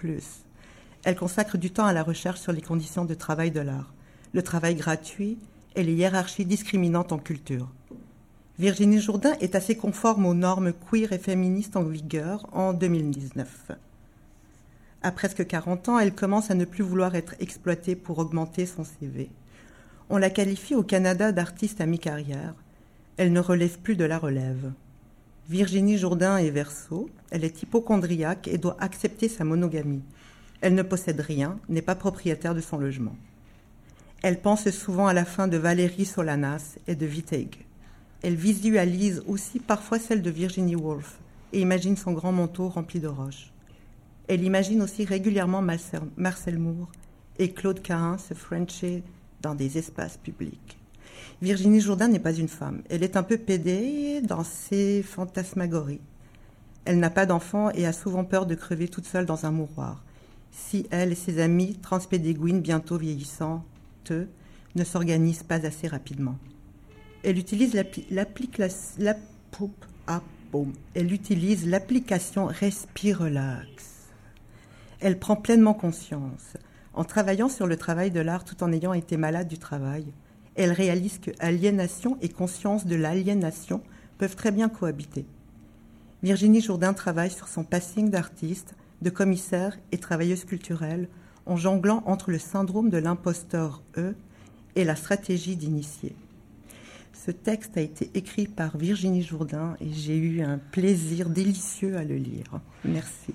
Elle 1.05 1.16
consacre 1.16 1.59
du 1.59 1.70
temps 1.70 1.84
à 1.84 1.93
la 1.93 2.03
recherche 2.03 2.41
sur 2.41 2.53
les 2.53 2.62
conditions 2.62 3.05
de 3.05 3.14
travail 3.14 3.51
de 3.51 3.61
l'art, 3.61 3.93
le 4.32 4.43
travail 4.43 4.74
gratuit 4.74 5.36
et 5.76 5.82
les 5.82 5.93
hiérarchies 5.93 6.47
discriminantes 6.47 7.12
en 7.12 7.18
culture. 7.18 7.68
Virginie 8.61 9.00
Jourdain 9.00 9.32
est 9.40 9.54
assez 9.54 9.74
conforme 9.74 10.26
aux 10.26 10.34
normes 10.34 10.74
queer 10.74 11.14
et 11.14 11.18
féministes 11.18 11.76
en 11.76 11.82
vigueur 11.82 12.46
en 12.52 12.74
2019. 12.74 13.72
À 15.00 15.12
presque 15.12 15.46
40 15.46 15.88
ans, 15.88 15.98
elle 15.98 16.14
commence 16.14 16.50
à 16.50 16.54
ne 16.54 16.66
plus 16.66 16.84
vouloir 16.84 17.14
être 17.14 17.34
exploitée 17.40 17.96
pour 17.96 18.18
augmenter 18.18 18.66
son 18.66 18.84
CV. 18.84 19.30
On 20.11 20.18
la 20.18 20.28
qualifie 20.28 20.74
au 20.74 20.82
Canada 20.82 21.32
d'artiste 21.32 21.80
à 21.80 21.86
mi-carrière. 21.86 22.52
Elle 23.16 23.32
ne 23.32 23.40
relève 23.40 23.78
plus 23.78 23.96
de 23.96 24.04
la 24.04 24.18
relève. 24.18 24.72
Virginie 25.48 25.96
Jourdain 25.96 26.36
est 26.36 26.50
verso, 26.50 27.08
elle 27.30 27.44
est 27.44 27.62
hypochondriaque 27.62 28.46
et 28.46 28.58
doit 28.58 28.76
accepter 28.78 29.30
sa 29.30 29.44
monogamie. 29.44 30.04
Elle 30.61 30.74
ne 30.74 30.82
possède 30.82 31.20
rien, 31.20 31.58
n'est 31.70 31.80
pas 31.80 31.94
propriétaire 31.94 32.54
de 32.54 32.61
son 32.61 32.76
logement. 32.76 33.16
Elle 34.20 34.42
pense 34.42 34.68
souvent 34.68 35.06
à 35.06 35.14
la 35.14 35.24
fin 35.24 35.48
de 35.48 35.56
Valérie 35.56 36.04
Solanas 36.04 36.76
et 36.86 36.94
de 36.94 37.06
Wittig. 37.06 37.64
Elle 38.22 38.36
visualise 38.36 39.22
aussi 39.26 39.58
parfois 39.58 39.98
celle 39.98 40.22
de 40.22 40.30
Virginie 40.30 40.76
Woolf 40.76 41.18
et 41.52 41.60
imagine 41.60 41.96
son 41.96 42.12
grand 42.12 42.32
manteau 42.32 42.68
rempli 42.68 43.00
de 43.00 43.08
roches. 43.08 43.52
Elle 44.28 44.44
imagine 44.44 44.82
aussi 44.82 45.04
régulièrement 45.04 45.62
Marcel 45.62 46.58
Moore 46.58 46.90
et 47.38 47.52
Claude 47.52 47.82
Cahin 47.82 48.18
se 48.18 48.34
frencher 48.34 49.02
dans 49.40 49.54
des 49.54 49.78
espaces 49.78 50.18
publics. 50.18 50.78
Virginie 51.42 51.80
Jourdain 51.80 52.08
n'est 52.08 52.18
pas 52.18 52.34
une 52.34 52.48
femme. 52.48 52.82
Elle 52.90 53.02
est 53.02 53.16
un 53.16 53.22
peu 53.22 53.38
pédée 53.38 54.20
dans 54.22 54.44
ses 54.44 55.02
fantasmagories. 55.02 56.00
Elle 56.84 56.98
n'a 56.98 57.10
pas 57.10 57.26
d'enfant 57.26 57.70
et 57.70 57.86
a 57.86 57.92
souvent 57.92 58.24
peur 58.24 58.46
de 58.46 58.54
crever 58.54 58.88
toute 58.88 59.06
seule 59.06 59.26
dans 59.26 59.46
un 59.46 59.50
mouroir. 59.50 60.04
Si 60.52 60.86
elle 60.90 61.12
et 61.12 61.16
ses 61.16 61.40
amis, 61.40 61.76
transpédéguines 61.76 62.60
bientôt 62.60 62.98
vieillissants, 62.98 63.64
ne 64.74 64.84
s'organisent 64.84 65.42
pas 65.42 65.64
assez 65.66 65.88
rapidement. 65.88 66.36
Elle 67.22 67.36
utilise 67.36 67.74
l'application 71.66 72.46
Respirelax. 72.46 74.08
Elle 75.00 75.18
prend 75.18 75.36
pleinement 75.36 75.74
conscience. 75.74 76.56
En 76.94 77.04
travaillant 77.04 77.50
sur 77.50 77.66
le 77.66 77.76
travail 77.76 78.10
de 78.10 78.20
l'art 78.20 78.44
tout 78.44 78.62
en 78.62 78.72
ayant 78.72 78.94
été 78.94 79.18
malade 79.18 79.48
du 79.48 79.58
travail, 79.58 80.06
elle 80.54 80.72
réalise 80.72 81.18
que 81.18 81.30
aliénation 81.40 82.16
et 82.22 82.30
conscience 82.30 82.86
de 82.86 82.96
l'aliénation 82.96 83.82
peuvent 84.18 84.36
très 84.36 84.50
bien 84.50 84.68
cohabiter. 84.68 85.26
Virginie 86.22 86.60
Jourdain 86.60 86.94
travaille 86.94 87.30
sur 87.30 87.48
son 87.48 87.64
passing 87.64 88.10
d'artiste, 88.10 88.74
de 89.02 89.10
commissaire 89.10 89.78
et 89.92 89.98
travailleuse 89.98 90.44
culturelle 90.44 91.08
en 91.46 91.56
jonglant 91.56 92.02
entre 92.06 92.30
le 92.30 92.38
syndrome 92.38 92.90
de 92.90 92.98
l'imposteur 92.98 93.82
E 93.96 94.14
et 94.74 94.84
la 94.84 94.96
stratégie 94.96 95.56
d'initié. 95.56 96.14
Ce 97.26 97.30
texte 97.30 97.76
a 97.76 97.82
été 97.82 98.10
écrit 98.14 98.46
par 98.46 98.78
Virginie 98.78 99.22
Jourdain 99.22 99.76
et 99.80 99.92
j'ai 99.92 100.16
eu 100.16 100.40
un 100.40 100.56
plaisir 100.56 101.28
délicieux 101.28 101.98
à 101.98 102.02
le 102.02 102.16
lire. 102.16 102.46
Merci. 102.82 103.34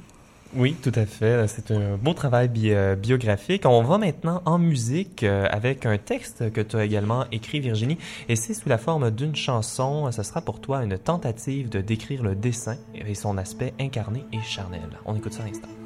Oui, 0.56 0.76
tout 0.82 0.92
à 0.96 1.06
fait. 1.06 1.48
C'est 1.48 1.70
un 1.70 1.96
beau 1.98 2.14
travail 2.14 2.50
euh, 2.66 2.96
biographique. 2.96 3.66
On 3.66 3.84
va 3.84 4.00
maintenant 4.00 4.42
en 4.46 4.58
musique 4.58 5.22
euh, 5.24 5.48
avec 5.52 5.86
un 5.86 6.00
texte 6.00 6.52
que 6.52 6.62
tu 6.62 6.78
as 6.78 6.86
également 6.86 7.26
écrit, 7.32 7.60
Virginie, 7.60 8.00
et 8.28 8.36
c'est 8.36 8.56
sous 8.56 8.70
la 8.70 8.80
forme 8.80 9.12
d'une 9.12 9.36
chanson. 9.36 10.12
Ce 10.12 10.24
sera 10.24 10.42
pour 10.42 10.62
toi 10.62 10.84
une 10.84 10.98
tentative 10.98 11.70
de 11.70 11.82
décrire 11.82 12.24
le 12.24 12.34
dessin 12.34 12.78
et 12.96 13.14
son 13.14 13.38
aspect 13.38 13.74
incarné 13.80 14.24
et 14.34 14.42
charnel. 14.42 14.90
On 15.06 15.16
écoute 15.16 15.34
ça 15.34 15.44
un 15.44 15.50
instant. 15.50 15.85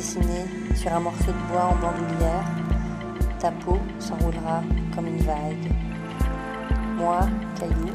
Sur 0.00 0.92
un 0.92 1.00
morceau 1.00 1.32
de 1.32 1.52
bois 1.52 1.64
en 1.64 1.74
bandoulière. 1.76 2.44
Ta 3.40 3.50
peau 3.50 3.78
s'enroulera 3.98 4.62
comme 4.94 5.06
une 5.06 5.18
vague. 5.18 5.72
Moi, 6.96 7.20
caillou, 7.58 7.94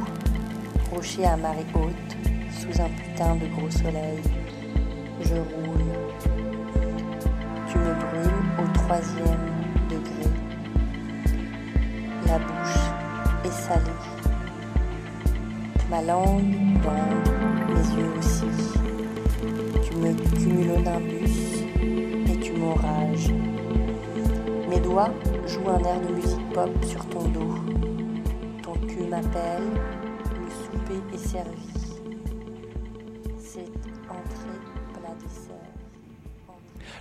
rocher 0.94 1.26
à 1.26 1.38
marée 1.38 1.66
haute, 1.74 2.18
sous 2.52 2.82
un 2.82 2.90
putain 2.90 3.36
de 3.36 3.48
gros 3.48 3.70
soleil, 3.70 4.22
je 5.22 5.36
roule. 5.36 5.73
Le. 26.54 26.70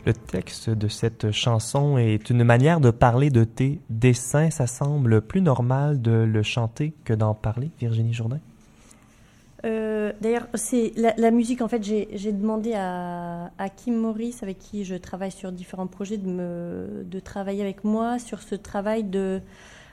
Le 0.05 0.15
texte 0.15 0.71
de 0.71 0.89
cette 0.89 1.31
chanson 1.33 1.99
est 1.99 2.31
une 2.31 2.45
manière 2.45 2.81
de 2.81 2.91
parler 2.91 3.31
de 3.31 3.45
tes 3.45 3.81
dessins. 3.91 4.51
Ça 4.51 4.67
semble 4.67 5.21
plus 5.21 5.43
normal 5.43 6.01
de 6.01 6.13
le 6.13 6.43
chanter 6.43 6.95
que 7.05 7.13
d'en 7.13 7.35
parler, 7.35 7.71
Virginie 7.79 8.15
Jourdain? 8.15 8.41
Euh, 9.65 10.13
d'ailleurs, 10.21 10.47
c'est 10.55 10.93
la, 10.97 11.31
musique. 11.31 11.63
En 11.63 11.69
fait, 11.69 11.83
j'ai 11.83 12.33
demandé 12.33 12.75
à, 12.75 13.51
Kim 13.77 13.97
Maurice, 13.97 14.43
avec 14.43 14.59
qui 14.59 14.85
je 14.85 14.95
travaille 14.95 15.31
sur 15.31 15.53
différents 15.53 15.87
projets, 15.87 16.17
de 16.19 17.21
travailler 17.21 17.63
avec 17.63 17.85
moi 17.85 18.19
sur 18.19 18.43
ce 18.43 18.55
travail 18.55 19.05
de. 19.05 19.41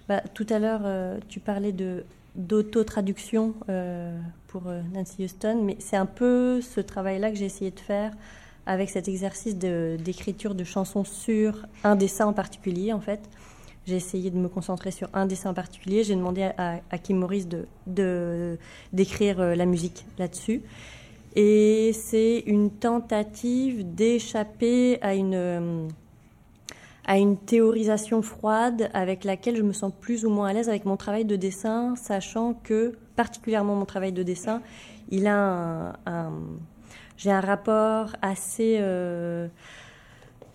Bah, 0.07 0.21
tout 0.33 0.47
à 0.49 0.57
l'heure, 0.57 0.81
euh, 0.85 1.19
tu 1.27 1.39
parlais 1.39 1.71
de 1.71 2.03
d'auto-traduction 2.35 3.53
euh, 3.69 4.17
pour 4.47 4.63
Nancy 4.93 5.25
Houston, 5.25 5.61
mais 5.63 5.75
c'est 5.79 5.97
un 5.97 6.05
peu 6.05 6.61
ce 6.61 6.79
travail-là 6.79 7.31
que 7.31 7.35
j'ai 7.35 7.45
essayé 7.45 7.69
de 7.69 7.79
faire 7.79 8.13
avec 8.65 8.89
cet 8.89 9.07
exercice 9.07 9.55
d'écriture 9.55 10.53
de, 10.53 10.59
de, 10.59 10.63
chansons 10.63 11.03
sur 11.03 11.65
un 11.83 11.95
dessin 11.95 12.27
en 12.27 12.33
particulier, 12.33 12.93
en 12.93 12.99
fait. 12.99 13.19
J'ai 13.89 13.95
essayé 13.95 14.29
de 14.29 14.37
me 14.37 14.47
concentrer 14.49 14.91
sur 14.91 15.09
un 15.15 15.25
dessin 15.25 15.49
en 15.49 15.53
particulier. 15.55 16.03
J'ai 16.03 16.13
demandé 16.13 16.51
à, 16.57 16.97
Kim 16.99 17.17
Maurice 17.17 17.47
de, 17.87 18.59
d'écrire 18.93 19.39
euh, 19.39 19.55
la 19.55 19.65
musique 19.65 20.05
là-dessus. 20.19 20.61
Et 21.35 21.91
c'est 21.93 22.43
une 22.45 22.69
tentative 22.69 23.95
d'échapper 23.95 25.01
à 25.01 25.15
une, 25.15 25.33
euh, 25.33 25.87
à 27.07 27.17
une 27.17 27.35
théorisation 27.35 28.21
froide 28.21 28.91
avec 28.93 29.23
laquelle 29.23 29.55
je 29.55 29.63
me 29.63 29.73
sens 29.73 29.91
plus 29.99 30.23
ou 30.23 30.29
moins 30.29 30.49
à 30.49 30.53
l'aise 30.53 30.69
avec 30.69 30.85
mon 30.85 30.95
travail 30.95 31.25
de 31.25 31.35
dessin, 31.35 31.95
sachant 31.95 32.53
que, 32.53 32.95
particulièrement 33.15 33.73
mon 33.73 33.85
travail 33.85 34.11
de 34.11 34.21
dessin, 34.21 34.61
il 35.09 35.25
a 35.25 35.95
un, 36.05 36.31
j'ai 37.17 37.31
un 37.31 37.41
rapport 37.41 38.15
assez, 38.21 38.77
euh, 38.79 39.47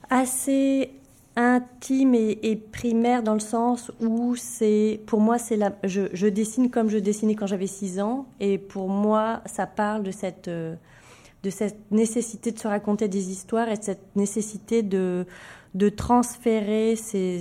assez 0.09 0.93
intime 1.37 2.14
et, 2.14 2.57
primaire 2.72 3.22
dans 3.22 3.35
le 3.35 3.41
sens 3.41 3.91
où 4.01 4.37
c'est 4.37 5.01
pour 5.07 5.20
moi 5.20 5.39
c'est 5.39 5.57
la 5.57 5.72
je, 5.82 6.28
dessine 6.28 6.70
comme 6.70 6.89
je 6.89 6.99
dessinais 6.99 7.35
quand 7.35 7.47
j'avais 7.47 7.66
6 7.66 8.01
ans 8.01 8.26
et 8.41 8.59
pour 8.59 8.89
moi 8.89 9.43
ça 9.47 9.66
parle 9.66 10.03
de 10.05 10.11
cette 10.11 10.49
de 10.49 11.51
cette 11.51 11.91
nécessité 11.91 12.53
de 12.53 12.59
se 12.59 12.68
raconter 12.68 13.09
des 13.09 13.30
histoires 13.30 13.68
et 13.68 13.76
de 13.76 13.82
cette 13.82 14.14
nécessité 14.16 14.82
de 14.82 15.26
de 15.74 15.89
transférer 15.89 16.95
ses, 16.95 17.41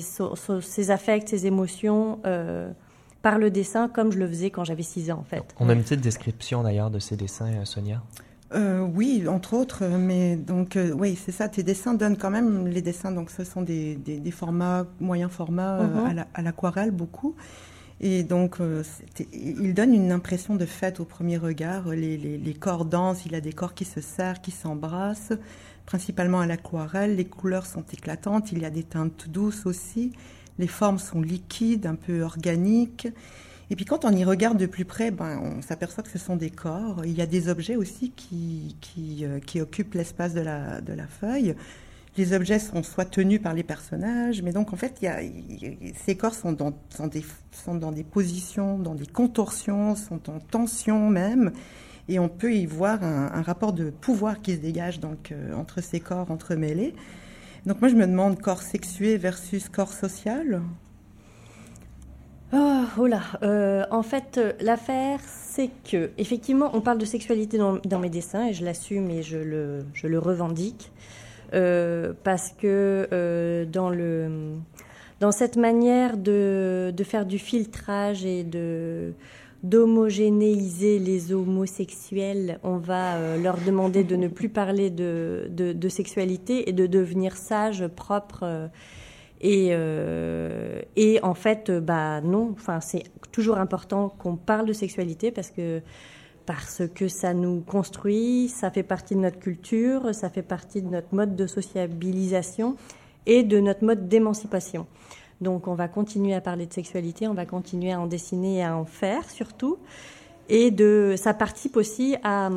ses 0.61 0.91
affects 0.91 1.27
ses 1.27 1.45
émotions 1.45 2.19
euh, 2.25 2.71
par 3.21 3.37
le 3.37 3.51
dessin 3.51 3.89
comme 3.89 4.11
je 4.11 4.17
le 4.17 4.27
faisais 4.27 4.49
quand 4.49 4.63
j'avais 4.63 4.81
6 4.81 5.11
ans 5.11 5.19
en 5.19 5.23
fait. 5.23 5.43
On 5.59 5.69
a 5.69 5.73
une 5.73 5.83
petite 5.83 6.01
description 6.01 6.63
d'ailleurs 6.63 6.89
de 6.89 6.97
ces 6.97 7.15
dessins 7.15 7.53
euh, 7.53 7.65
Sonia? 7.65 8.01
Euh, 8.53 8.81
oui, 8.81 9.27
entre 9.27 9.53
autres, 9.55 9.83
mais 9.85 10.35
donc 10.35 10.75
euh, 10.75 10.91
oui, 10.91 11.17
c'est 11.23 11.31
ça. 11.31 11.47
Tes 11.47 11.63
dessins 11.63 11.93
donnent 11.93 12.17
quand 12.17 12.29
même 12.29 12.67
les 12.67 12.81
dessins. 12.81 13.11
Donc 13.11 13.31
ce 13.31 13.43
sont 13.43 13.61
des, 13.61 13.95
des, 13.95 14.31
formats 14.31 14.85
moyens 14.99 15.31
formats 15.31 15.79
euh, 15.79 16.13
uh-huh. 16.13 16.25
à 16.33 16.41
l'aquarelle 16.41 16.91
beaucoup. 16.91 17.35
Et 18.01 18.23
donc, 18.23 18.57
il 19.31 19.73
donne 19.73 19.93
une 19.93 20.11
impression 20.11 20.55
de 20.55 20.65
fête 20.65 20.99
au 20.99 21.05
premier 21.05 21.37
regard. 21.37 21.87
Les, 21.89 22.17
les, 22.17 22.37
les, 22.37 22.53
corps 22.53 22.83
dansent, 22.83 23.25
il 23.25 23.33
a 23.33 23.39
des 23.39 23.53
corps 23.53 23.73
qui 23.73 23.85
se 23.85 24.01
serrent, 24.01 24.41
qui 24.41 24.51
s'embrassent, 24.51 25.31
principalement 25.85 26.41
à 26.41 26.45
l'aquarelle. 26.45 27.15
Les 27.15 27.23
couleurs 27.23 27.65
sont 27.65 27.85
éclatantes, 27.93 28.51
il 28.51 28.59
y 28.59 28.65
a 28.65 28.69
des 28.69 28.83
teintes 28.83 29.29
douces 29.29 29.65
aussi. 29.65 30.11
Les 30.59 30.67
formes 30.67 30.99
sont 30.99 31.21
liquides, 31.21 31.85
un 31.85 31.95
peu 31.95 32.23
organiques. 32.23 33.07
Et 33.69 33.75
puis 33.75 33.85
quand 33.85 34.05
on 34.05 34.11
y 34.11 34.23
regarde 34.23 34.57
de 34.57 34.65
plus 34.65 34.85
près, 34.85 35.11
ben, 35.11 35.39
on 35.41 35.61
s'aperçoit 35.61 36.03
que 36.03 36.09
ce 36.09 36.19
sont 36.19 36.35
des 36.35 36.49
corps. 36.49 37.05
Il 37.05 37.17
y 37.17 37.21
a 37.21 37.25
des 37.25 37.49
objets 37.49 37.75
aussi 37.75 38.11
qui, 38.11 38.75
qui, 38.81 39.25
euh, 39.25 39.39
qui 39.39 39.61
occupent 39.61 39.93
l'espace 39.93 40.33
de 40.33 40.41
la, 40.41 40.81
de 40.81 40.93
la 40.93 41.07
feuille. 41.07 41.55
Les 42.15 42.33
objets 42.33 42.59
sont 42.59 42.83
soit 42.83 43.05
tenus 43.05 43.41
par 43.41 43.55
les 43.55 43.63
personnages, 43.63 44.43
mais 44.43 44.51
donc 44.51 44.71
en 44.71 44.75
fait, 44.75 45.01
y 45.01 45.07
a, 45.07 45.19
ces 45.95 46.15
corps 46.15 46.35
sont 46.35 46.51
dans, 46.51 46.73
sont, 46.89 47.07
des, 47.07 47.25
sont 47.51 47.73
dans 47.73 47.91
des 47.91 48.03
positions, 48.03 48.77
dans 48.77 48.93
des 48.93 49.07
contorsions, 49.07 49.95
sont 49.95 50.29
en 50.29 50.39
tension 50.39 51.09
même. 51.09 51.51
Et 52.09 52.19
on 52.19 52.29
peut 52.29 52.53
y 52.53 52.67
voir 52.67 53.03
un, 53.03 53.31
un 53.33 53.41
rapport 53.41 53.73
de 53.73 53.89
pouvoir 53.89 54.41
qui 54.41 54.53
se 54.53 54.59
dégage 54.59 54.99
donc, 54.99 55.31
euh, 55.31 55.53
entre 55.55 55.81
ces 55.81 55.99
corps 55.99 56.29
entremêlés. 56.29 56.93
Donc 57.65 57.79
moi, 57.79 57.89
je 57.89 57.95
me 57.95 58.05
demande 58.05 58.39
corps 58.39 58.61
sexué 58.61 59.17
versus 59.17 59.69
corps 59.69 59.93
social. 59.93 60.61
Oh, 62.55 62.83
oh 62.99 63.07
là, 63.07 63.21
euh, 63.41 63.83
en 63.89 64.03
fait, 64.03 64.37
euh, 64.37 64.53
l'affaire, 64.61 65.19
c'est 65.25 65.71
que, 65.89 66.11
effectivement, 66.19 66.69
on 66.73 66.81
parle 66.81 66.99
de 66.99 67.05
sexualité 67.05 67.57
dans, 67.57 67.99
mes 67.99 68.09
dessins 68.09 68.45
et 68.45 68.53
je 68.53 68.63
l'assume 68.63 69.09
et 69.09 69.23
je 69.23 69.37
le, 69.39 70.19
revendique. 70.19 70.91
Euh, 71.55 72.13
parce 72.23 72.51
que 72.51 73.65
dans, 73.71 75.31
cette 75.31 75.57
manière 75.57 76.15
de, 76.15 76.93
de 76.95 77.03
faire 77.03 77.25
du 77.25 77.39
filtrage 77.39 78.23
et 78.23 78.45
d'homogénéiser 79.63 80.99
les 80.99 81.33
homosexuels, 81.33 82.59
on 82.61 82.77
va 82.77 83.35
leur 83.37 83.57
demander 83.57 84.03
de 84.03 84.15
ne 84.15 84.27
plus 84.27 84.49
parler 84.49 84.91
de, 84.91 85.47
de, 85.49 85.89
sexualité 85.89 86.69
et 86.69 86.73
de 86.73 86.85
devenir 86.85 87.35
sages, 87.35 87.87
propres 87.87 88.69
et, 89.43 89.71
euh, 89.71 90.81
et 90.95 91.19
en 91.21 91.33
fait, 91.33 91.69
euh, 91.69 91.81
bah 91.81 92.21
non. 92.21 92.51
Enfin, 92.53 92.79
c'est 92.79 93.03
toujours 93.33 93.57
important 93.57 94.07
qu'on 94.17 94.37
parle 94.37 94.65
de 94.65 94.73
sexualité 94.73 95.31
parce 95.31 95.51
que 95.51 95.81
parce 96.45 96.81
que 96.93 97.07
ça 97.07 97.33
nous 97.33 97.61
construit, 97.61 98.49
ça 98.49 98.69
fait 98.69 98.83
partie 98.83 99.15
de 99.15 99.21
notre 99.21 99.39
culture, 99.39 100.13
ça 100.13 100.29
fait 100.29 100.41
partie 100.41 100.81
de 100.81 100.89
notre 100.89 101.13
mode 101.15 101.37
de 101.37 101.47
sociabilisation 101.47 102.75
et 103.25 103.43
de 103.43 103.61
notre 103.61 103.85
mode 103.85 104.09
d'émancipation. 104.09 104.85
Donc 105.39 105.67
on 105.69 105.73
va 105.73 105.87
continuer 105.87 106.33
à 106.33 106.41
parler 106.41 106.65
de 106.65 106.73
sexualité, 106.73 107.29
on 107.29 107.33
va 107.33 107.45
continuer 107.45 107.93
à 107.93 107.99
en 108.01 108.07
dessiner 108.07 108.57
et 108.57 108.63
à 108.63 108.75
en 108.75 108.83
faire 108.83 109.29
surtout. 109.29 109.77
Et 110.49 110.69
de, 110.71 111.15
ça 111.17 111.33
participe 111.33 111.77
aussi 111.77 112.17
à, 112.23 112.49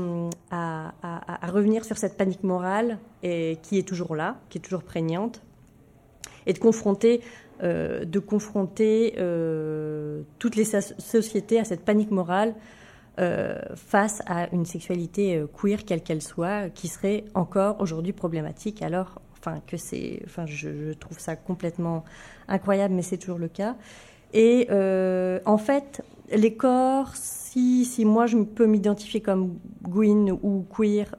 à, 0.50 0.92
à, 1.02 1.46
à 1.46 1.50
revenir 1.50 1.84
sur 1.84 1.96
cette 1.96 2.16
panique 2.16 2.42
morale 2.42 2.98
et, 3.22 3.58
qui 3.62 3.78
est 3.78 3.86
toujours 3.86 4.16
là, 4.16 4.38
qui 4.50 4.58
est 4.58 4.60
toujours 4.60 4.82
prégnante, 4.82 5.42
et 6.46 6.52
de 6.52 6.58
confronter, 6.58 7.22
euh, 7.62 8.04
euh, 9.18 10.22
toutes 10.38 10.56
les 10.56 10.64
sociétés 10.64 11.58
à 11.58 11.64
cette 11.64 11.84
panique 11.84 12.10
morale 12.10 12.54
euh, 13.18 13.58
face 13.74 14.22
à 14.26 14.48
une 14.52 14.66
sexualité 14.66 15.42
queer, 15.58 15.84
quelle 15.84 16.02
qu'elle 16.02 16.22
soit, 16.22 16.68
qui 16.70 16.88
serait 16.88 17.24
encore 17.34 17.80
aujourd'hui 17.80 18.12
problématique. 18.12 18.82
Alors, 18.82 19.20
enfin, 19.38 19.60
que 19.66 19.76
c'est, 19.76 20.22
je, 20.46 20.92
trouve 20.94 21.18
ça 21.18 21.36
complètement 21.36 22.04
incroyable, 22.48 22.94
mais 22.94 23.02
c'est 23.02 23.18
toujours 23.18 23.38
le 23.38 23.48
cas. 23.48 23.76
Et 24.34 24.68
en 24.70 25.58
fait, 25.58 26.02
les 26.34 26.54
corps, 26.54 27.12
si, 27.14 27.84
si 27.84 28.04
moi 28.04 28.26
je 28.26 28.38
peux 28.38 28.66
m'identifier 28.66 29.20
comme 29.20 29.58
Gwyn 29.82 30.30
ou 30.42 30.64
queer, 30.74 31.14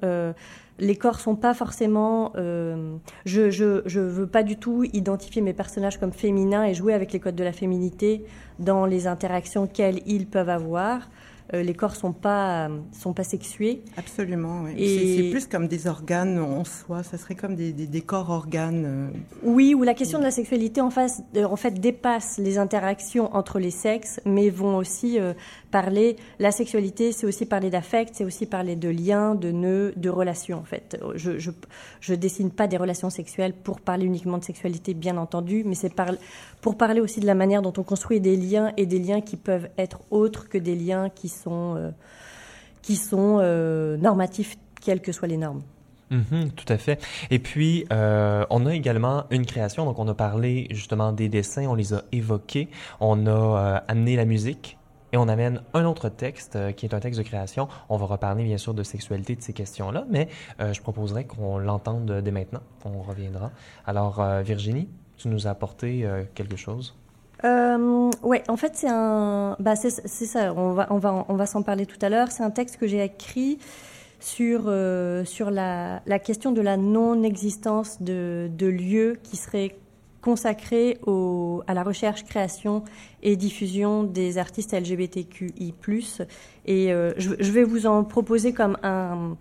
les 0.80 0.96
corps 0.96 1.20
sont 1.20 1.36
pas 1.36 1.54
forcément. 1.54 2.32
Euh, 2.36 2.96
je, 3.26 3.50
je, 3.50 3.82
je 3.86 4.00
veux 4.00 4.28
pas 4.28 4.44
du 4.44 4.58
tout 4.58 4.84
identifier 4.94 5.42
mes 5.42 5.54
personnages 5.54 6.00
comme 6.00 6.12
féminins 6.12 6.64
et 6.64 6.74
jouer 6.74 6.94
avec 6.94 7.14
les 7.14 7.20
codes 7.20 7.36
de 7.36 7.44
la 7.44 7.54
féminité 7.54 8.26
dans 8.60 8.86
les 8.86 9.08
interactions 9.08 9.68
qu'elles 9.68 10.02
ils 10.06 10.28
peuvent 10.28 10.50
avoir. 10.50 11.10
Euh, 11.54 11.64
les 11.64 11.74
corps 11.74 11.96
sont 11.96 12.14
pas 12.14 12.70
sont 12.92 13.14
pas 13.14 13.24
sexués. 13.24 13.82
Absolument. 13.96 14.64
Oui. 14.64 15.18
C'est 15.18 15.32
plus 15.32 15.48
comme 15.48 15.68
des 15.68 15.88
organes 15.88 16.40
en 16.40 16.64
soi. 16.66 17.04
Ça 17.04 17.18
serait 17.18 17.36
comme 17.36 17.56
des, 17.56 17.72
des, 17.72 18.02
corps 18.02 18.30
organes. 18.30 18.84
Euh. 18.86 19.08
Oui, 19.44 19.74
où 19.74 19.84
la 19.84 19.94
question 19.94 20.20
de 20.20 20.24
la 20.24 20.32
sexualité 20.32 20.82
en, 20.82 20.90
face, 20.90 21.22
en 21.36 21.56
fait 21.56 21.80
dépasse 21.80 22.38
les 22.38 22.58
interactions 22.58 23.34
entre 23.36 23.60
les 23.60 23.72
sexes, 23.72 24.20
mais 24.26 24.50
vont 24.50 24.78
aussi 24.78 25.20
parler. 25.82 26.16
La 26.40 26.52
sexualité, 26.52 27.12
c'est 27.12 27.28
aussi 27.28 27.46
parler 27.46 27.70
d'affect, 27.70 28.16
c'est 28.16 28.24
aussi 28.24 28.48
parler 28.48 28.76
de 28.76 28.90
liens, 28.90 29.36
de 29.36 29.52
nœuds, 29.52 29.94
de 29.96 30.10
relations 30.10 30.58
en 30.58 30.64
fait. 30.64 31.00
Je, 31.14 31.38
je, 31.38 32.14
dessine 32.16 32.50
pas 32.50 32.66
des 32.66 32.78
relations 32.78 33.12
sexuelles 33.12 33.54
pour 33.54 33.80
parler 33.80 34.06
uniquement 34.06 34.40
de 34.40 34.44
sexualité, 34.44 34.96
bien 34.96 35.18
entendu, 35.18 35.64
mais 35.68 35.76
c'est 35.76 35.94
pour 36.62 36.78
parler 36.78 37.00
aussi 37.00 37.20
de 37.20 37.28
la 37.28 37.36
manière 37.36 37.62
dont 37.62 37.74
on 37.78 37.84
construit 37.84 38.20
des 38.20 38.36
liens 38.36 38.74
et 38.76 38.88
des 38.88 38.98
liens 38.98 39.22
qui 39.22 39.38
peuvent 39.38 39.70
être 39.78 40.00
autres 40.10 40.50
que 40.50 40.58
des 40.58 40.76
liens 40.76 41.10
qui 41.10 41.30
sont, 41.30 41.76
euh, 41.78 41.92
euh, 43.14 43.98
normatifs, 43.98 44.58
quelles 44.82 45.02
que 45.02 45.12
soient 45.12 45.28
les 45.28 45.38
normes. 45.38 45.62
Mm-hmm, 46.12 46.52
tout 46.56 46.74
à 46.74 46.78
fait. 46.80 47.00
Et 47.30 47.38
puis, 47.38 47.86
euh, 47.94 48.46
on 48.50 48.66
a 48.66 48.74
également 48.74 49.26
une 49.30 49.46
création. 49.46 49.86
Donc, 49.86 50.00
on 50.00 50.08
a 50.08 50.16
parlé 50.16 50.68
justement 50.72 51.12
des 51.12 51.30
dessins, 51.30 51.68
on 51.68 51.76
les 51.76 51.94
a 51.94 52.02
évoqués. 52.12 52.68
On 53.00 53.28
a 53.28 53.84
amené 53.88 54.16
la 54.16 54.26
musique 54.26 54.78
et 55.14 55.18
on 55.18 55.28
amène 55.28 55.62
un 55.74 55.86
autre 55.86 56.10
texte 56.10 56.56
euh, 56.56 56.72
qui 56.72 56.86
est 56.86 56.94
un 56.94 57.00
texte 57.00 57.20
de 57.20 57.26
création. 57.26 57.68
On 57.90 57.98
va 57.98 58.06
reparler 58.06 58.44
bien 58.44 58.58
sûr 58.58 58.74
de 58.74 58.84
sexualité, 58.84 59.36
de 59.36 59.42
ces 59.42 59.54
questions-là, 59.54 60.06
mais 60.10 60.28
euh, 60.60 60.74
je 60.74 60.82
proposerais 60.82 61.26
qu'on 61.26 61.58
l'entende 61.58 62.22
dès 62.24 62.32
maintenant. 62.32 62.62
On 62.86 63.02
reviendra. 63.02 63.52
Alors, 63.86 64.22
euh, 64.22 64.42
Virginie, 64.42 64.90
tu 65.18 65.30
nous 65.30 65.48
as 65.48 65.52
apporté 65.52 66.08
quelque 66.36 66.56
chose? 66.56 66.96
Euh, 67.44 68.12
ouais, 68.22 68.44
en 68.48 68.58
fait, 68.58 68.76
c'est 68.76 68.90
un, 68.90 69.56
bah, 69.60 69.76
c'est 69.76 69.90
ça. 69.90 70.54
On 70.54 70.74
va, 70.74 70.88
on 70.92 71.00
va, 71.00 71.26
on 71.28 71.36
va 71.36 71.46
s'en 71.48 71.64
parler 71.64 71.88
tout 71.88 71.98
à 72.02 72.10
l'heure. 72.10 72.32
C'est 72.32 72.44
un 72.44 72.52
texte 72.52 72.78
que 72.78 72.86
j'ai 72.86 73.04
écrit 73.04 73.58
sur, 74.20 74.72
sur 75.26 75.50
la, 75.50 76.02
la, 76.06 76.20
question 76.20 76.52
de 76.52 76.62
la 76.62 76.78
non-existence 76.78 78.02
de, 78.02 78.48
de 78.56 78.68
lieux 78.68 79.18
qui 79.24 79.38
seraient 79.38 79.76
consacrés 80.22 80.98
au, 81.06 81.64
à 81.68 81.74
la 81.74 81.84
recherche, 81.84 82.24
création 82.24 82.84
et 83.24 83.36
diffusion 83.36 84.04
des 84.04 84.38
artistes 84.38 84.74
LGBTQI+. 84.74 85.74
Et 86.66 86.92
euh, 86.92 87.14
je, 87.18 87.32
je, 87.40 87.52
vais 87.52 87.64
vous 87.64 87.86
en 87.86 88.04
proposer 88.04 88.54
comme 88.54 88.78
un, 88.84 89.38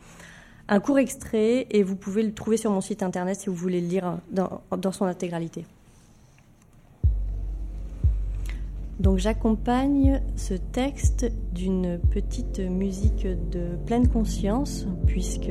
un 0.68 0.81
court 0.81 0.99
extrait 0.99 1.66
et 1.70 1.83
vous 1.83 1.97
pouvez 1.97 2.22
le 2.22 2.33
trouver 2.33 2.57
sur 2.57 2.70
mon 2.70 2.81
site 2.81 3.03
internet 3.03 3.39
si 3.41 3.49
vous 3.49 3.55
voulez 3.55 3.81
le 3.81 3.89
lire 3.89 4.18
dans, 4.31 4.61
dans 4.77 4.93
son 4.93 5.05
intégralité. 5.05 5.64
Donc 8.99 9.18
j'accompagne 9.18 10.22
ce 10.37 10.55
texte 10.55 11.31
d'une 11.53 11.99
petite 11.99 12.61
musique 12.61 13.27
de 13.27 13.77
pleine 13.85 14.09
conscience, 14.09 14.87
puisque 15.07 15.51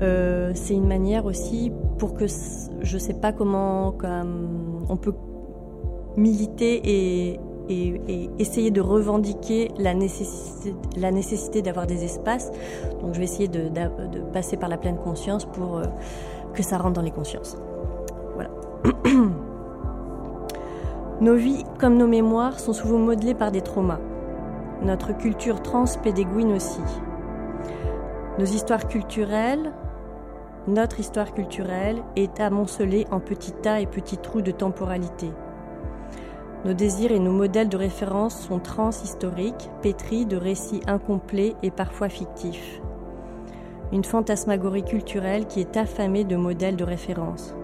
euh, 0.00 0.52
c'est 0.54 0.74
une 0.74 0.86
manière 0.86 1.24
aussi 1.24 1.72
pour 1.98 2.14
que 2.14 2.26
je 2.26 2.94
ne 2.94 2.98
sais 2.98 3.14
pas 3.14 3.32
comment 3.32 3.92
comme, 3.92 4.84
on 4.88 4.96
peut 4.96 5.14
militer 6.16 6.82
et, 6.84 7.40
essayer 8.38 8.70
de 8.70 8.80
revendiquer 8.80 9.72
la 9.76 9.92
nécessité, 9.92 11.62
d'avoir 11.62 11.88
des 11.88 12.04
espaces. 12.04 12.52
Donc 13.00 13.12
je 13.14 13.18
vais 13.18 13.24
essayer 13.24 13.48
de, 13.48 13.68
passer 14.32 14.56
par 14.56 14.68
la 14.68 14.76
pleine 14.76 14.98
conscience 14.98 15.44
pour 15.44 15.78
euh, 15.78 15.82
que 16.54 16.62
ça 16.62 16.78
rentre 16.78 16.92
dans 16.92 17.02
les 17.02 17.10
consciences. 17.10 17.56
Voilà. 18.34 18.50
Nos 21.20 21.34
vies, 21.34 21.64
comme 21.80 21.96
nos 21.96 22.06
mémoires, 22.06 22.60
sont 22.60 22.74
souvent 22.74 22.98
modelées 22.98 23.34
par 23.34 23.50
des 23.50 23.62
traumas. 23.62 24.00
Notre 24.82 25.16
culture 25.16 25.62
trans 25.62 25.86
pédégouine 26.02 26.52
aussi. 26.52 26.82
Nos 28.38 28.44
histoires 28.44 28.86
culturelles, 28.86 29.72
notre 30.66 30.98
histoire 30.98 31.32
culturelle 31.32 32.02
est 32.16 32.40
amoncelée 32.40 33.06
en 33.10 33.20
petits 33.20 33.52
tas 33.52 33.80
et 33.80 33.86
petits 33.86 34.18
trous 34.18 34.42
de 34.42 34.50
temporalité. 34.50 35.30
Nos 36.64 36.74
désirs 36.74 37.12
et 37.12 37.20
nos 37.20 37.32
modèles 37.32 37.68
de 37.68 37.76
référence 37.76 38.40
sont 38.40 38.58
transhistoriques, 38.58 39.70
pétris 39.82 40.26
de 40.26 40.36
récits 40.36 40.82
incomplets 40.88 41.54
et 41.62 41.70
parfois 41.70 42.08
fictifs. 42.08 42.80
Une 43.92 44.02
fantasmagorie 44.02 44.82
culturelle 44.82 45.46
qui 45.46 45.60
est 45.60 45.76
affamée 45.76 46.24
de 46.24 46.34
modèles 46.34 46.76
de 46.76 46.82
référence. 46.82 47.54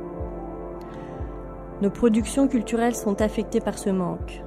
Nos 1.80 1.90
productions 1.90 2.46
culturelles 2.46 2.94
sont 2.94 3.20
affectées 3.20 3.60
par 3.60 3.76
ce 3.76 3.90
manque. 3.90 4.44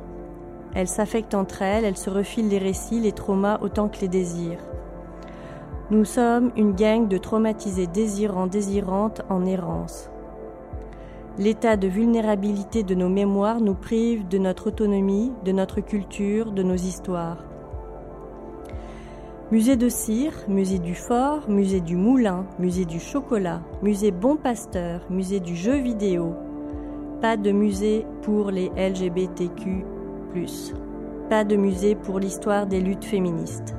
Elles 0.73 0.87
s'affectent 0.87 1.35
entre 1.35 1.61
elles, 1.61 1.83
elles 1.83 1.97
se 1.97 2.09
refilent 2.09 2.47
les 2.47 2.57
récits, 2.57 3.01
les 3.01 3.11
traumas 3.11 3.59
autant 3.61 3.89
que 3.89 3.99
les 3.99 4.07
désirs. 4.07 4.59
Nous 5.91 6.03
sommes 6.03 6.51
une 6.57 6.73
gang 6.73 7.07
de 7.07 7.19
traumatisés 7.19 7.85
désirants, 7.85 8.47
désirantes 8.47 9.21
en 9.29 9.45
errance. 9.45 10.09
L'état 11.37 11.77
de 11.77 11.87
vulnérabilité 11.87 12.81
de 12.81 12.95
nos 12.95 13.09
mémoires 13.09 13.61
nous 13.61 13.75
prive 13.75 14.27
de 14.27 14.39
notre 14.39 14.67
autonomie, 14.67 15.31
de 15.43 15.51
notre 15.51 15.81
culture, 15.81 16.51
de 16.51 16.63
nos 16.63 16.75
histoires. 16.75 17.45
Musée 19.51 19.75
de 19.75 19.89
cire, 19.89 20.33
musée 20.47 20.79
du 20.79 20.95
fort, 20.95 21.47
musée 21.47 21.81
du 21.81 21.95
moulin, 21.95 22.47
musée 22.57 22.85
du 22.85 22.99
chocolat, 22.99 23.61
musée 23.83 24.09
Bon 24.09 24.37
Pasteur, 24.37 25.01
musée 25.11 25.39
du 25.39 25.55
jeu 25.55 25.75
vidéo, 25.75 26.33
pas 27.21 27.37
de 27.37 27.51
musée 27.51 28.07
pour 28.23 28.49
les 28.49 28.71
LGBTQ. 28.75 29.85
Pas 31.29 31.45
de 31.45 31.55
musée 31.55 31.95
pour 31.95 32.19
l'histoire 32.19 32.67
des 32.67 32.81
luttes 32.81 33.05
féministes. 33.05 33.73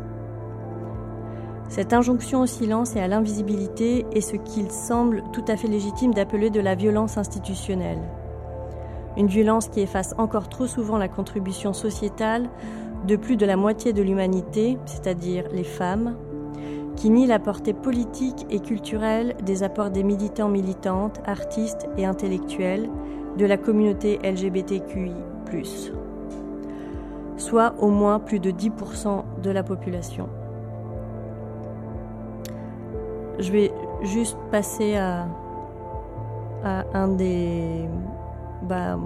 Cette 1.69 1.93
injonction 1.93 2.43
au 2.43 2.47
silence 2.47 2.95
et 2.97 3.01
à 3.01 3.09
l'invisibilité 3.09 4.07
est 4.13 4.21
ce 4.21 4.37
qu'il 4.37 4.71
semble 4.71 5.23
tout 5.33 5.45
à 5.49 5.57
fait 5.57 5.69
légitime 5.69 6.15
d'appeler 6.15 6.49
de 6.49 6.61
la 6.61 6.75
violence 6.75 7.19
institutionnelle. 7.19 8.01
Une 9.17 9.27
violence 9.27 9.69
qui 9.69 9.81
efface 9.81 10.15
encore 10.19 10.49
trop 10.49 10.67
souvent 10.67 10.97
la 10.97 11.09
contribution 11.09 11.73
sociétale 11.73 12.49
de 13.07 13.17
plus 13.17 13.37
de 13.37 13.47
la 13.47 13.57
moitié 13.57 13.93
de 13.93 14.03
l'humanité, 14.03 14.79
c'est-à-dire 14.87 15.45
les 15.53 15.65
femmes, 15.65 16.17
qui 16.95 17.11
nie 17.11 17.27
la 17.27 17.39
portée 17.39 17.75
politique 17.75 18.47
et 18.49 18.61
culturelle 18.61 19.35
des 19.45 19.63
apports 19.63 19.91
des 19.91 20.03
militants, 20.03 20.49
militantes, 20.49 21.21
artistes 21.27 21.89
et 21.99 22.07
intellectuels 22.07 22.89
de 23.37 23.45
la 23.45 23.57
communauté 23.57 24.19
LGBTQI, 24.23 25.13
soit 27.37 27.75
au 27.81 27.89
moins 27.89 28.19
plus 28.19 28.41
de 28.41 28.51
10% 28.51 29.25
de 29.43 29.51
la 29.51 29.63
population. 29.63 30.29
Je 33.39 33.53
vais 33.53 33.73
juste 34.03 34.37
passer 34.51 34.97
à, 34.97 35.27
à 36.65 36.85
un, 36.95 37.09
des, 37.09 37.89
bah, 38.63 38.99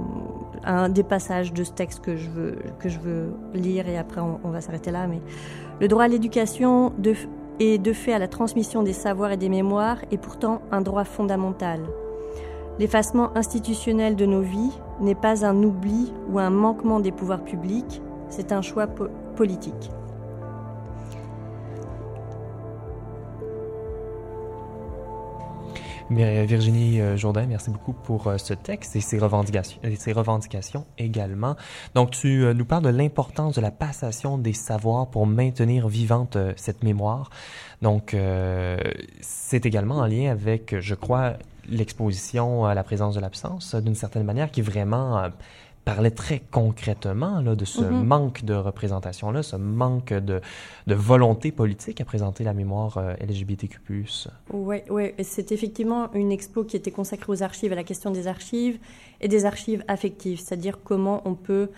passages 1.08 1.52
de 1.52 1.64
ce 1.64 1.72
texte 1.72 2.00
que 2.00 2.16
je 2.16 2.28
veux, 2.28 3.34
lire 3.54 3.88
et 3.88 3.98
après 3.98 4.20
on, 4.20 4.50
va 4.50 4.60
s'arrêter 4.60 4.90
là. 4.90 5.06
Mais 5.06 5.20
le 5.80 5.88
droit 5.88 6.04
à 6.04 6.08
l'éducation 6.08 6.92
est 7.58 7.78
de 7.78 7.92
fait 7.92 8.12
à 8.12 8.18
la 8.18 8.28
transmission 8.28 8.82
des 8.82 8.92
savoirs 8.92 9.32
et 9.32 9.36
des 9.36 9.48
mémoires 9.48 9.98
est 10.10 10.18
pourtant 10.18 10.62
un 10.70 10.80
droit 10.80 11.04
fondamental. 11.04 11.80
L'effacement 12.78 13.36
institutionnel 13.36 14.16
de 14.16 14.24
nos 14.24 14.40
vies 14.40 14.72
n'est 15.00 15.14
pas 15.14 15.44
un 15.44 15.62
oubli 15.62 16.12
ou 16.30 16.38
un 16.38 16.50
manquement 16.50 17.00
des 17.00 17.12
pouvoirs 17.12 17.44
publics, 17.44 18.00
c'est 18.28 18.52
un 18.52 18.62
choix 18.62 18.86
po 18.86 19.08
politique. 19.36 19.90
Virginie 26.10 27.00
euh, 27.00 27.16
Jourdain, 27.16 27.46
merci 27.46 27.70
beaucoup 27.70 27.92
pour 27.92 28.26
euh, 28.26 28.36
ce 28.36 28.52
texte 28.52 28.96
et 28.96 29.00
ses 29.00 29.18
revendications, 29.18 30.84
également. 30.98 31.54
Donc, 31.94 32.10
tu 32.10 32.42
euh, 32.42 32.52
nous 32.52 32.64
parles 32.64 32.82
de 32.82 32.88
l'importance 32.88 33.54
de 33.54 33.60
la 33.60 33.70
passation 33.70 34.36
des 34.36 34.52
savoirs 34.52 35.06
pour 35.08 35.26
maintenir 35.26 35.86
vivante 35.86 36.36
cette 36.56 36.82
mémoire. 36.82 37.30
Donc, 37.80 38.14
euh, 38.14 38.76
c'est 39.20 39.66
également 39.66 39.98
en 39.98 40.06
lien 40.06 40.30
avec, 40.30 40.80
je 40.80 40.94
crois, 40.94 41.34
l'exposition 41.68 42.64
à 42.64 42.74
la 42.74 42.82
présence 42.82 43.14
de 43.14 43.20
l'absence, 43.20 43.74
d'une 43.74 43.94
certaine 43.94 44.24
manière, 44.24 44.50
qui 44.50 44.62
vraiment 44.62 45.18
euh, 45.18 45.28
parlait 45.84 46.10
très 46.10 46.40
concrètement 46.50 47.40
là, 47.40 47.54
de 47.54 47.64
ce 47.64 47.80
mm 47.80 47.84
-hmm. 47.84 48.04
manque 48.04 48.44
de 48.44 48.54
représentation-là, 48.54 49.42
ce 49.42 49.56
manque 49.56 50.12
de, 50.12 50.40
de, 50.86 50.94
volonté 50.94 51.52
politique 51.52 52.00
à 52.00 52.04
présenter 52.04 52.44
la 52.44 52.54
mémoire 52.54 52.98
euh, 52.98 53.14
LGBTQ+. 53.28 53.78
Oui, 54.52 54.76
ouais. 54.90 55.14
c'est 55.22 55.52
effectivement 55.52 56.12
une 56.12 56.32
expo 56.32 56.64
qui 56.64 56.76
était 56.76 56.90
consacrée 56.90 57.32
aux 57.32 57.42
archives, 57.42 57.72
à 57.72 57.76
la 57.76 57.84
question 57.84 58.10
des 58.10 58.26
archives 58.26 58.78
et 59.20 59.28
des 59.28 59.44
archives 59.44 59.82
affectives, 59.88 60.38
c'est-à-dire 60.40 60.78
comment 60.82 61.22
on 61.24 61.34
peut 61.34 61.68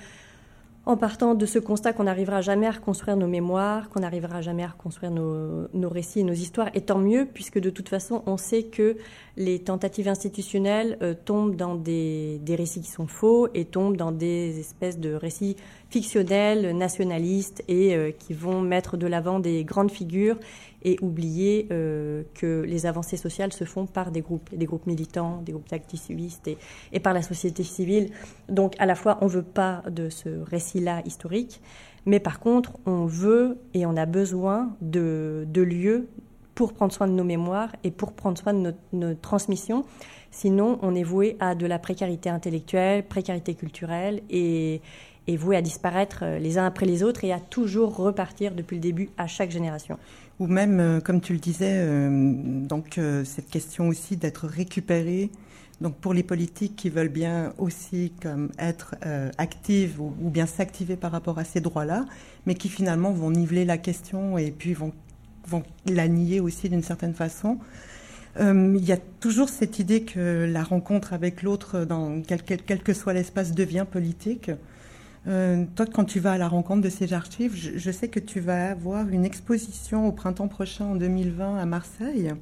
en 0.84 0.96
partant 0.96 1.34
de 1.34 1.46
ce 1.46 1.60
constat 1.60 1.92
qu'on 1.92 2.04
n'arrivera 2.04 2.40
jamais 2.40 2.66
à 2.66 2.72
reconstruire 2.72 3.16
nos 3.16 3.28
mémoires, 3.28 3.88
qu'on 3.88 4.00
n'arrivera 4.00 4.40
jamais 4.40 4.64
à 4.64 4.68
reconstruire 4.68 5.12
nos, 5.12 5.88
récits 5.88 6.20
et 6.20 6.24
nos 6.24 6.32
histoires, 6.32 6.70
et 6.74 6.80
tant 6.80 6.98
mieux, 6.98 7.26
puisque 7.32 7.60
de 7.60 7.70
toute 7.70 7.88
façon, 7.88 8.22
on 8.26 8.36
sait 8.36 8.64
que 8.64 8.96
les 9.36 9.60
tentatives 9.60 10.08
institutionnelles 10.08 10.98
euh, 11.00 11.14
tombent 11.14 11.54
dans 11.54 11.76
des, 11.76 12.38
des, 12.42 12.56
récits 12.56 12.80
qui 12.80 12.90
sont 12.90 13.06
faux 13.06 13.48
et 13.54 13.64
tombent 13.64 13.96
dans 13.96 14.12
des 14.12 14.58
espèces 14.58 14.98
de 14.98 15.14
récits 15.14 15.56
fictionnels, 15.88 16.76
nationalistes, 16.76 17.62
et 17.68 17.94
euh, 17.94 18.10
qui 18.10 18.32
vont 18.32 18.60
mettre 18.60 18.96
de 18.96 19.06
l'avant 19.06 19.38
des 19.38 19.62
grandes 19.64 19.90
figures 19.90 20.38
et 20.84 20.96
oublier 21.00 21.68
euh, 21.70 22.22
que 22.34 22.62
les 22.62 22.86
avancées 22.86 23.16
sociales 23.16 23.52
se 23.52 23.64
font 23.64 23.86
par 23.86 24.10
des 24.10 24.20
groupes, 24.20 24.54
des 24.54 24.66
groupes 24.66 24.86
militants, 24.86 25.42
des 25.42 25.52
groupes 25.52 25.72
activistes 25.72 26.48
et, 26.48 26.58
et 26.92 27.00
par 27.00 27.14
la 27.14 27.22
société 27.22 27.62
civile. 27.62 28.10
Donc 28.48 28.74
à 28.78 28.86
la 28.86 28.94
fois, 28.94 29.18
on 29.20 29.26
ne 29.26 29.30
veut 29.30 29.42
pas 29.42 29.82
de 29.90 30.08
ce 30.08 30.28
récit-là 30.28 31.02
historique, 31.04 31.60
mais 32.06 32.20
par 32.20 32.40
contre, 32.40 32.72
on 32.86 33.06
veut 33.06 33.58
et 33.74 33.86
on 33.86 33.96
a 33.96 34.06
besoin 34.06 34.76
de, 34.80 35.46
lieux 35.54 36.08
pour 36.54 36.72
prendre 36.72 36.92
soin 36.92 37.06
de 37.06 37.12
nos 37.12 37.24
mémoires 37.24 37.74
et 37.84 37.90
pour 37.90 38.12
prendre 38.12 38.38
soin 38.38 38.52
de 38.52 38.58
notre, 38.58 38.78
notre 38.92 39.20
transmission. 39.20 39.84
Sinon, 40.30 40.78
on 40.82 40.94
est 40.94 41.02
voué 41.02 41.36
à 41.40 41.54
de 41.54 41.66
la 41.66 41.78
précarité 41.78 42.28
intellectuelle, 42.28 43.06
précarité 43.06 43.54
culturelle 43.54 44.22
et, 44.30 44.80
et 45.26 45.36
voué 45.36 45.56
à 45.56 45.62
disparaître 45.62 46.24
les 46.40 46.58
uns 46.58 46.66
après 46.66 46.86
les 46.86 47.02
autres 47.02 47.24
et 47.24 47.32
à 47.32 47.40
toujours 47.40 47.96
repartir 47.96 48.54
depuis 48.54 48.76
le 48.76 48.82
début 48.82 49.10
à 49.18 49.26
chaque 49.26 49.50
génération. 49.50 49.98
Ou 50.40 50.46
même, 50.46 50.80
euh, 50.80 51.00
comme 51.00 51.20
tu 51.20 51.32
le 51.32 51.38
disais, 51.38 51.74
euh, 51.74 52.10
donc 52.66 52.98
euh, 52.98 53.24
cette 53.24 53.48
question 53.48 53.88
aussi 53.88 54.16
d'être 54.16 54.46
récupéré. 54.46 55.30
Donc 55.82 55.96
pour 55.96 56.14
les 56.14 56.22
politiques 56.22 56.76
qui 56.76 56.90
veulent 56.90 57.08
bien 57.08 57.54
aussi 57.58 58.12
comme 58.22 58.50
être 58.56 58.94
euh, 59.04 59.30
actives 59.36 60.00
ou, 60.00 60.12
bien 60.30 60.46
s'activer 60.46 60.94
par 60.94 61.10
rapport 61.10 61.40
à 61.40 61.44
ces 61.44 61.60
droits-là, 61.60 62.06
mais 62.46 62.54
qui 62.54 62.68
finalement 62.68 63.10
vont 63.10 63.32
niveler 63.32 63.64
la 63.64 63.78
question 63.78 64.38
et 64.38 64.52
puis 64.52 64.74
vont, 64.74 64.92
vont 65.46 65.64
la 65.86 66.06
nier 66.06 66.38
aussi 66.38 66.68
d'une 66.68 66.84
certaine 66.84 67.14
façon. 67.14 67.58
Euh, 68.38 68.74
il 68.78 68.84
y 68.84 68.92
a 68.92 68.96
toujours 68.96 69.48
cette 69.48 69.80
idée 69.80 70.04
que 70.04 70.48
la 70.48 70.62
rencontre 70.62 71.12
avec 71.12 71.42
l'autre, 71.42 71.84
dans 71.84 72.22
quel, 72.22 72.42
quel, 72.42 72.82
que 72.82 72.92
soit 72.92 73.12
l'espace, 73.12 73.52
devient 73.52 73.84
politique. 73.90 74.52
Euh, 75.28 75.64
toi, 75.76 75.86
quand 75.86 76.04
tu 76.04 76.18
vas 76.20 76.32
à 76.32 76.38
la 76.38 76.48
rencontre 76.48 76.82
de 76.82 76.88
ces 76.88 77.12
archives, 77.12 77.54
je, 77.54 77.90
sais 77.90 78.08
que 78.08 78.18
tu 78.18 78.40
vas 78.40 78.70
avoir 78.70 79.08
une 79.08 79.24
exposition 79.24 80.06
au 80.08 80.12
printemps 80.12 80.48
prochain, 80.48 80.86
en 80.86 80.96
2020, 80.96 81.58
à 81.58 81.66
Marseille. 81.66 82.32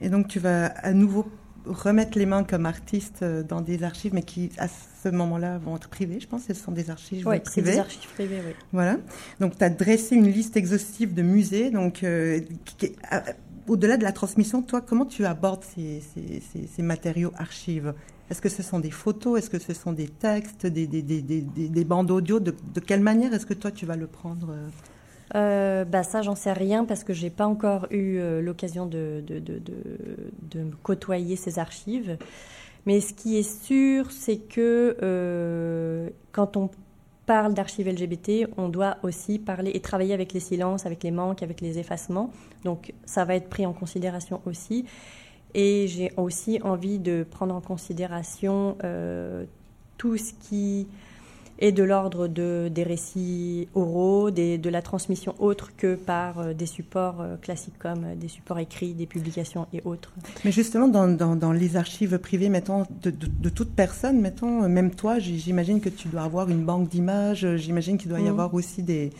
Et 0.00 0.08
donc, 0.08 0.28
tu 0.28 0.38
vas 0.38 0.66
à 0.66 0.92
nouveau 0.92 1.26
remettre 1.66 2.18
les 2.18 2.26
mains 2.26 2.42
comme 2.42 2.66
artiste 2.66 3.22
euh, 3.22 3.42
dans 3.42 3.60
des 3.60 3.84
archives, 3.84 4.14
mais 4.14 4.22
qui, 4.22 4.50
à 4.58 4.66
ce 4.68 5.08
moment-là, 5.08 5.58
vont 5.58 5.76
être 5.76 5.88
privées. 5.88 6.18
Je 6.20 6.26
pense 6.26 6.44
que 6.44 6.54
ce 6.54 6.62
sont 6.62 6.72
des 6.72 6.90
archives 6.90 7.26
oui, 7.26 7.40
privées. 7.40 7.72
des 7.72 7.78
archives 7.78 8.10
privées, 8.14 8.40
oui. 8.44 8.52
Voilà. 8.72 8.98
Donc, 9.40 9.58
tu 9.58 9.64
as 9.64 9.70
dressé 9.70 10.16
une 10.16 10.28
liste 10.28 10.56
exhaustive 10.56 11.14
de 11.14 11.22
musées. 11.22 11.70
Donc, 11.70 12.04
euh, 12.04 12.40
au-delà 13.68 13.96
de 13.96 14.02
la 14.02 14.12
transmission, 14.12 14.62
toi, 14.62 14.80
comment 14.80 15.06
tu 15.06 15.24
abordes 15.24 15.64
ces, 15.64 16.02
ces, 16.14 16.66
ces 16.66 16.82
matériaux 16.82 17.32
archives? 17.36 17.94
Est-ce 18.30 18.40
que 18.40 18.48
ce 18.48 18.62
sont 18.62 18.78
des 18.78 18.90
photos? 18.90 19.38
Est-ce 19.38 19.50
que 19.50 19.58
ce 19.58 19.74
sont 19.74 19.92
des 19.92 20.08
textes, 20.08 20.66
des, 20.66 20.86
des, 20.86 21.02
des, 21.02 21.22
des 21.22 21.84
bandes 21.84 22.10
audio? 22.10 22.40
De, 22.40 22.54
quelle 22.86 23.00
manière 23.00 23.34
est-ce 23.34 23.46
que 23.46 23.54
toi 23.54 23.70
tu 23.70 23.86
vas 23.86 23.96
le 23.96 24.06
prendre 24.06 24.50
euh? 24.50 24.68
euh, 25.34 25.84
bah 25.84 26.02
ça, 26.02 26.22
j'en 26.22 26.34
sais 26.34 26.52
rien 26.52 26.84
parce 26.84 27.04
que 27.04 27.12
j'ai 27.12 27.30
pas 27.30 27.46
encore 27.46 27.86
eu 27.90 28.18
euh, 28.18 28.40
l'occasion 28.40 28.86
de, 28.86 29.22
de, 29.26 29.38
de, 29.38 29.58
de, 29.58 30.70
côtoyer 30.82 31.36
ces 31.36 31.58
archives. 31.58 32.16
Mais 32.86 33.00
ce 33.00 33.14
qui 33.14 33.38
est 33.38 33.64
sûr, 33.64 34.10
c'est 34.10 34.38
que 34.38 36.10
quand 36.32 36.56
on 36.56 36.70
parle 37.26 37.54
d'archives 37.54 37.88
LGBT, 37.88 38.48
on 38.56 38.68
doit 38.68 38.96
aussi 39.02 39.38
parler 39.38 39.70
et 39.74 39.80
travailler 39.80 40.14
avec 40.14 40.32
les 40.32 40.40
silences, 40.40 40.86
avec 40.86 41.02
les 41.02 41.10
manques, 41.10 41.42
avec 41.42 41.60
les 41.60 41.78
effacements. 41.78 42.30
Donc 42.64 42.92
ça 43.04 43.24
va 43.24 43.36
être 43.36 43.48
pris 43.48 43.66
en 43.66 43.72
considération 43.72 44.40
aussi. 44.46 44.84
Et 45.54 45.86
j'ai 45.88 46.12
aussi 46.16 46.60
envie 46.62 46.98
de 46.98 47.24
prendre 47.28 47.54
en 47.54 47.60
considération 47.60 48.76
euh, 48.84 49.44
tout 49.98 50.16
ce 50.16 50.32
qui 50.40 50.86
est 51.58 51.72
de 51.72 51.82
l'ordre 51.82 52.26
de, 52.26 52.68
des 52.74 52.82
récits 52.82 53.68
oraux, 53.74 54.30
des, 54.30 54.58
de 54.58 54.70
la 54.70 54.82
transmission 54.82 55.34
autre 55.38 55.70
que 55.76 55.94
par 55.94 56.40
euh, 56.40 56.54
des 56.54 56.66
supports 56.66 57.20
euh, 57.20 57.36
classiques 57.36 57.78
comme 57.78 58.16
des 58.16 58.28
supports 58.28 58.58
écrits, 58.58 58.94
des 58.94 59.06
publications 59.06 59.66
et 59.72 59.80
autres. 59.84 60.12
Mais 60.44 60.50
justement, 60.50 60.88
dans, 60.88 61.06
dans, 61.06 61.36
dans 61.36 61.52
les 61.52 61.76
archives 61.76 62.18
privées, 62.18 62.48
mettons, 62.48 62.84
de, 63.02 63.10
de, 63.10 63.26
de, 63.26 63.48
toute 63.48 63.70
personne, 63.74 64.20
mettons, 64.20 64.68
même 64.68 64.90
toi, 64.92 65.18
j'imagine 65.18 65.80
que 65.80 65.90
tu 65.90 66.08
dois 66.08 66.22
avoir 66.22 66.48
une 66.48 66.64
banque 66.64 66.88
d'images, 66.88 67.46
j'imagine 67.56 67.98
qu'il 67.98 68.08
doit 68.08 68.20
y 68.20 68.24
mmh. 68.24 68.28
avoir 68.28 68.54
aussi 68.54 68.82
des, 68.82 69.10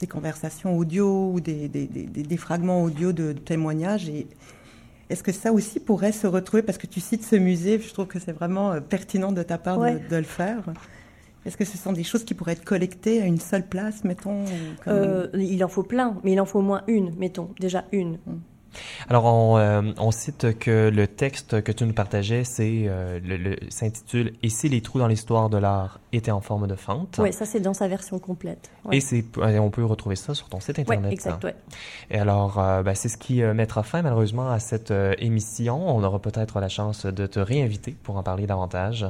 des 0.00 0.06
conversations 0.06 0.76
audio 0.76 1.32
ou 1.32 1.40
des, 1.40 1.68
des 1.68 2.36
fragments 2.36 2.82
audio 2.82 3.12
de 3.12 3.32
témoignages. 3.32 4.08
Et 4.08 4.26
est-ce 5.10 5.22
que 5.22 5.32
ça 5.32 5.52
aussi 5.52 5.80
pourrait 5.80 6.12
se 6.12 6.26
retrouver, 6.26 6.62
parce 6.62 6.78
que 6.78 6.86
tu 6.86 7.00
cites 7.00 7.24
ce 7.24 7.36
musée, 7.36 7.80
je 7.80 7.92
trouve 7.92 8.06
que 8.06 8.18
c'est 8.18 8.32
vraiment 8.32 8.72
euh, 8.72 8.80
pertinent 8.80 9.32
de 9.32 9.42
ta 9.42 9.58
part 9.58 9.78
de, 9.78 10.16
le 10.16 10.22
faire. 10.22 10.62
Est-ce 11.46 11.56
que 11.56 11.64
ce 11.64 11.78
sont 11.78 11.92
des 11.92 12.04
choses 12.04 12.24
qui 12.24 12.34
pourraient 12.34 12.52
être 12.52 12.64
collectées 12.64 13.22
à 13.22 13.26
une 13.26 13.40
seule 13.40 13.66
place, 13.66 14.04
mettons 14.04 14.44
euh, 14.86 15.28
Il 15.34 15.64
en 15.64 15.68
faut 15.68 15.82
plein, 15.82 16.16
mais 16.24 16.32
il 16.32 16.40
en 16.40 16.44
faut 16.44 16.58
au 16.58 16.62
moins 16.62 16.82
une, 16.88 17.14
mettons, 17.16 17.50
déjà 17.58 17.84
une. 17.92 18.18
Hum. 18.26 18.40
Alors, 19.08 19.24
on, 19.24 19.58
euh, 19.58 19.82
on, 19.98 20.10
cite 20.10 20.58
que 20.58 20.90
le 20.90 21.06
texte 21.06 21.62
que 21.62 21.72
tu 21.72 21.84
nous 21.84 21.92
partageais, 21.92 22.44
c'est 22.44 22.84
euh, 22.86 23.20
le, 23.22 23.56
s'intitule 23.70 24.34
Et 24.42 24.48
si 24.48 24.68
les 24.68 24.80
trous 24.80 24.98
dans 24.98 25.06
l'histoire 25.06 25.48
de 25.48 25.58
l'art 25.58 26.00
étaient 26.12 26.30
en 26.30 26.40
forme 26.40 26.66
de 26.66 26.74
fente 26.74 27.18
Oui, 27.18 27.32
ça 27.32 27.44
c'est 27.44 27.60
dans 27.60 27.74
sa 27.74 27.88
version 27.88 28.18
complète. 28.18 28.70
Et 28.92 29.00
c'est, 29.00 29.24
on 29.36 29.70
peut 29.70 29.84
retrouver 29.84 30.16
ça 30.16 30.34
sur 30.34 30.48
ton 30.48 30.60
site 30.60 30.78
internet. 30.78 31.06
Oui, 31.06 31.12
exact. 31.12 31.44
Ouais. 31.44 31.54
Et 32.10 32.18
alors, 32.18 32.58
euh, 32.58 32.82
ben, 32.82 32.94
c'est 32.94 33.08
ce 33.08 33.18
qui 33.18 33.42
mettra 33.42 33.82
fin 33.82 34.02
malheureusement 34.02 34.50
à 34.50 34.58
cette 34.58 34.92
émission. 35.18 35.88
On 35.88 36.02
aura 36.02 36.18
peut-être 36.18 36.60
la 36.60 36.68
chance 36.68 37.06
de 37.06 37.26
te 37.26 37.38
réinviter 37.38 37.96
pour 38.02 38.16
en 38.16 38.22
parler 38.22 38.46
davantage. 38.46 39.06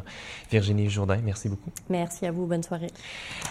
Virginie 0.50 0.88
Jourdain, 0.88 1.18
merci 1.24 1.48
beaucoup. 1.48 1.70
Merci 1.88 2.26
à 2.26 2.32
vous. 2.32 2.46
Bonne 2.46 2.62
soirée. 2.62 2.88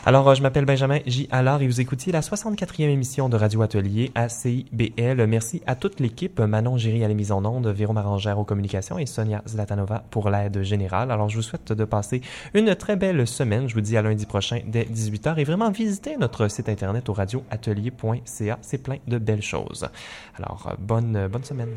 Alors, 0.05 0.35
je 0.35 0.41
m'appelle 0.41 0.65
Benjamin 0.65 0.99
J. 1.05 1.27
Allard 1.31 1.61
et 1.61 1.67
vous 1.67 1.81
écoutiez 1.81 2.11
la 2.11 2.21
64e 2.21 2.83
émission 2.83 3.29
de 3.29 3.37
Radio 3.37 3.61
Atelier 3.61 4.11
à 4.15 4.29
CIBL. 4.29 5.25
Merci 5.27 5.61
à 5.67 5.75
toutes 5.75 5.99
l'équipe, 5.99 6.39
Manon 6.39 6.77
Géry 6.77 7.03
à 7.03 7.07
la 7.07 7.13
mise 7.13 7.31
en 7.31 7.43
onde, 7.45 7.67
Véro 7.67 7.93
Marangère 7.93 8.39
aux 8.39 8.43
communications 8.43 8.97
et 8.97 9.05
Sonia 9.05 9.41
Zlatanova 9.47 10.03
pour 10.09 10.29
l'aide 10.29 10.61
générale. 10.63 11.11
Alors, 11.11 11.29
je 11.29 11.37
vous 11.37 11.41
souhaite 11.41 11.71
de 11.71 11.85
passer 11.85 12.21
une 12.53 12.75
très 12.75 12.95
belle 12.95 13.27
Je 13.39 13.73
vous 13.73 13.81
dis 13.81 13.95
à 13.97 14.01
lundi 14.01 14.25
prochain 14.25 14.61
dès 14.65 14.83
18h 14.83 15.37
et 15.37 15.43
vraiment 15.43 15.69
visiter 15.69 16.17
notre 16.17 16.47
site 16.47 16.69
internet 16.69 17.07
au 17.09 17.13
radioatelier.ca. 17.13 18.57
C'est 18.61 18.79
plein 18.79 18.97
de 19.07 19.19
belles 19.19 19.43
choses. 19.43 19.87
Alors, 20.37 20.73
bonne, 20.79 21.27
bonne 21.27 21.43
semaine. 21.43 21.69